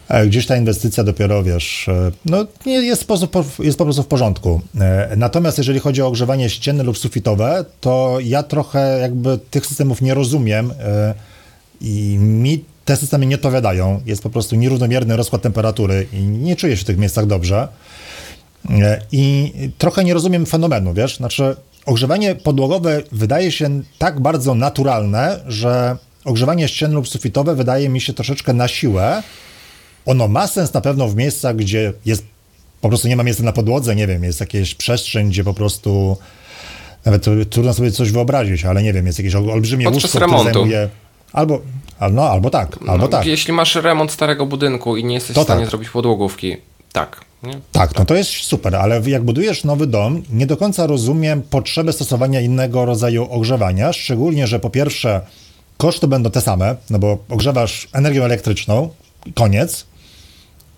e, 0.08 0.26
gdzieś 0.26 0.46
ta 0.46 0.56
inwestycja 0.56 1.04
dopiero, 1.04 1.42
wiesz, 1.42 1.88
e, 1.88 2.12
no 2.26 2.46
jest 2.66 3.06
po, 3.06 3.44
jest 3.58 3.78
po 3.78 3.84
prostu 3.84 4.02
w 4.02 4.06
porządku. 4.06 4.60
E, 4.80 5.12
natomiast 5.16 5.58
jeżeli 5.58 5.80
chodzi 5.80 6.02
o 6.02 6.06
ogrzewanie 6.06 6.50
ścienne 6.50 6.82
lub 6.82 6.98
sufitowe, 6.98 7.64
to 7.80 8.18
ja 8.22 8.42
trochę 8.42 8.98
jakby 9.00 9.38
tych 9.50 9.66
systemów 9.66 10.02
nie 10.02 10.14
rozumiem 10.14 10.72
i 11.80 12.16
mi 12.18 12.64
te 12.84 12.96
systemy 12.96 13.26
nie 13.26 13.34
odpowiadają. 13.34 14.00
Jest 14.06 14.22
po 14.22 14.30
prostu 14.30 14.56
nierównomierny 14.56 15.16
rozkład 15.16 15.42
temperatury 15.42 16.06
i 16.12 16.22
nie 16.22 16.56
czuję 16.56 16.76
się 16.76 16.82
w 16.82 16.86
tych 16.86 16.98
miejscach 16.98 17.26
dobrze. 17.26 17.68
I 19.12 19.52
trochę 19.78 20.04
nie 20.04 20.14
rozumiem 20.14 20.46
fenomenu, 20.46 20.94
wiesz, 20.94 21.16
znaczy 21.16 21.56
ogrzewanie 21.86 22.34
podłogowe 22.34 23.02
wydaje 23.12 23.52
się 23.52 23.82
tak 23.98 24.20
bardzo 24.20 24.54
naturalne, 24.54 25.40
że 25.46 25.96
ogrzewanie 26.24 26.68
ścienne 26.68 26.94
lub 26.94 27.08
sufitowe 27.08 27.54
wydaje 27.54 27.88
mi 27.88 28.00
się 28.00 28.12
troszeczkę 28.12 28.52
na 28.52 28.68
siłę. 28.68 29.22
Ono 30.06 30.28
ma 30.28 30.46
sens 30.46 30.72
na 30.72 30.80
pewno 30.80 31.08
w 31.08 31.16
miejscach, 31.16 31.56
gdzie 31.56 31.92
jest 32.06 32.24
po 32.80 32.88
prostu 32.88 33.08
nie 33.08 33.16
ma 33.16 33.22
miejsca 33.22 33.42
na 33.42 33.52
podłodze, 33.52 33.96
nie 33.96 34.06
wiem, 34.06 34.24
jest 34.24 34.40
jakaś 34.40 34.74
przestrzeń, 34.74 35.28
gdzie 35.28 35.44
po 35.44 35.54
prostu 35.54 36.16
nawet 37.04 37.24
trudno 37.50 37.74
sobie 37.74 37.90
coś 37.90 38.12
wyobrazić, 38.12 38.64
ale 38.64 38.82
nie 38.82 38.92
wiem, 38.92 39.06
jest 39.06 39.18
jakieś 39.18 39.34
olbrzymie 39.34 39.84
Podczas 39.84 40.02
łóżko, 40.02 40.18
remontu. 40.18 40.42
które 40.42 40.54
zajmuje 40.54 40.88
albo, 41.32 41.60
no, 42.08 42.22
albo 42.22 42.50
tak, 42.50 42.78
albo 42.80 42.96
no, 43.04 43.08
tak. 43.08 43.26
Jeśli 43.26 43.52
masz 43.52 43.74
remont 43.74 44.12
starego 44.12 44.46
budynku 44.46 44.96
i 44.96 45.04
nie 45.04 45.14
jesteś 45.14 45.34
To 45.34 45.40
w 45.40 45.44
stanie 45.44 45.60
tak. 45.60 45.70
zrobić 45.70 45.90
podłogówki, 45.90 46.56
tak. 46.92 47.20
Nie? 47.42 47.60
Tak, 47.72 47.98
no 47.98 48.04
to 48.04 48.14
jest 48.14 48.30
super, 48.30 48.76
ale 48.76 49.02
jak 49.06 49.22
budujesz 49.22 49.64
nowy 49.64 49.86
dom, 49.86 50.22
nie 50.30 50.46
do 50.46 50.56
końca 50.56 50.86
rozumiem 50.86 51.42
potrzebę 51.42 51.92
stosowania 51.92 52.40
innego 52.40 52.84
rodzaju 52.84 53.26
ogrzewania, 53.30 53.92
szczególnie, 53.92 54.46
że 54.46 54.60
po 54.60 54.70
pierwsze 54.70 55.20
koszty 55.76 56.08
będą 56.08 56.30
te 56.30 56.40
same, 56.40 56.76
no 56.90 56.98
bo 56.98 57.18
ogrzewasz 57.30 57.88
energią 57.92 58.24
elektryczną, 58.24 58.88
koniec. 59.34 59.86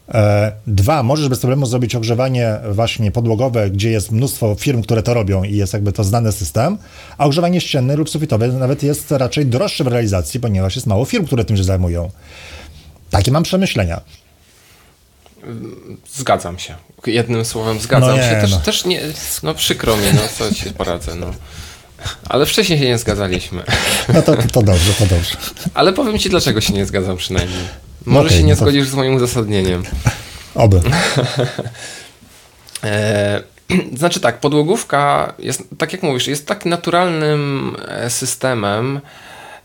E, 0.08 0.52
dwa, 0.66 1.02
możesz 1.02 1.28
bez 1.28 1.38
problemu 1.38 1.66
zrobić 1.66 1.94
ogrzewanie 1.94 2.56
właśnie 2.70 3.10
podłogowe, 3.10 3.70
gdzie 3.70 3.90
jest 3.90 4.12
mnóstwo 4.12 4.54
firm, 4.54 4.82
które 4.82 5.02
to 5.02 5.14
robią 5.14 5.44
i 5.44 5.56
jest 5.56 5.72
jakby 5.72 5.92
to 5.92 6.04
znany 6.04 6.32
system, 6.32 6.78
a 7.18 7.24
ogrzewanie 7.24 7.60
ścienne 7.60 7.96
lub 7.96 8.10
sufitowe 8.10 8.48
nawet 8.48 8.82
jest 8.82 9.10
raczej 9.10 9.46
droższe 9.46 9.84
w 9.84 9.86
realizacji, 9.86 10.40
ponieważ 10.40 10.76
jest 10.76 10.86
mało 10.86 11.04
firm, 11.04 11.26
które 11.26 11.44
tym 11.44 11.56
się 11.56 11.64
zajmują. 11.64 12.10
Takie 13.10 13.32
mam 13.32 13.42
przemyślenia. 13.42 14.00
Zgadzam 16.14 16.58
się. 16.58 16.74
Jednym 17.06 17.44
słowem 17.44 17.80
zgadzam 17.80 18.08
No 18.08 18.16
nie, 18.16 18.22
się. 18.22 18.40
Też, 18.40 18.50
no. 18.50 18.58
też 18.58 18.84
nie, 18.84 19.00
no 19.42 19.54
przykro 19.54 19.96
mi, 19.96 20.02
no 20.14 20.20
co 20.38 20.54
ci 20.54 20.70
poradzę, 20.70 21.14
no. 21.14 21.34
Ale 22.24 22.46
wcześniej 22.46 22.78
się 22.78 22.84
nie 22.84 22.98
zgadzaliśmy. 22.98 23.62
No 24.14 24.22
to, 24.22 24.36
to 24.36 24.62
dobrze, 24.62 24.92
to 24.98 25.06
dobrze. 25.06 25.36
Ale 25.74 25.92
powiem 25.92 26.18
ci, 26.18 26.30
dlaczego 26.30 26.60
się 26.60 26.72
nie 26.72 26.86
zgadzam 26.86 27.16
przynajmniej. 27.16 27.64
Może 28.06 28.26
Okej, 28.26 28.38
się 28.38 28.44
nie 28.44 28.52
no 28.52 28.56
to- 28.58 28.64
zgodzisz 28.64 28.88
z 28.88 28.94
moim 28.94 29.14
uzasadnieniem. 29.14 29.82
Oby. 30.54 30.80
E, 32.84 33.42
znaczy 33.98 34.20
tak, 34.20 34.40
podłogówka 34.40 35.34
jest, 35.38 35.62
tak 35.78 35.92
jak 35.92 36.02
mówisz, 36.02 36.26
jest 36.26 36.46
tak 36.46 36.64
naturalnym 36.66 37.76
e, 37.88 38.10
systemem, 38.10 39.00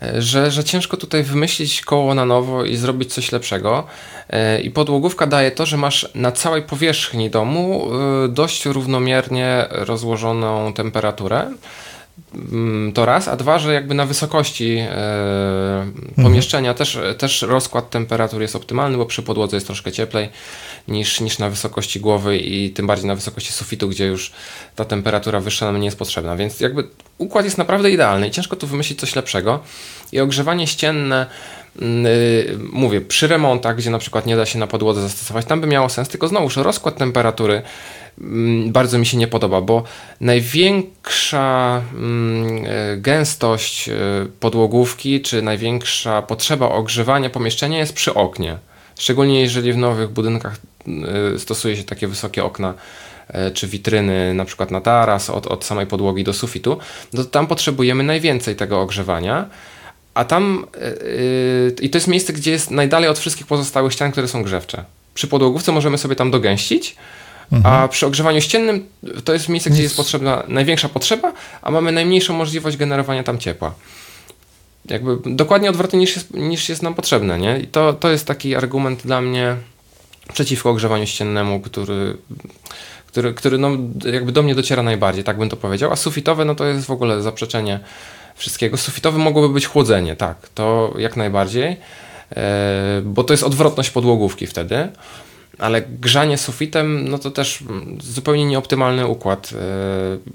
e, 0.01 0.21
że, 0.21 0.51
że 0.51 0.63
ciężko 0.63 0.97
tutaj 0.97 1.23
wymyślić 1.23 1.81
koło 1.81 2.13
na 2.13 2.25
nowo 2.25 2.65
i 2.65 2.75
zrobić 2.75 3.13
coś 3.13 3.31
lepszego. 3.31 3.87
E, 4.29 4.61
I 4.61 4.71
podłogówka 4.71 5.27
daje 5.27 5.51
to, 5.51 5.65
że 5.65 5.77
masz 5.77 6.09
na 6.15 6.31
całej 6.31 6.61
powierzchni 6.61 7.29
domu 7.29 7.87
dość 8.29 8.65
równomiernie 8.65 9.65
rozłożoną 9.69 10.73
temperaturę. 10.73 11.51
Mm, 12.51 12.93
To 12.93 13.05
raz, 13.05 13.27
a 13.27 13.35
dwa, 13.35 13.59
że 13.59 13.73
jakby 13.73 13.93
na 13.93 14.05
wysokości 14.05 14.77
e, 14.77 15.85
pomieszczenia 16.23 16.73
też, 16.73 16.99
też 17.17 17.41
rozkład 17.41 17.89
temperatur 17.89 18.41
jest 18.41 18.55
optymalny, 18.55 18.97
bo 18.97 19.05
przy 19.05 19.23
podłodze 19.23 19.57
jest 19.57 19.67
troszkę 19.67 19.91
cieplej 19.91 20.29
niż, 20.87 21.21
niż 21.21 21.39
na 21.39 21.49
wysokości 21.49 21.99
głowy 21.99 22.37
i 22.37 22.69
tym 22.69 22.87
bardziej 22.87 23.07
na 23.07 23.15
wysokości 23.15 23.53
sufitu, 23.53 23.89
gdzie 23.89 24.05
już 24.05 24.31
ta 24.75 24.85
temperatura 24.85 25.39
wyższa 25.39 25.65
nam 25.65 25.79
nie 25.79 25.85
jest 25.85 25.99
potrzebna. 25.99 26.35
Więc 26.35 26.59
jakby 26.59 26.87
układ 27.17 27.45
jest 27.45 27.57
naprawdę 27.57 27.91
idealny 27.91 28.27
i 28.27 28.31
ciężko 28.31 28.55
tu 28.55 28.67
wymyślić 28.67 28.99
coś 28.99 29.15
lepszego. 29.15 29.59
I 30.11 30.19
ogrzewanie 30.19 30.67
ścienne, 30.67 31.25
mm, 31.81 32.05
y, 32.05 32.57
mówię, 32.71 33.01
przy 33.01 33.27
remontach, 33.27 33.75
gdzie 33.75 33.89
na 33.89 33.99
przykład 33.99 34.25
nie 34.25 34.35
da 34.35 34.45
się 34.45 34.59
na 34.59 34.67
podłodze 34.67 35.01
zastosować, 35.01 35.45
tam 35.45 35.61
by 35.61 35.67
miało 35.67 35.89
sens, 35.89 36.09
tylko 36.09 36.27
znowuż 36.27 36.55
rozkład 36.57 36.97
temperatury 36.97 37.61
bardzo 38.67 38.97
mi 38.97 39.05
się 39.05 39.17
nie 39.17 39.27
podoba, 39.27 39.61
bo 39.61 39.83
największa 40.21 41.81
mm, 41.93 42.65
e, 42.65 42.97
gęstość 42.97 43.89
e, 43.89 43.93
podłogówki, 44.39 45.21
czy 45.21 45.41
największa 45.41 46.21
potrzeba 46.21 46.69
ogrzewania 46.69 47.29
pomieszczenia 47.29 47.79
jest 47.79 47.93
przy 47.93 48.13
oknie. 48.13 48.57
Szczególnie 48.99 49.41
jeżeli 49.41 49.73
w 49.73 49.77
nowych 49.77 50.09
budynkach 50.09 50.55
e, 51.35 51.39
stosuje 51.39 51.77
się 51.77 51.83
takie 51.83 52.07
wysokie 52.07 52.43
okna 52.43 52.73
czy 53.53 53.67
witryny, 53.67 54.33
na 54.33 54.45
przykład 54.45 54.71
na 54.71 54.81
taras, 54.81 55.29
od, 55.29 55.47
od 55.47 55.65
samej 55.65 55.87
podłogi 55.87 56.23
do 56.23 56.33
sufitu, 56.33 56.77
no 57.13 57.23
to 57.23 57.29
tam 57.29 57.47
potrzebujemy 57.47 58.03
najwięcej 58.03 58.55
tego 58.55 58.81
ogrzewania. 58.81 59.49
A 60.13 60.25
tam, 60.25 60.65
yy, 60.81 61.75
i 61.81 61.89
to 61.89 61.97
jest 61.97 62.07
miejsce, 62.07 62.33
gdzie 62.33 62.51
jest 62.51 62.71
najdalej 62.71 63.09
od 63.09 63.19
wszystkich 63.19 63.47
pozostałych 63.47 63.93
ścian, 63.93 64.11
które 64.11 64.27
są 64.27 64.43
grzewcze. 64.43 64.83
Przy 65.13 65.27
podłogówce 65.27 65.71
możemy 65.71 65.97
sobie 65.97 66.15
tam 66.15 66.31
dogęścić, 66.31 66.95
a 67.63 67.87
przy 67.87 68.05
ogrzewaniu 68.05 68.41
ściennym 68.41 68.85
to 69.23 69.33
jest 69.33 69.49
miejsce, 69.49 69.69
gdzie 69.69 69.83
jest 69.83 69.97
potrzebna 69.97 70.43
największa 70.47 70.89
potrzeba, 70.89 71.33
a 71.61 71.71
mamy 71.71 71.91
najmniejszą 71.91 72.33
możliwość 72.33 72.77
generowania 72.77 73.23
tam 73.23 73.39
ciepła. 73.39 73.73
Jakby 74.85 75.35
dokładnie 75.35 75.69
odwrotnie 75.69 75.99
niż 75.99 76.15
jest, 76.15 76.33
niż 76.33 76.69
jest 76.69 76.81
nam 76.81 76.93
potrzebne, 76.93 77.39
nie? 77.39 77.59
I 77.59 77.67
to, 77.67 77.93
to 77.93 78.09
jest 78.09 78.25
taki 78.25 78.55
argument 78.55 79.01
dla 79.01 79.21
mnie 79.21 79.55
przeciwko 80.33 80.69
ogrzewaniu 80.69 81.07
ściennemu, 81.07 81.59
który, 81.59 82.17
który, 83.07 83.33
który 83.33 83.57
no, 83.57 83.69
jakby 84.13 84.31
do 84.31 84.43
mnie 84.43 84.55
dociera 84.55 84.83
najbardziej, 84.83 85.23
tak 85.23 85.37
bym 85.37 85.49
to 85.49 85.57
powiedział. 85.57 85.91
A 85.91 85.95
sufitowe, 85.95 86.45
no 86.45 86.55
to 86.55 86.65
jest 86.65 86.85
w 86.85 86.91
ogóle 86.91 87.21
zaprzeczenie 87.21 87.79
wszystkiego. 88.35 88.77
Sufitowe 88.77 89.17
mogłoby 89.17 89.53
być 89.53 89.65
chłodzenie, 89.65 90.15
tak, 90.15 90.49
to 90.49 90.93
jak 90.97 91.17
najbardziej, 91.17 91.77
e, 92.35 93.01
bo 93.03 93.23
to 93.23 93.33
jest 93.33 93.43
odwrotność 93.43 93.89
podłogówki 93.89 94.47
wtedy. 94.47 94.89
Ale 95.59 95.81
grzanie 95.81 96.37
sufitem, 96.37 97.09
no 97.09 97.19
to 97.19 97.31
też 97.31 97.63
zupełnie 98.01 98.45
nieoptymalny 98.45 99.07
układ. 99.07 99.49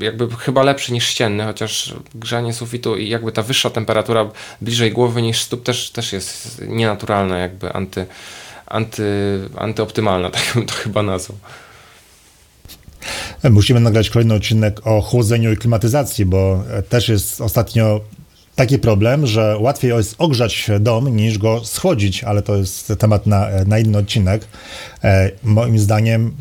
e, 0.00 0.04
Jakby 0.04 0.36
chyba 0.36 0.62
lepszy 0.62 0.92
niż 0.92 1.06
ścienny, 1.06 1.44
chociaż 1.44 1.94
grzanie 2.14 2.52
sufitu 2.52 2.96
i 2.96 3.08
jakby 3.08 3.32
ta 3.32 3.42
wyższa 3.42 3.70
temperatura 3.70 4.30
bliżej 4.60 4.92
głowy 4.92 5.22
niż 5.22 5.40
stóp 5.40 5.62
też, 5.62 5.90
też 5.90 6.12
jest 6.12 6.62
nienaturalna, 6.68 7.38
jakby 7.38 7.72
anty, 7.72 8.06
anty, 8.66 9.04
antyoptymalna, 9.56 10.30
tak 10.36 10.42
bym 10.54 10.66
to 10.66 10.74
chyba 10.74 11.02
nazwał. 11.02 11.38
Musimy 13.50 13.80
nagrać 13.80 14.10
kolejny 14.10 14.34
odcinek 14.34 14.86
o 14.86 15.00
chłodzeniu 15.00 15.52
i 15.52 15.56
klimatyzacji, 15.56 16.26
bo 16.26 16.64
też 16.88 17.08
jest 17.08 17.40
ostatnio 17.40 18.00
taki 18.54 18.78
problem, 18.78 19.26
że 19.26 19.56
łatwiej 19.58 19.90
jest 19.90 20.14
ogrzać 20.18 20.70
dom 20.80 21.16
niż 21.16 21.38
go 21.38 21.64
schłodzić, 21.64 22.24
ale 22.24 22.42
to 22.42 22.56
jest 22.56 22.92
temat 22.98 23.26
na, 23.26 23.48
na 23.66 23.78
inny 23.78 23.98
odcinek. 23.98 24.46
E, 25.04 25.30
moim 25.42 25.78
zdaniem, 25.78 26.34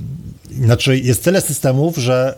znaczy 0.62 1.00
jest 1.00 1.24
tyle 1.24 1.42
systemów, 1.42 1.98
że 1.98 2.36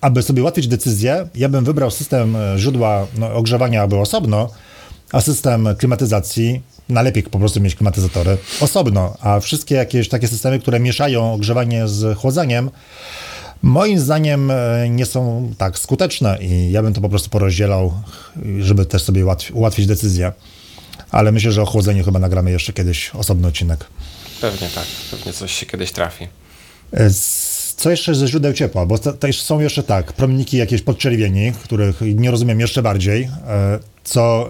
aby 0.00 0.22
sobie 0.22 0.42
ułatwić 0.42 0.68
decyzję, 0.68 1.28
ja 1.34 1.48
bym 1.48 1.64
wybrał 1.64 1.90
system 1.90 2.36
e, 2.36 2.58
źródła 2.58 3.06
no, 3.18 3.34
ogrzewania 3.34 3.82
aby 3.82 3.96
osobno, 3.96 4.50
a 5.12 5.20
system 5.20 5.68
klimatyzacji 5.78 6.62
najlepiej 6.88 7.22
po 7.22 7.38
prostu 7.38 7.60
mieć 7.60 7.74
klimatyzatory 7.74 8.38
osobno, 8.60 9.16
a 9.20 9.40
wszystkie 9.40 9.74
jakieś 9.74 10.08
takie 10.08 10.28
systemy, 10.28 10.58
które 10.58 10.80
mieszają 10.80 11.32
ogrzewanie 11.32 11.88
z 11.88 12.18
chłodzeniem, 12.18 12.70
moim 13.62 13.98
zdaniem 14.00 14.50
e, 14.50 14.88
nie 14.90 15.06
są 15.06 15.52
tak 15.58 15.78
skuteczne 15.78 16.38
i 16.40 16.70
ja 16.72 16.82
bym 16.82 16.94
to 16.94 17.00
po 17.00 17.08
prostu 17.08 17.30
porozdzielał, 17.30 17.92
żeby 18.60 18.86
też 18.86 19.02
sobie 19.02 19.24
ułatwi- 19.24 19.52
ułatwić 19.54 19.86
decyzję. 19.86 20.32
Ale 21.10 21.32
myślę, 21.32 21.52
że 21.52 21.62
o 21.62 21.66
chłodzeniu 21.66 22.04
chyba 22.04 22.18
nagramy 22.18 22.50
jeszcze 22.50 22.72
kiedyś 22.72 23.10
osobny 23.14 23.48
odcinek. 23.48 23.84
Pewnie 24.40 24.68
tak, 24.74 24.84
pewnie 25.10 25.32
coś 25.32 25.52
się 25.54 25.66
kiedyś 25.66 25.92
trafi. 25.92 26.28
E, 26.94 27.10
Co 27.76 27.90
jeszcze 27.90 28.14
ze 28.14 28.28
źródeł 28.28 28.52
ciepła? 28.52 28.86
Bo 28.86 28.98
jeszcze 29.26 29.44
są 29.44 29.60
jeszcze 29.60 29.82
tak, 29.82 30.12
promienniki 30.12 30.56
jakieś 30.56 30.82
podczerwieni, 30.82 31.52
których 31.64 32.00
nie 32.14 32.30
rozumiem 32.30 32.60
jeszcze 32.60 32.82
bardziej, 32.82 33.22
e, 33.48 33.78
co 34.04 34.48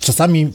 czasami 0.00 0.52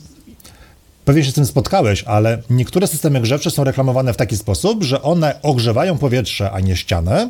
pewnie 1.06 1.24
się 1.24 1.32
z 1.32 1.34
tym 1.34 1.45
spotkałeś, 1.45 2.04
ale 2.04 2.41
niektóre 2.49 2.88
systemy 2.88 3.22
grzewcze 3.22 3.52
są 3.52 3.64
reklamowane 3.64 4.14
w 4.14 4.18
taki 4.18 4.38
sposób, 4.38 4.84
że 4.84 5.02
one 5.02 5.41
ogrzewają 5.41 5.97
powietrze, 5.97 6.52
a 6.52 6.60
nie 6.60 6.76
ścianę. 6.76 7.30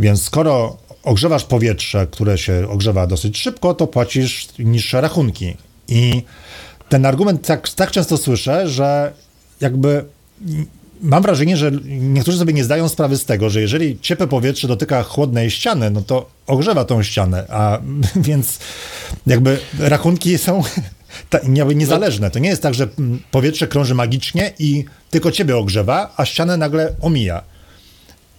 Więc 0.00 0.22
skoro 0.22 0.76
ogrzewasz 1.02 1.44
powietrze, 1.44 2.06
które 2.10 2.38
się 2.38 2.68
ogrzewa 2.68 3.06
dosyć 3.06 3.38
szybko, 3.38 3.74
to 3.74 3.86
płacisz 3.86 4.48
niższe 4.58 5.00
rachunki. 5.00 5.56
I 5.88 6.22
ten 6.88 7.06
argument 7.06 7.46
tak, 7.46 7.68
tak 7.68 7.90
często 7.90 8.16
słyszę, 8.16 8.68
że 8.68 9.12
jakby 9.60 10.04
mam 11.00 11.22
wrażenie, 11.22 11.56
że 11.56 11.70
niektórzy 11.84 12.38
sobie 12.38 12.52
nie 12.52 12.64
zdają 12.64 12.88
sprawy 12.88 13.16
z 13.16 13.24
tego, 13.24 13.50
że 13.50 13.60
jeżeli 13.60 13.98
ciepłe 14.00 14.26
powietrze 14.26 14.68
dotyka 14.68 15.02
chłodnej 15.02 15.50
ściany, 15.50 15.90
no 15.90 16.02
to 16.02 16.30
ogrzewa 16.46 16.84
tą 16.84 17.02
ścianę, 17.02 17.44
a 17.48 17.78
więc 18.16 18.58
jakby 19.26 19.58
rachunki 19.78 20.38
są 20.38 20.62
niezależne. 21.74 22.30
To 22.30 22.38
nie 22.38 22.48
jest 22.48 22.62
tak, 22.62 22.74
że 22.74 22.88
powietrze 23.30 23.66
krąży 23.66 23.94
magicznie 23.94 24.52
i 24.58 24.84
tylko 25.10 25.30
ciebie 25.30 25.56
ogrzewa, 25.56 26.14
a 26.16 26.24
ścianę 26.24 26.56
nagle 26.56 26.94
omija. 27.00 27.42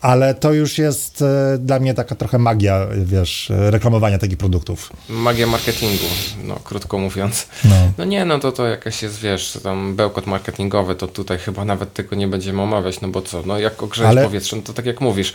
Ale 0.01 0.33
to 0.33 0.53
już 0.53 0.77
jest 0.77 1.21
e, 1.21 1.57
dla 1.57 1.79
mnie 1.79 1.93
taka 1.93 2.15
trochę 2.15 2.37
magia, 2.37 2.87
wiesz, 3.03 3.51
reklamowania 3.55 4.17
takich 4.17 4.37
produktów. 4.37 4.93
Magia 5.09 5.47
marketingu, 5.47 6.05
no 6.43 6.55
krótko 6.63 6.97
mówiąc. 6.97 7.47
No. 7.65 7.75
No 7.97 8.05
nie, 8.05 8.25
no 8.25 8.39
to 8.39 8.51
to 8.51 8.67
jakaś 8.67 9.03
jest, 9.03 9.19
wiesz, 9.19 9.59
tam 9.63 9.95
bełkot 9.95 10.27
marketingowy, 10.27 10.95
to 10.95 11.07
tutaj 11.07 11.37
chyba 11.37 11.65
nawet 11.65 11.93
tego 11.93 12.15
nie 12.15 12.27
będziemy 12.27 12.61
omawiać, 12.61 13.01
no 13.01 13.07
bo 13.07 13.21
co, 13.21 13.43
no 13.45 13.59
jak 13.59 13.83
ogrzejesz 13.83 14.09
Ale- 14.09 14.23
powietrze, 14.23 14.55
no 14.55 14.61
to 14.61 14.73
tak 14.73 14.85
jak 14.85 15.01
mówisz, 15.01 15.33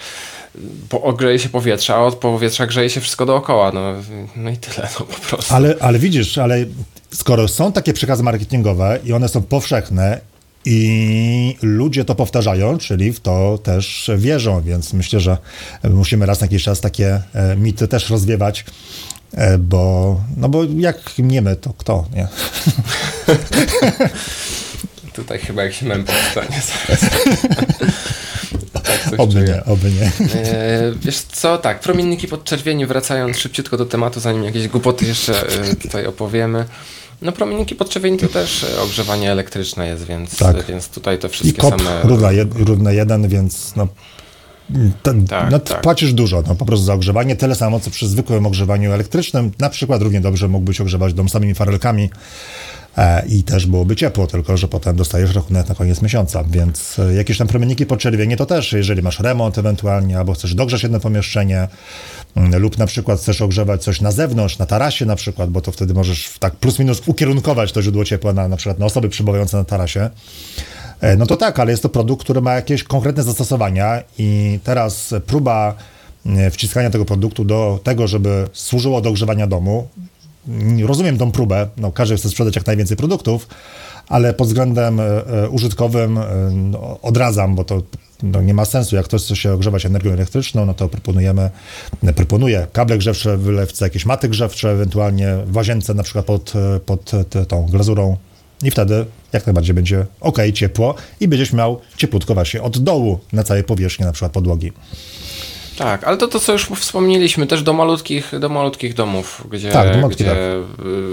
bo 0.91 1.03
ogrzeje 1.03 1.39
się 1.39 1.49
powietrze, 1.49 1.95
a 1.95 1.99
od 1.99 2.15
powietrza 2.15 2.67
grzeje 2.67 2.91
się 2.91 3.01
wszystko 3.01 3.27
dookoła, 3.27 3.73
no, 3.73 3.93
no 4.37 4.51
i 4.51 4.57
tyle, 4.57 4.89
no 5.01 5.07
po 5.07 5.21
prostu. 5.21 5.55
Ale, 5.55 5.75
ale 5.81 5.99
widzisz, 5.99 6.39
ale 6.39 6.57
skoro 7.15 7.49
są 7.49 7.73
takie 7.73 7.93
przekazy 7.93 8.23
marketingowe 8.23 8.99
i 9.05 9.12
one 9.12 9.29
są 9.29 9.43
powszechne 9.43 10.21
i 10.65 11.57
ludzie 11.62 12.05
to 12.05 12.15
powtarzają, 12.15 12.79
czyli 12.79 13.12
w 13.12 13.21
to 13.21 13.59
też 13.59 14.11
wierzą, 14.17 14.62
więc 14.62 14.93
myślę, 14.93 15.21
że 15.21 15.39
musimy 15.91 16.27
raz 16.27 16.41
na 16.41 16.45
jakiś 16.45 16.62
czas 16.62 16.81
takie 16.81 17.23
e, 17.35 17.57
mity 17.57 17.89
też 17.89 18.11
rozwiewać, 18.11 18.65
e, 19.33 19.59
bo, 19.59 20.21
no 20.37 20.49
bo 20.49 20.65
jak 20.77 21.12
nie 21.19 21.43
my, 21.43 21.57
to 21.57 21.73
kto, 21.79 22.05
nie? 22.15 22.29
Tutaj 25.12 25.39
chyba 25.39 25.65
jakiś 25.65 25.83
mem 25.83 26.05
powstanie 26.05 26.62
zaraz. 26.87 27.01
tak 28.73 29.21
Oby 29.21 29.33
czuję. 29.33 29.45
nie, 29.45 29.65
oby 29.65 29.91
nie. 29.91 30.07
E, 30.35 30.93
wiesz 31.03 31.21
co, 31.21 31.59
tak, 31.59 31.81
promienniki 31.81 32.29
podczerwieni, 32.29 32.87
wracając 32.87 33.39
szybciutko 33.39 33.77
do 33.77 33.87
tematu, 33.87 34.21
zanim 34.21 34.45
jakieś 34.45 34.69
głupoty 34.69 35.05
jeszcze 35.05 35.49
e, 35.49 35.77
tutaj 35.77 36.07
opowiemy. 36.07 36.65
No 37.25 37.33
promienniki 37.33 37.75
podczerwieni 37.75 38.18
to 38.18 38.29
też 38.29 38.64
e, 38.64 38.83
ogrzewanie 38.83 39.33
elektryczne 39.33 39.89
jest, 39.89 40.05
więc, 40.05 40.37
Tak. 40.37 40.66
więc 40.66 40.89
tutaj 40.89 41.18
I 41.27 41.29
wszystkie 41.29 41.61
kop 41.61 41.83
same... 41.83 42.03
równa, 42.03 42.33
jed, 42.33 42.49
równa 42.55 42.93
jeden, 42.93 43.29
więc 43.29 43.77
no, 43.77 43.89
ten, 45.03 45.27
Tak, 45.27 45.51
no 45.51 45.59
tak. 45.59 45.81
płacisz 45.81 46.12
dużo, 46.12 46.43
no 46.49 46.55
po 46.55 46.64
prostu 46.66 46.87
za 46.87 46.95
ogrzewanie, 46.95 47.37
tyle 47.37 47.55
samo 47.55 47.81
co 47.81 47.91
przy 47.91 48.09
zwykłym 48.09 48.47
ogrzewaniu 48.47 48.93
elektrycznym. 48.93 49.51
Na 49.59 49.70
przykład 49.70 50.03
równie 50.03 50.20
dobrze 50.20 50.49
mógłbyś 50.49 50.81
ogrzewać 50.81 51.14
dom 51.14 51.29
samymi 51.29 51.55
farelkami 51.55 52.11
i 53.28 53.42
też 53.42 53.66
byłoby 53.66 53.97
ciepło, 53.97 54.26
tylko 54.26 54.57
że 54.57 54.68
potem 54.68 54.97
dostajesz 54.97 55.34
rachunek 55.34 55.68
na 55.68 55.74
koniec 55.74 56.03
miesiąca, 56.03 56.45
więc 56.45 56.99
e, 56.99 57.14
jakieś 57.14 57.38
tam 57.38 57.47
promienniki 57.47 57.86
podczerwienie 57.86 58.36
to 58.36 58.47
też, 58.47 58.72
jeżeli 58.72 59.03
masz 59.03 59.20
remont 59.20 59.59
ewentualnie, 59.59 60.18
albo 60.18 60.32
chcesz 60.32 60.55
dogrzać 60.55 60.82
jedno 60.82 61.01
pomieszczenie, 61.01 61.68
mm, 62.36 62.62
lub 62.62 62.78
na 62.78 62.86
przykład 62.86 63.20
chcesz 63.20 63.40
ogrzewać 63.40 63.82
coś 63.82 64.01
na 64.01 64.11
zewnątrz, 64.11 64.59
na 64.59 64.66
tarasie 64.66 65.07
na 65.07 65.16
przykład, 65.16 65.51
bo 65.51 65.61
to 65.61 65.72
wtedy 65.72 65.95
możesz 65.95 66.38
tak 66.38 66.57
plus 66.57 66.78
minus 66.78 67.03
ukierunkować 67.07 67.72
to 67.72 67.82
źródło 67.82 68.05
ciepła 68.05 68.32
na, 68.32 68.49
na 68.49 68.57
przykład 68.57 68.78
na 68.78 68.86
osoby 68.86 69.09
przebywające 69.09 69.57
na 69.57 69.64
tarasie. 69.64 70.11
E, 71.01 71.16
No 71.16 71.26
to 71.26 71.36
tak, 71.36 71.59
ale 71.59 71.70
jest 71.70 71.82
to 71.82 71.88
produkt, 71.88 72.24
który 72.24 72.40
ma 72.40 72.55
jakieś 72.55 72.84
konkretne 72.84 73.22
zastosowania 73.22 74.03
i 74.18 74.59
teraz 74.64 75.14
próba 75.26 75.74
e, 76.26 76.51
wciskania 76.51 76.90
tego 76.90 77.05
produktu 77.05 77.45
do 77.45 77.80
tego, 77.84 78.07
żeby 78.07 78.49
służyło 78.53 79.01
do 79.01 79.11
ogrzewania 79.11 79.47
domu. 79.47 79.88
Rozumiem 80.86 81.18
tą 81.18 81.32
próbę, 81.32 81.68
no 81.76 81.92
każdy 81.92 82.16
chce 82.16 82.28
sprzedać 82.28 82.57
jak 82.57 82.66
najwięcej 82.66 82.97
produktów, 82.97 83.49
ale 84.09 84.34
pod 84.34 84.49
względem 84.49 85.01
e, 85.01 85.05
e, 85.05 85.49
użytkowym 85.49 86.18
e, 86.18 86.24
no, 86.53 87.01
odradzam, 87.03 87.55
bo 87.55 87.64
to 87.64 87.82
no, 88.22 88.42
nie 88.42 88.55
ma 88.55 88.64
sensu. 88.64 88.97
Jak 88.97 89.05
ktoś 89.05 89.22
chce 89.22 89.36
się 89.36 89.53
ogrzewać 89.53 89.86
energią 89.86 90.12
elektryczną, 90.12 90.66
no 90.66 90.74
to 90.74 90.88
proponujemy, 90.88 91.51
proponuję 92.16 92.66
kable 92.72 92.99
grzewcze 92.99 93.36
wylewce, 93.36 93.84
jakieś 93.84 94.07
maty 94.07 94.28
grzewcze, 94.28 94.70
ewentualnie 94.70 95.36
w 95.47 95.57
łazience 95.57 95.95
na 95.95 96.03
przykład 96.03 96.26
pod, 96.26 96.53
pod 96.86 97.11
tą 97.49 97.66
glazurą 97.66 98.16
i 98.62 98.70
wtedy 98.70 99.07
jak 99.32 99.47
najbardziej 99.47 99.74
będzie 99.74 100.07
ok, 100.20 100.38
ciepło 100.55 100.95
i 101.20 101.28
będziesz 101.28 101.53
miał 101.53 101.80
ciepłutko 101.97 102.34
właśnie 102.34 102.62
od 102.62 102.78
dołu 102.78 103.18
na 103.32 103.45
całej 103.45 103.64
powierzchni 103.64 104.07
na 104.07 104.12
przykład 104.12 104.32
podłogi. 104.32 104.72
Tak, 105.79 106.05
ale 106.05 106.16
to 106.16 106.29
to, 106.29 106.41
co 106.41 106.53
już 106.53 106.66
wspomnieliśmy, 106.66 107.47
też 107.47 107.62
do 107.62 107.72
malutkich, 107.72 108.39
do 108.39 108.49
malutkich 108.49 108.95
domów, 108.95 109.47
gdzie, 109.51 109.70
Tak, 109.70 109.89
do 109.89 109.95
malutkich, 109.95 110.27
gdzie 110.27 110.57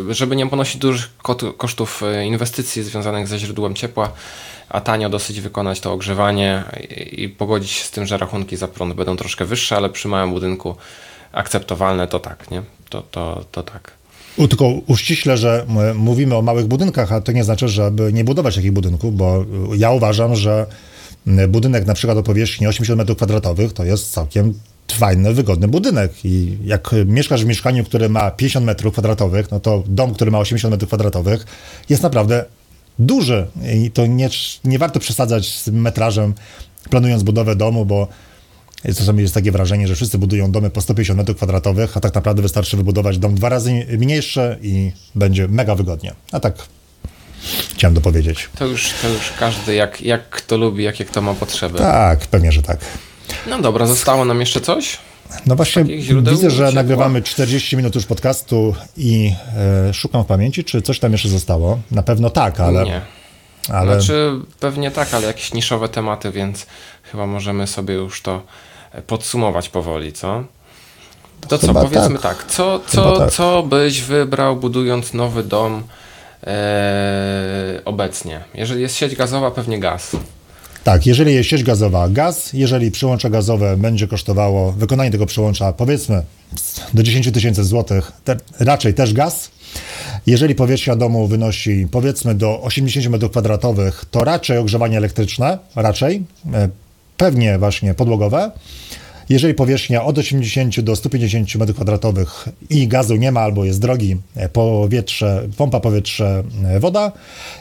y, 0.10 0.14
żeby 0.14 0.36
nie 0.36 0.48
ponosić 0.48 0.78
dużych 0.78 1.10
kosztów 1.58 2.04
y, 2.04 2.26
inwestycji 2.26 2.84
związanych 2.84 3.28
ze 3.28 3.40
źródłem 3.40 3.76
ciepła, 3.76 4.12
a 4.70 4.82
tanio 4.82 5.10
dosyć 5.10 5.42
wykonać 5.42 5.80
to 5.80 5.94
ogrzewanie 5.94 6.64
i, 6.90 7.24
i 7.24 7.30
pogodzić 7.30 7.72
się 7.72 7.84
z 7.84 7.92
tym, 7.92 8.06
że 8.06 8.18
rachunki 8.18 8.58
za 8.58 8.68
prąd 8.68 8.94
będą 8.94 9.18
troszkę 9.18 9.46
wyższe, 9.46 9.76
ale 9.76 9.90
przy 9.90 10.08
małym 10.08 10.32
budynku 10.32 10.76
akceptowalne, 11.32 12.08
to 12.08 12.20
tak, 12.20 12.52
nie? 12.52 12.64
To, 12.90 13.02
to, 13.02 13.46
to 13.52 13.64
tak. 13.64 13.92
U, 14.38 14.48
tylko 14.48 14.66
uściślę, 14.88 15.38
że 15.38 15.66
mówimy 15.96 16.36
o 16.36 16.42
małych 16.42 16.66
budynkach, 16.66 17.12
a 17.12 17.22
to 17.22 17.32
nie 17.32 17.44
znaczy, 17.44 17.68
żeby 17.68 18.14
nie 18.14 18.24
budować 18.24 18.56
takich 18.56 18.72
budynków, 18.72 19.18
bo 19.18 19.42
y, 19.74 19.78
ja 19.78 19.92
uważam, 19.92 20.36
że 20.36 20.66
budynek 21.48 21.86
na 21.86 21.94
przykład 21.94 22.18
o 22.18 22.24
powierzchni 22.24 22.68
80 22.68 23.02
m2 23.02 23.72
to 23.72 23.84
jest 23.84 24.12
całkiem 24.12 24.54
fajny, 24.92 25.34
wygodny 25.34 25.68
budynek 25.68 26.12
i 26.24 26.58
jak 26.64 26.96
mieszkasz 27.06 27.44
w 27.44 27.48
mieszkaniu, 27.48 27.84
które 27.84 28.10
ma 28.10 28.32
50 28.32 28.66
m2, 28.66 29.44
no 29.52 29.60
to 29.60 29.84
dom, 29.88 30.14
który 30.14 30.32
ma 30.32 30.40
80 30.40 30.76
m2 30.76 31.40
jest 31.90 32.04
naprawdę 32.04 32.46
duży 33.00 33.48
i 33.74 33.92
to 33.92 34.06
nie, 34.06 34.30
nie 34.64 34.80
warto 34.80 35.00
przesadzać 35.00 35.60
z 35.60 35.68
metrażem 35.68 36.34
planując 36.90 37.24
budowę 37.24 37.56
domu, 37.56 37.86
bo 37.86 38.08
Czasami 38.98 39.22
jest 39.22 39.34
takie 39.34 39.52
wrażenie, 39.52 39.88
że 39.88 39.96
wszyscy 39.96 40.18
budują 40.18 40.52
domy 40.52 40.70
po 40.70 40.82
150 40.82 41.18
metrów 41.18 41.38
kwadratowych, 41.38 41.98
a 41.98 42.00
tak 42.00 42.16
naprawdę 42.16 42.42
wystarczy 42.42 42.78
wybudować 42.78 43.18
dom 43.18 43.36
dwa 43.36 43.50
razy 43.50 43.86
mniejszy 43.98 44.58
i 44.62 44.92
będzie 45.16 45.48
mega 45.48 45.76
wygodnie. 45.76 46.14
A 46.32 46.40
tak 46.40 46.68
chciałem 47.76 47.94
dopowiedzieć. 47.94 48.50
To 48.60 48.66
już, 48.66 48.94
to 49.02 49.08
już 49.10 49.32
każdy 49.40 49.74
jak, 49.74 50.02
jak 50.02 50.30
kto 50.30 50.58
lubi, 50.58 50.84
jakie 50.84 51.06
kto 51.06 51.22
ma 51.22 51.34
potrzeby. 51.34 51.78
Tak, 51.78 52.20
pewnie, 52.20 52.52
że 52.52 52.62
tak. 52.62 52.80
No 53.48 53.62
dobra, 53.62 53.86
zostało 53.86 54.26
nam 54.26 54.40
jeszcze 54.40 54.62
coś? 54.62 54.98
No 55.46 55.56
właśnie 55.56 55.84
widzę, 55.84 56.50
że 56.50 56.66
ciepła. 56.66 56.72
nagrywamy 56.72 57.22
40 57.22 57.78
minut 57.78 57.96
już 57.96 58.06
podcastu 58.06 58.76
i 58.98 59.34
e, 59.90 59.94
szukam 59.94 60.24
w 60.24 60.28
pamięci, 60.28 60.64
czy 60.64 60.82
coś 60.82 61.00
tam 61.00 61.12
jeszcze 61.12 61.30
zostało. 61.30 61.80
Na 61.92 62.04
pewno 62.04 62.30
tak, 62.30 62.60
ale... 62.60 62.86
Nie. 62.86 63.02
ale... 63.70 64.02
Znaczy, 64.02 64.32
pewnie 64.60 64.92
tak, 64.92 65.14
ale 65.14 65.28
jakieś 65.28 65.54
niszowe 65.54 65.90
tematy, 65.90 66.32
więc 66.32 66.66
chyba 67.04 67.28
możemy 67.28 67.68
sobie 67.68 67.94
już 67.94 68.22
to 68.22 68.42
e, 68.92 69.02
podsumować 69.02 69.70
powoli, 69.70 70.14
co? 70.14 70.44
To 71.48 71.58
co, 71.58 71.68
Chyba 71.68 71.82
powiedzmy 71.82 72.20
tak. 72.20 72.38
tak, 72.38 72.52
co, 72.52 72.80
co, 72.88 73.18
tak. 73.20 73.32
co 73.32 73.64
byś 73.64 74.02
wybrał 74.02 74.56
budując 74.56 75.14
nowy 75.14 75.44
dom 75.44 75.84
obecnie? 77.86 78.44
Jeżeli 78.54 78.82
jest 78.82 78.96
sieć 78.96 79.16
gazowa, 79.16 79.52
pewnie 79.52 79.80
gaz. 79.80 80.12
Tak, 80.84 81.06
jeżeli 81.06 81.34
jest 81.34 81.50
sieć 81.50 81.64
gazowa, 81.64 82.10
gaz, 82.10 82.54
jeżeli 82.54 82.92
przyłącze 82.92 83.30
gazowe 83.30 83.78
będzie 83.78 84.08
kosztowało, 84.08 84.72
wykonanie 84.72 85.12
tego 85.12 85.26
przyłącza 85.26 85.74
powiedzmy 85.74 86.24
do 86.94 87.04
10 87.04 87.32
tysięcy 87.32 87.64
złotych, 87.64 88.12
te, 88.24 88.38
raczej 88.60 88.94
też 88.94 89.14
gaz. 89.14 89.52
Jeżeli 90.28 90.56
powierzchnia 90.56 90.96
domu 90.96 91.28
wynosi 91.28 91.88
powiedzmy 91.92 92.36
do 92.36 92.62
80 92.62 93.06
m2, 93.08 93.92
to 94.12 94.24
raczej 94.24 94.58
ogrzewanie 94.58 94.98
elektryczne, 94.98 95.58
raczej, 95.76 96.24
e, 96.54 96.70
pewnie 97.18 97.60
właśnie 97.60 97.94
podłogowe. 97.94 98.52
Jeżeli 99.30 99.54
powierzchnia 99.54 100.04
od 100.04 100.18
80 100.18 100.80
do 100.82 100.96
150 100.96 101.50
m2 101.50 102.26
i 102.70 102.88
gazu 102.88 103.16
nie 103.16 103.32
ma 103.32 103.42
albo 103.42 103.66
jest 103.66 103.80
drogi, 103.82 104.18
e, 104.36 104.50
powietrze, 104.50 105.48
pompa 105.58 105.80
powietrze, 105.80 106.44
e, 106.66 106.80
woda. 106.80 107.12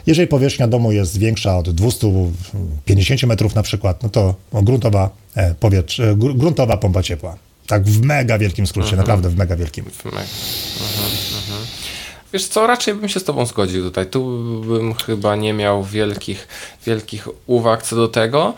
Jeżeli 0.07 0.27
powierzchnia 0.27 0.67
domu 0.67 0.91
jest 0.91 1.17
większa 1.17 1.57
od 1.57 1.69
250 1.69 3.23
metrów 3.27 3.55
na 3.55 3.63
przykład, 3.63 4.03
no 4.03 4.09
to 4.09 4.35
gruntowa, 4.53 5.09
e, 5.35 5.55
powietrze, 5.55 6.15
gr- 6.15 6.37
gruntowa 6.37 6.77
pompa 6.77 7.03
ciepła. 7.03 7.35
Tak 7.67 7.83
w 7.83 8.01
mega 8.05 8.37
wielkim 8.37 8.67
skrócie, 8.67 8.95
naprawdę 8.95 9.29
w 9.29 9.35
mega 9.37 9.55
wielkim. 9.55 9.85
W 9.85 10.05
me- 10.05 10.11
Mhm, 10.11 10.25
mhm. 11.47 11.65
Wiesz 12.33 12.47
co, 12.47 12.67
raczej 12.67 12.93
bym 12.93 13.09
się 13.09 13.19
z 13.19 13.23
tobą 13.23 13.45
zgodził 13.45 13.83
tutaj. 13.83 14.05
Tu 14.05 14.39
bym 14.67 14.93
chyba 14.93 15.35
nie 15.35 15.53
miał 15.53 15.83
wielkich, 15.83 16.47
wielkich 16.85 17.27
uwag 17.47 17.83
co 17.83 17.95
do 17.95 18.07
tego, 18.07 18.53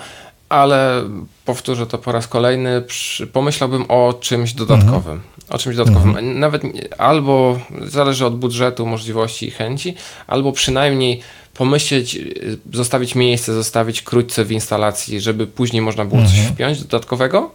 ale 0.54 1.04
powtórzę 1.46 1.88
to 1.88 1.98
po 1.98 2.12
raz 2.12 2.28
kolejny, 2.28 2.82
przy, 2.82 3.28
pomyślałbym 3.28 3.86
o 3.88 4.14
czymś 4.20 4.54
dodatkowym. 4.54 5.22
O 5.50 5.58
czymś 5.58 5.76
dodatkowym. 5.76 6.40
Nawet 6.40 6.64
nie- 6.64 7.00
albo 7.02 7.60
zależy 7.82 8.26
od 8.26 8.38
budżetu, 8.38 8.86
możliwości 8.86 9.48
i 9.48 9.52
chęci, 9.52 9.96
albo 10.28 10.52
przynajmniej 10.52 11.20
pomyśleć, 11.54 12.16
y, 12.16 12.58
zostawić 12.74 13.16
miejsce, 13.16 13.54
zostawić 13.54 14.02
krótce 14.02 14.46
w 14.46 14.52
instalacji, 14.52 15.22
żeby 15.22 15.48
później 15.48 15.82
można 15.82 16.06
było 16.06 16.22
coś 16.22 16.40
wpiąć 16.40 16.82
dodatkowego. 16.84 17.52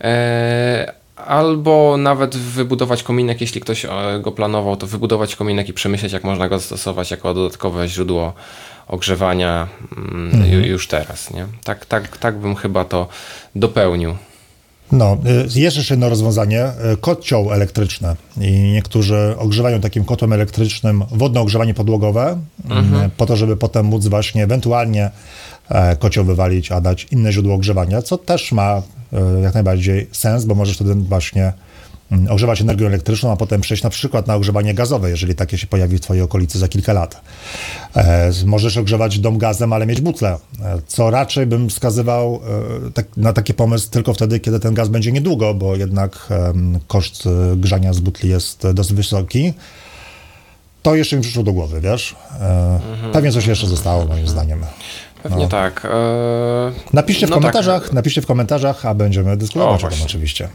E, 0.00 0.92
Albo 1.26 1.96
nawet 1.98 2.36
wybudować 2.36 3.02
kominek, 3.02 3.40
jeśli 3.40 3.60
ktoś 3.60 3.84
e, 3.84 3.88
go 4.20 4.32
planował, 4.32 4.76
to 4.76 4.86
wybudować 4.86 5.36
kominek 5.36 5.68
i 5.68 5.72
przemyśleć, 5.72 6.12
jak 6.12 6.24
można 6.24 6.48
go 6.48 6.58
zastosować 6.58 7.10
jako 7.10 7.34
dodatkowe 7.34 7.88
źródło 7.88 8.32
ogrzewania 8.88 9.68
mm, 9.96 10.42
ju- 10.42 10.66
już 10.66 10.88
teraz. 10.88 11.30
Nie? 11.30 11.46
Tak, 11.64 11.86
tak, 11.86 12.18
tak 12.18 12.38
bym 12.38 12.54
chyba 12.54 12.84
to 12.84 13.08
dopełnił. 13.54 14.16
No, 14.92 15.18
y, 15.56 15.60
jest 15.60 15.76
jeszcze 15.76 15.94
jedno 15.94 16.08
rozwiązanie, 16.08 16.64
y, 16.92 16.96
kocioł 16.96 17.52
elektryczny. 17.52 18.16
I 18.40 18.50
niektórzy 18.52 19.34
ogrzewają 19.38 19.80
takim 19.80 20.04
kotłem 20.04 20.32
elektrycznym 20.32 21.04
wodne 21.10 21.40
ogrzewanie 21.40 21.74
podłogowe, 21.74 22.40
y, 23.06 23.10
po 23.16 23.26
to, 23.26 23.36
żeby 23.36 23.56
potem 23.56 23.86
móc 23.86 24.06
właśnie 24.06 24.44
ewentualnie 24.44 25.10
e, 25.68 25.96
kocioł 25.96 26.24
wywalić, 26.24 26.72
a 26.72 26.80
dać 26.80 27.06
inne 27.10 27.32
źródło 27.32 27.54
ogrzewania, 27.54 28.02
co 28.02 28.18
też 28.18 28.52
ma 28.52 28.82
e, 29.12 29.40
jak 29.40 29.54
najbardziej 29.54 30.08
sens, 30.12 30.44
bo 30.44 30.54
możesz 30.54 30.74
wtedy 30.76 30.94
właśnie 30.94 31.52
ogrzewać 32.30 32.60
energią 32.60 32.86
elektryczną, 32.86 33.32
a 33.32 33.36
potem 33.36 33.60
przejść 33.60 33.82
na 33.82 33.90
przykład 33.90 34.26
na 34.26 34.34
ogrzewanie 34.34 34.74
gazowe, 34.74 35.10
jeżeli 35.10 35.34
takie 35.34 35.58
się 35.58 35.66
pojawi 35.66 35.96
w 35.96 36.00
twojej 36.00 36.22
okolicy 36.22 36.58
za 36.58 36.68
kilka 36.68 36.92
lat. 36.92 37.20
E, 37.96 38.30
możesz 38.46 38.76
ogrzewać 38.76 39.18
dom 39.18 39.38
gazem, 39.38 39.72
ale 39.72 39.86
mieć 39.86 40.00
butlę, 40.00 40.38
e, 40.62 40.78
co 40.86 41.10
raczej 41.10 41.46
bym 41.46 41.68
wskazywał 41.68 42.40
e, 42.86 42.90
tak, 42.90 43.16
na 43.16 43.32
taki 43.32 43.54
pomysł 43.54 43.90
tylko 43.90 44.14
wtedy, 44.14 44.40
kiedy 44.40 44.60
ten 44.60 44.74
gaz 44.74 44.88
będzie 44.88 45.12
niedługo, 45.12 45.54
bo 45.54 45.76
jednak 45.76 46.28
koszt 46.86 47.24
grzania 47.56 47.92
z 47.92 48.00
butli 48.00 48.28
jest 48.30 48.66
dosyć 48.74 48.96
wysoki. 48.96 49.52
To 50.86 50.94
jeszcze 50.94 51.16
mi 51.16 51.22
przyszło 51.22 51.42
do 51.42 51.52
głowy, 51.52 51.80
wiesz? 51.80 52.16
E, 52.40 52.80
Pewnie 53.12 53.32
coś 53.32 53.46
jeszcze 53.46 53.66
zostało, 53.66 54.06
moim 54.06 54.28
zdaniem. 54.28 54.60
Pewnie 55.28 55.48
tak. 55.48 55.84
E, 55.84 55.88
Napiszcie 56.92 57.26
w 57.26 57.30
no 57.30 57.36
tak. 57.36 57.42
komentarzach, 57.42 57.92
napiszcie 57.92 58.22
w 58.22 58.26
komentarzach, 58.26 58.86
a 58.86 58.94
będziemy 58.94 59.36
dyskutować 59.36 59.84
O, 59.84 59.86
o 59.86 59.90
tym 59.90 60.02
oczywiście. 60.04 60.48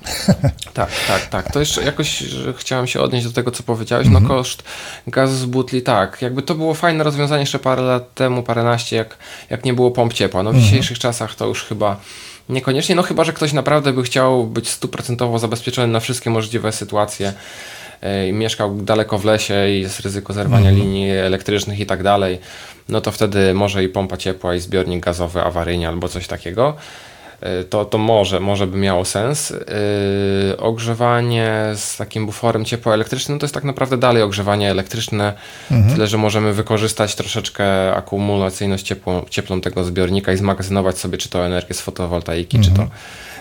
Tak, 0.73 0.89
tak, 1.07 1.25
tak. 1.25 1.51
To 1.51 1.59
jeszcze 1.59 1.83
jakoś 1.83 2.23
chciałem 2.57 2.87
się 2.87 3.01
odnieść 3.01 3.25
do 3.25 3.31
tego, 3.31 3.51
co 3.51 3.63
powiedziałeś. 3.63 4.07
No 4.09 4.21
koszt 4.21 4.63
gazu 5.07 5.35
z 5.35 5.45
butli, 5.45 5.81
tak. 5.81 6.21
Jakby 6.21 6.41
to 6.41 6.55
było 6.55 6.73
fajne 6.73 7.03
rozwiązanie 7.03 7.39
jeszcze 7.39 7.59
parę 7.59 7.81
lat 7.81 8.13
temu, 8.13 8.43
paręnaście, 8.43 8.95
jak, 8.95 9.17
jak 9.49 9.65
nie 9.65 9.73
było 9.73 9.91
pomp 9.91 10.13
ciepła. 10.13 10.43
No 10.43 10.53
w 10.53 10.57
dzisiejszych 10.57 10.99
czasach 10.99 11.35
to 11.35 11.47
już 11.47 11.63
chyba 11.63 11.97
niekoniecznie, 12.49 12.95
no 12.95 13.03
chyba, 13.03 13.23
że 13.23 13.33
ktoś 13.33 13.53
naprawdę 13.53 13.93
by 13.93 14.03
chciał 14.03 14.47
być 14.47 14.69
stuprocentowo 14.69 15.39
zabezpieczony 15.39 15.87
na 15.87 15.99
wszystkie 15.99 16.29
możliwe 16.29 16.71
sytuacje 16.71 17.33
mieszkał 18.33 18.75
daleko 18.75 19.17
w 19.17 19.25
lesie 19.25 19.69
i 19.69 19.81
jest 19.81 19.99
ryzyko 19.99 20.33
zerwania 20.33 20.71
linii 20.71 21.11
elektrycznych 21.11 21.79
i 21.79 21.85
tak 21.85 22.03
dalej, 22.03 22.39
no 22.89 23.01
to 23.01 23.11
wtedy 23.11 23.53
może 23.53 23.83
i 23.83 23.89
pompa 23.89 24.17
ciepła 24.17 24.55
i 24.55 24.59
zbiornik 24.59 25.05
gazowy 25.05 25.41
awaryjnie 25.41 25.87
albo 25.87 26.07
coś 26.07 26.27
takiego. 26.27 26.75
Y, 27.61 27.63
to, 27.63 27.85
to 27.85 27.97
może, 27.97 28.39
może 28.39 28.67
by 28.67 28.77
miało 28.77 29.05
sens. 29.05 29.49
Yy, 29.49 30.57
ogrzewanie 30.57 31.53
z 31.75 31.97
takim 31.97 32.25
buforem 32.25 32.65
ciepło-elektrycznym 32.65 33.39
to 33.39 33.45
jest 33.45 33.53
tak 33.53 33.63
naprawdę 33.63 33.97
dalej 33.97 34.23
ogrzewanie 34.23 34.71
elektryczne, 34.71 35.33
tyle 35.93 36.07
że 36.07 36.17
możemy 36.17 36.53
wykorzystać 36.53 37.15
troszeczkę 37.15 37.95
akumulacyjność 37.95 38.85
ciepłą, 38.85 39.25
cieplą 39.29 39.61
tego 39.61 39.83
zbiornika 39.83 40.33
i 40.33 40.37
zmagazynować 40.37 40.97
sobie 40.97 41.17
czy 41.17 41.29
to 41.29 41.45
energię 41.45 41.73
z 41.73 41.81
fotowoltaiki, 41.81 42.59
czy 42.59 42.71
to 42.71 42.87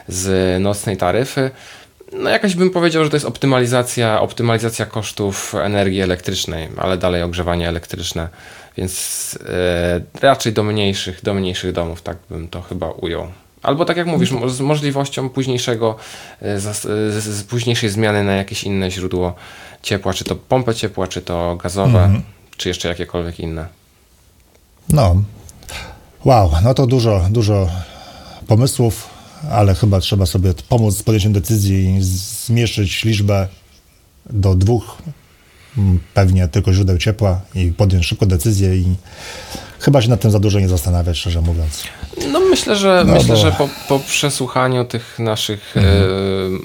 z 0.08 0.62
nocnej 0.62 0.96
taryfy. 0.96 1.50
No 2.12 2.30
jakaś 2.30 2.54
bym 2.54 2.70
powiedział, 2.70 3.04
że 3.04 3.10
to 3.10 3.16
jest 3.16 3.26
optymalizacja, 3.26 4.20
optymalizacja 4.20 4.86
kosztów 4.86 5.54
energii 5.54 6.00
elektrycznej, 6.00 6.68
ale 6.76 6.98
dalej 6.98 7.22
ogrzewanie 7.22 7.68
elektryczne, 7.68 8.28
więc 8.76 9.38
e, 9.48 10.00
raczej 10.20 10.52
do 10.52 10.62
mniejszych, 10.62 11.22
do 11.22 11.34
mniejszych 11.34 11.72
domów, 11.72 12.02
tak 12.02 12.16
bym 12.30 12.48
to 12.48 12.62
chyba 12.62 12.90
ujął. 12.90 13.26
Albo 13.62 13.84
tak 13.84 13.96
jak 13.96 14.06
mówisz, 14.06 14.30
z 14.48 14.60
możliwością 14.60 15.28
późniejszego, 15.28 15.96
e, 16.42 16.56
zas- 16.60 16.90
e, 16.90 17.20
z, 17.20 17.24
z 17.24 17.42
późniejszej 17.42 17.90
zmiany 17.90 18.24
na 18.24 18.32
jakieś 18.32 18.64
inne 18.64 18.90
źródło 18.90 19.34
ciepła, 19.82 20.14
czy 20.14 20.24
to 20.24 20.36
pompę 20.36 20.74
ciepła, 20.74 21.06
czy 21.06 21.22
to 21.22 21.56
gazowe, 21.62 22.10
czy 22.56 22.68
jeszcze 22.68 22.88
jakiekolwiek 22.88 23.40
inne. 23.40 23.66
No, 24.88 25.16
wow, 26.24 26.50
no 26.64 26.74
to 26.74 26.86
dużo, 26.86 27.26
dużo 27.30 27.68
pomysłów, 28.46 29.09
ale 29.50 29.74
chyba 29.74 30.00
trzeba 30.00 30.26
sobie 30.26 30.54
pomóc 30.68 30.96
z 30.96 31.02
podjęciem 31.02 31.32
decyzji 31.32 31.94
i 31.96 31.98
zmniejszyć 32.02 33.04
liczbę 33.04 33.48
do 34.30 34.54
dwóch, 34.54 34.98
mm, 35.78 35.98
pewnie 36.14 36.48
tylko 36.48 36.72
źródeł 36.72 36.98
ciepła 36.98 37.40
i 37.54 37.72
podjąć 37.72 38.06
szybko 38.06 38.26
decyzję 38.26 38.76
i 38.76 38.84
chyba 39.80 40.02
się 40.02 40.08
nad 40.08 40.20
tym 40.20 40.30
za 40.30 40.38
dużo 40.40 40.60
nie 40.60 40.68
zastanawiać, 40.68 41.18
szczerze 41.18 41.40
mówiąc. 41.40 41.82
No 42.32 42.40
myślę, 42.40 42.76
że 42.76 43.04
No 43.06 43.14
myślę, 43.14 43.34
bo- 43.34 43.40
że 43.40 43.52
po, 43.52 43.68
po 43.88 43.98
przesłuchaniu 43.98 44.84
tych 44.84 45.18
naszych 45.18 45.76
e, 45.76 45.82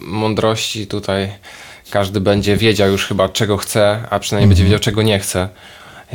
mądrości 0.07 0.87
tutaj 0.87 1.31
każdy 1.89 2.21
będzie 2.21 2.57
wiedział 2.57 2.91
już 2.91 3.05
chyba 3.05 3.29
czego 3.29 3.57
chce, 3.57 4.03
a 4.09 4.19
przynajmniej 4.19 4.47
będzie 4.49 4.63
wiedział 4.63 4.79
czego 4.79 5.01
nie 5.01 5.19
chce. 5.19 5.49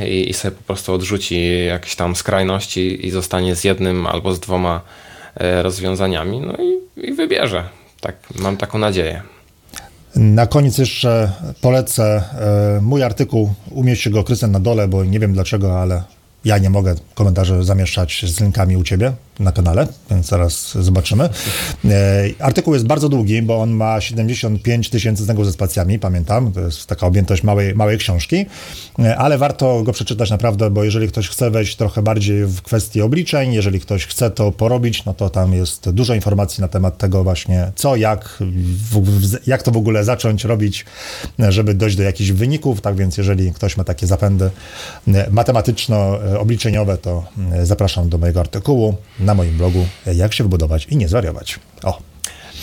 I, 0.07 0.31
I 0.31 0.35
sobie 0.35 0.57
po 0.57 0.63
prostu 0.63 0.93
odrzuci 0.95 1.65
jakieś 1.67 1.97
tam 1.97 2.17
skrajności 2.17 3.07
i 3.07 3.11
zostanie 3.11 3.57
z 3.57 3.65
jednym 3.65 4.07
albo 4.07 4.35
z 4.35 4.41
dwoma 4.41 4.81
rozwiązaniami. 5.37 6.41
No 6.41 6.53
i, 6.53 6.81
i 7.09 7.13
wybierze. 7.13 7.65
Tak, 8.01 8.17
mam 8.39 8.57
taką 8.57 8.79
nadzieję. 8.79 9.23
Na 10.17 10.47
koniec 10.47 10.79
jeszcze 10.79 11.33
polecę 11.61 12.23
e, 12.77 12.81
mój 12.81 13.03
artykuł, 13.03 13.55
umieści 13.71 14.11
go 14.11 14.25
Krystian 14.25 14.51
na 14.51 14.61
dole, 14.61 14.89
bo 14.89 15.05
nie 15.05 15.21
wiem 15.21 15.33
dlaczego, 15.33 15.81
ale 15.81 16.03
ja 16.45 16.59
nie 16.59 16.71
mogę 16.71 16.95
komentarzy 17.15 17.65
zamieszczać 17.65 18.25
z 18.27 18.41
linkami 18.41 18.77
u 18.77 18.83
Ciebie 18.83 19.13
na 19.41 19.53
kanale, 19.53 19.87
więc 20.11 20.27
zaraz 20.27 20.79
zobaczymy. 20.79 21.29
E, 21.85 22.25
artykuł 22.39 22.75
jest 22.75 22.87
bardzo 22.87 23.09
długi, 23.09 23.43
bo 23.43 23.63
on 23.63 23.71
ma 23.71 24.01
75 24.01 24.91
tysięcy 24.91 25.25
znaków 25.25 25.47
ze 25.47 25.53
spacjami, 25.53 25.99
pamiętam, 25.99 26.53
to 26.53 26.61
jest 26.61 26.87
taka 26.87 27.07
objętość 27.07 27.43
małej, 27.43 27.75
małej 27.75 27.99
książki, 27.99 28.47
e, 28.99 29.17
ale 29.17 29.39
warto 29.39 29.83
go 29.83 29.93
przeczytać 29.93 30.31
naprawdę, 30.31 30.71
bo 30.71 30.85
jeżeli 30.85 31.09
ktoś 31.09 31.29
chce 31.29 31.51
wejść 31.51 31.77
trochę 31.77 32.03
bardziej 32.03 32.47
w 32.47 32.63
kwestie 32.63 33.05
obliczeń, 33.05 33.53
jeżeli 33.53 33.81
ktoś 33.81 34.07
chce 34.07 34.31
to 34.31 34.53
porobić, 34.53 35.05
no 35.05 35.15
to 35.15 35.31
tam 35.31 35.53
jest 35.53 35.91
dużo 35.91 36.15
informacji 36.15 36.61
na 36.61 36.69
temat 36.69 36.99
tego 36.99 37.25
właśnie, 37.25 37.73
co, 37.75 37.97
jak, 37.97 38.37
w, 38.91 39.47
jak 39.47 39.63
to 39.63 39.71
w 39.71 39.77
ogóle 39.77 40.05
zacząć 40.05 40.45
robić, 40.45 40.85
żeby 41.39 41.75
dojść 41.75 41.97
do 41.97 42.03
jakichś 42.03 42.31
wyników, 42.31 42.81
tak 42.81 42.97
więc 42.97 43.19
jeżeli 43.19 43.53
ktoś 43.53 43.77
ma 43.77 43.85
takie 43.85 44.07
zapędy 44.07 44.51
e, 45.09 45.31
matematyczno-obliczeniowe, 45.31 46.99
to 46.99 47.25
zapraszam 47.63 48.09
do 48.09 48.19
mojego 48.19 48.41
artykułu 48.41 48.97
na 49.31 49.35
moim 49.35 49.57
blogu, 49.57 49.87
jak 50.15 50.35
się 50.35 50.45
wybudować 50.45 50.87
i 50.91 50.97
nie 50.97 51.09
zwariować. 51.09 51.59
O. 51.83 51.99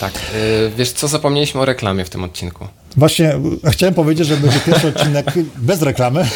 Tak, 0.00 0.12
e, 0.14 0.70
wiesz 0.76 0.92
co, 0.92 1.08
zapomnieliśmy 1.08 1.60
o 1.60 1.64
reklamie 1.64 2.04
w 2.04 2.10
tym 2.10 2.24
odcinku. 2.24 2.68
Właśnie 2.96 3.34
e, 3.64 3.70
chciałem 3.70 3.94
powiedzieć, 3.94 4.26
że 4.28 4.36
będzie 4.36 4.60
pierwszy 4.60 4.88
odcinek 4.88 5.26
bez 5.56 5.82
reklamy, 5.82 6.28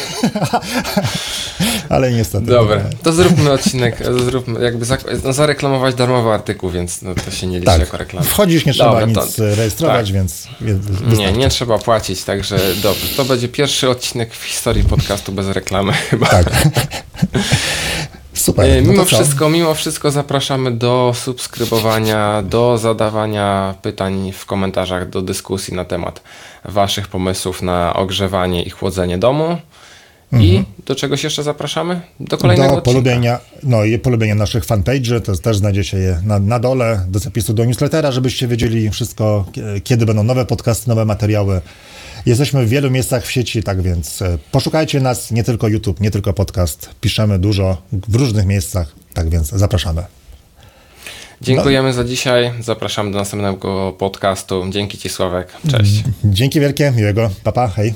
ale 1.89 2.11
niestety. 2.11 2.45
Dobra, 2.45 2.81
to 3.03 3.13
zróbmy 3.13 3.51
odcinek, 3.51 3.97
zróbmy, 4.25 4.63
jakby 4.63 4.85
zak- 4.85 5.05
no, 5.23 5.33
zareklamować 5.33 5.95
darmowy 5.95 6.29
artykuł, 6.29 6.69
więc 6.69 7.01
no, 7.01 7.15
to 7.15 7.31
się 7.31 7.47
nie 7.47 7.59
liczy 7.59 7.65
Tak, 7.71 7.79
jako 7.79 7.97
reklama. 7.97 8.25
wchodzić 8.25 8.65
nie 8.65 8.73
trzeba 8.73 8.89
Dobra, 8.89 9.05
nic 9.05 9.35
to- 9.35 9.55
rejestrować, 9.55 10.05
tak. 10.05 10.13
więc 10.15 10.47
wy- 10.61 10.73
Nie, 10.73 10.79
wystarczy. 11.09 11.37
nie 11.37 11.49
trzeba 11.49 11.77
płacić, 11.79 12.23
także 12.23 12.59
dobrze. 12.83 13.07
To 13.17 13.25
będzie 13.25 13.47
pierwszy 13.47 13.89
odcinek 13.89 14.33
w 14.33 14.43
historii 14.43 14.83
podcastu 14.83 15.31
bez 15.31 15.47
reklamy 15.47 15.93
chyba. 16.09 16.25
Tak. 16.27 16.45
Super. 18.43 18.69
E, 18.69 18.81
no 18.81 18.91
Mimo 18.91 19.05
wszystko, 19.05 19.49
mimo 19.49 19.73
wszystko 19.73 20.11
zapraszamy 20.11 20.71
do 20.71 21.11
subskrybowania, 21.15 22.41
do 22.41 22.77
zadawania 22.77 23.75
pytań 23.81 24.31
w 24.31 24.45
komentarzach, 24.45 25.09
do 25.09 25.21
dyskusji 25.21 25.73
na 25.73 25.85
temat 25.85 26.21
waszych 26.65 27.07
pomysłów 27.07 27.61
na 27.61 27.93
ogrzewanie 27.93 28.63
i 28.63 28.69
chłodzenie 28.69 29.17
domu. 29.17 29.57
I 30.41 30.63
do 30.85 30.95
czegoś 30.95 31.23
jeszcze 31.23 31.43
zapraszamy? 31.43 32.01
Do 32.19 32.37
kolejnego 32.37 32.63
Mhm. 32.63 32.75
do 32.75 32.89
odcinka. 32.91 32.91
polubienia, 33.03 33.39
no 33.63 33.83
i 33.83 33.99
polubienia 33.99 34.35
naszych 34.35 34.65
fanpage'y, 34.65 35.21
to 35.21 35.35
też 35.35 35.57
znajdziecie 35.57 35.97
je 35.97 36.21
na, 36.25 36.39
na 36.39 36.59
dole, 36.59 37.05
do 37.09 37.19
zapisu 37.19 37.53
do 37.53 37.65
newslettera, 37.65 38.11
żebyście 38.11 38.47
wiedzieli 38.47 38.89
wszystko, 38.89 39.45
kie- 39.51 39.81
kiedy 39.83 40.05
będą 40.05 40.23
nowe 40.23 40.45
podcasty, 40.45 40.89
nowe 40.89 41.05
materiały. 41.05 41.61
Jesteśmy 42.25 42.65
w 42.65 42.69
wielu 42.69 42.91
miejscach 42.91 43.25
w 43.25 43.31
sieci, 43.31 43.63
tak 43.63 43.81
więc 43.81 44.21
e, 44.21 44.37
poszukajcie 44.51 44.99
nas, 44.99 45.31
nie 45.31 45.43
tylko 45.43 45.67
YouTube, 45.67 45.99
nie 45.99 46.11
tylko 46.11 46.33
podcast, 46.33 46.89
piszemy 47.01 47.39
dużo 47.39 47.77
w 48.07 48.15
różnych 48.15 48.45
miejscach, 48.45 48.91
tak 49.13 49.29
więc 49.29 49.49
zapraszamy. 49.49 50.03
Dziękujemy 51.41 51.93
za 51.93 52.03
dzisiaj. 52.03 52.51
Zapraszamy 52.59 53.11
do 53.11 53.17
następnego 53.17 53.91
podcastu. 53.99 54.65
Dzięki 54.69 54.97
Ci, 54.97 55.09
Sławek. 55.09 55.47
Cześć. 55.71 56.03
Dzięki 56.25 56.59
wielkie, 56.59 56.91
miłego, 56.95 57.29
papa, 57.43 57.67
hej. 57.67 57.93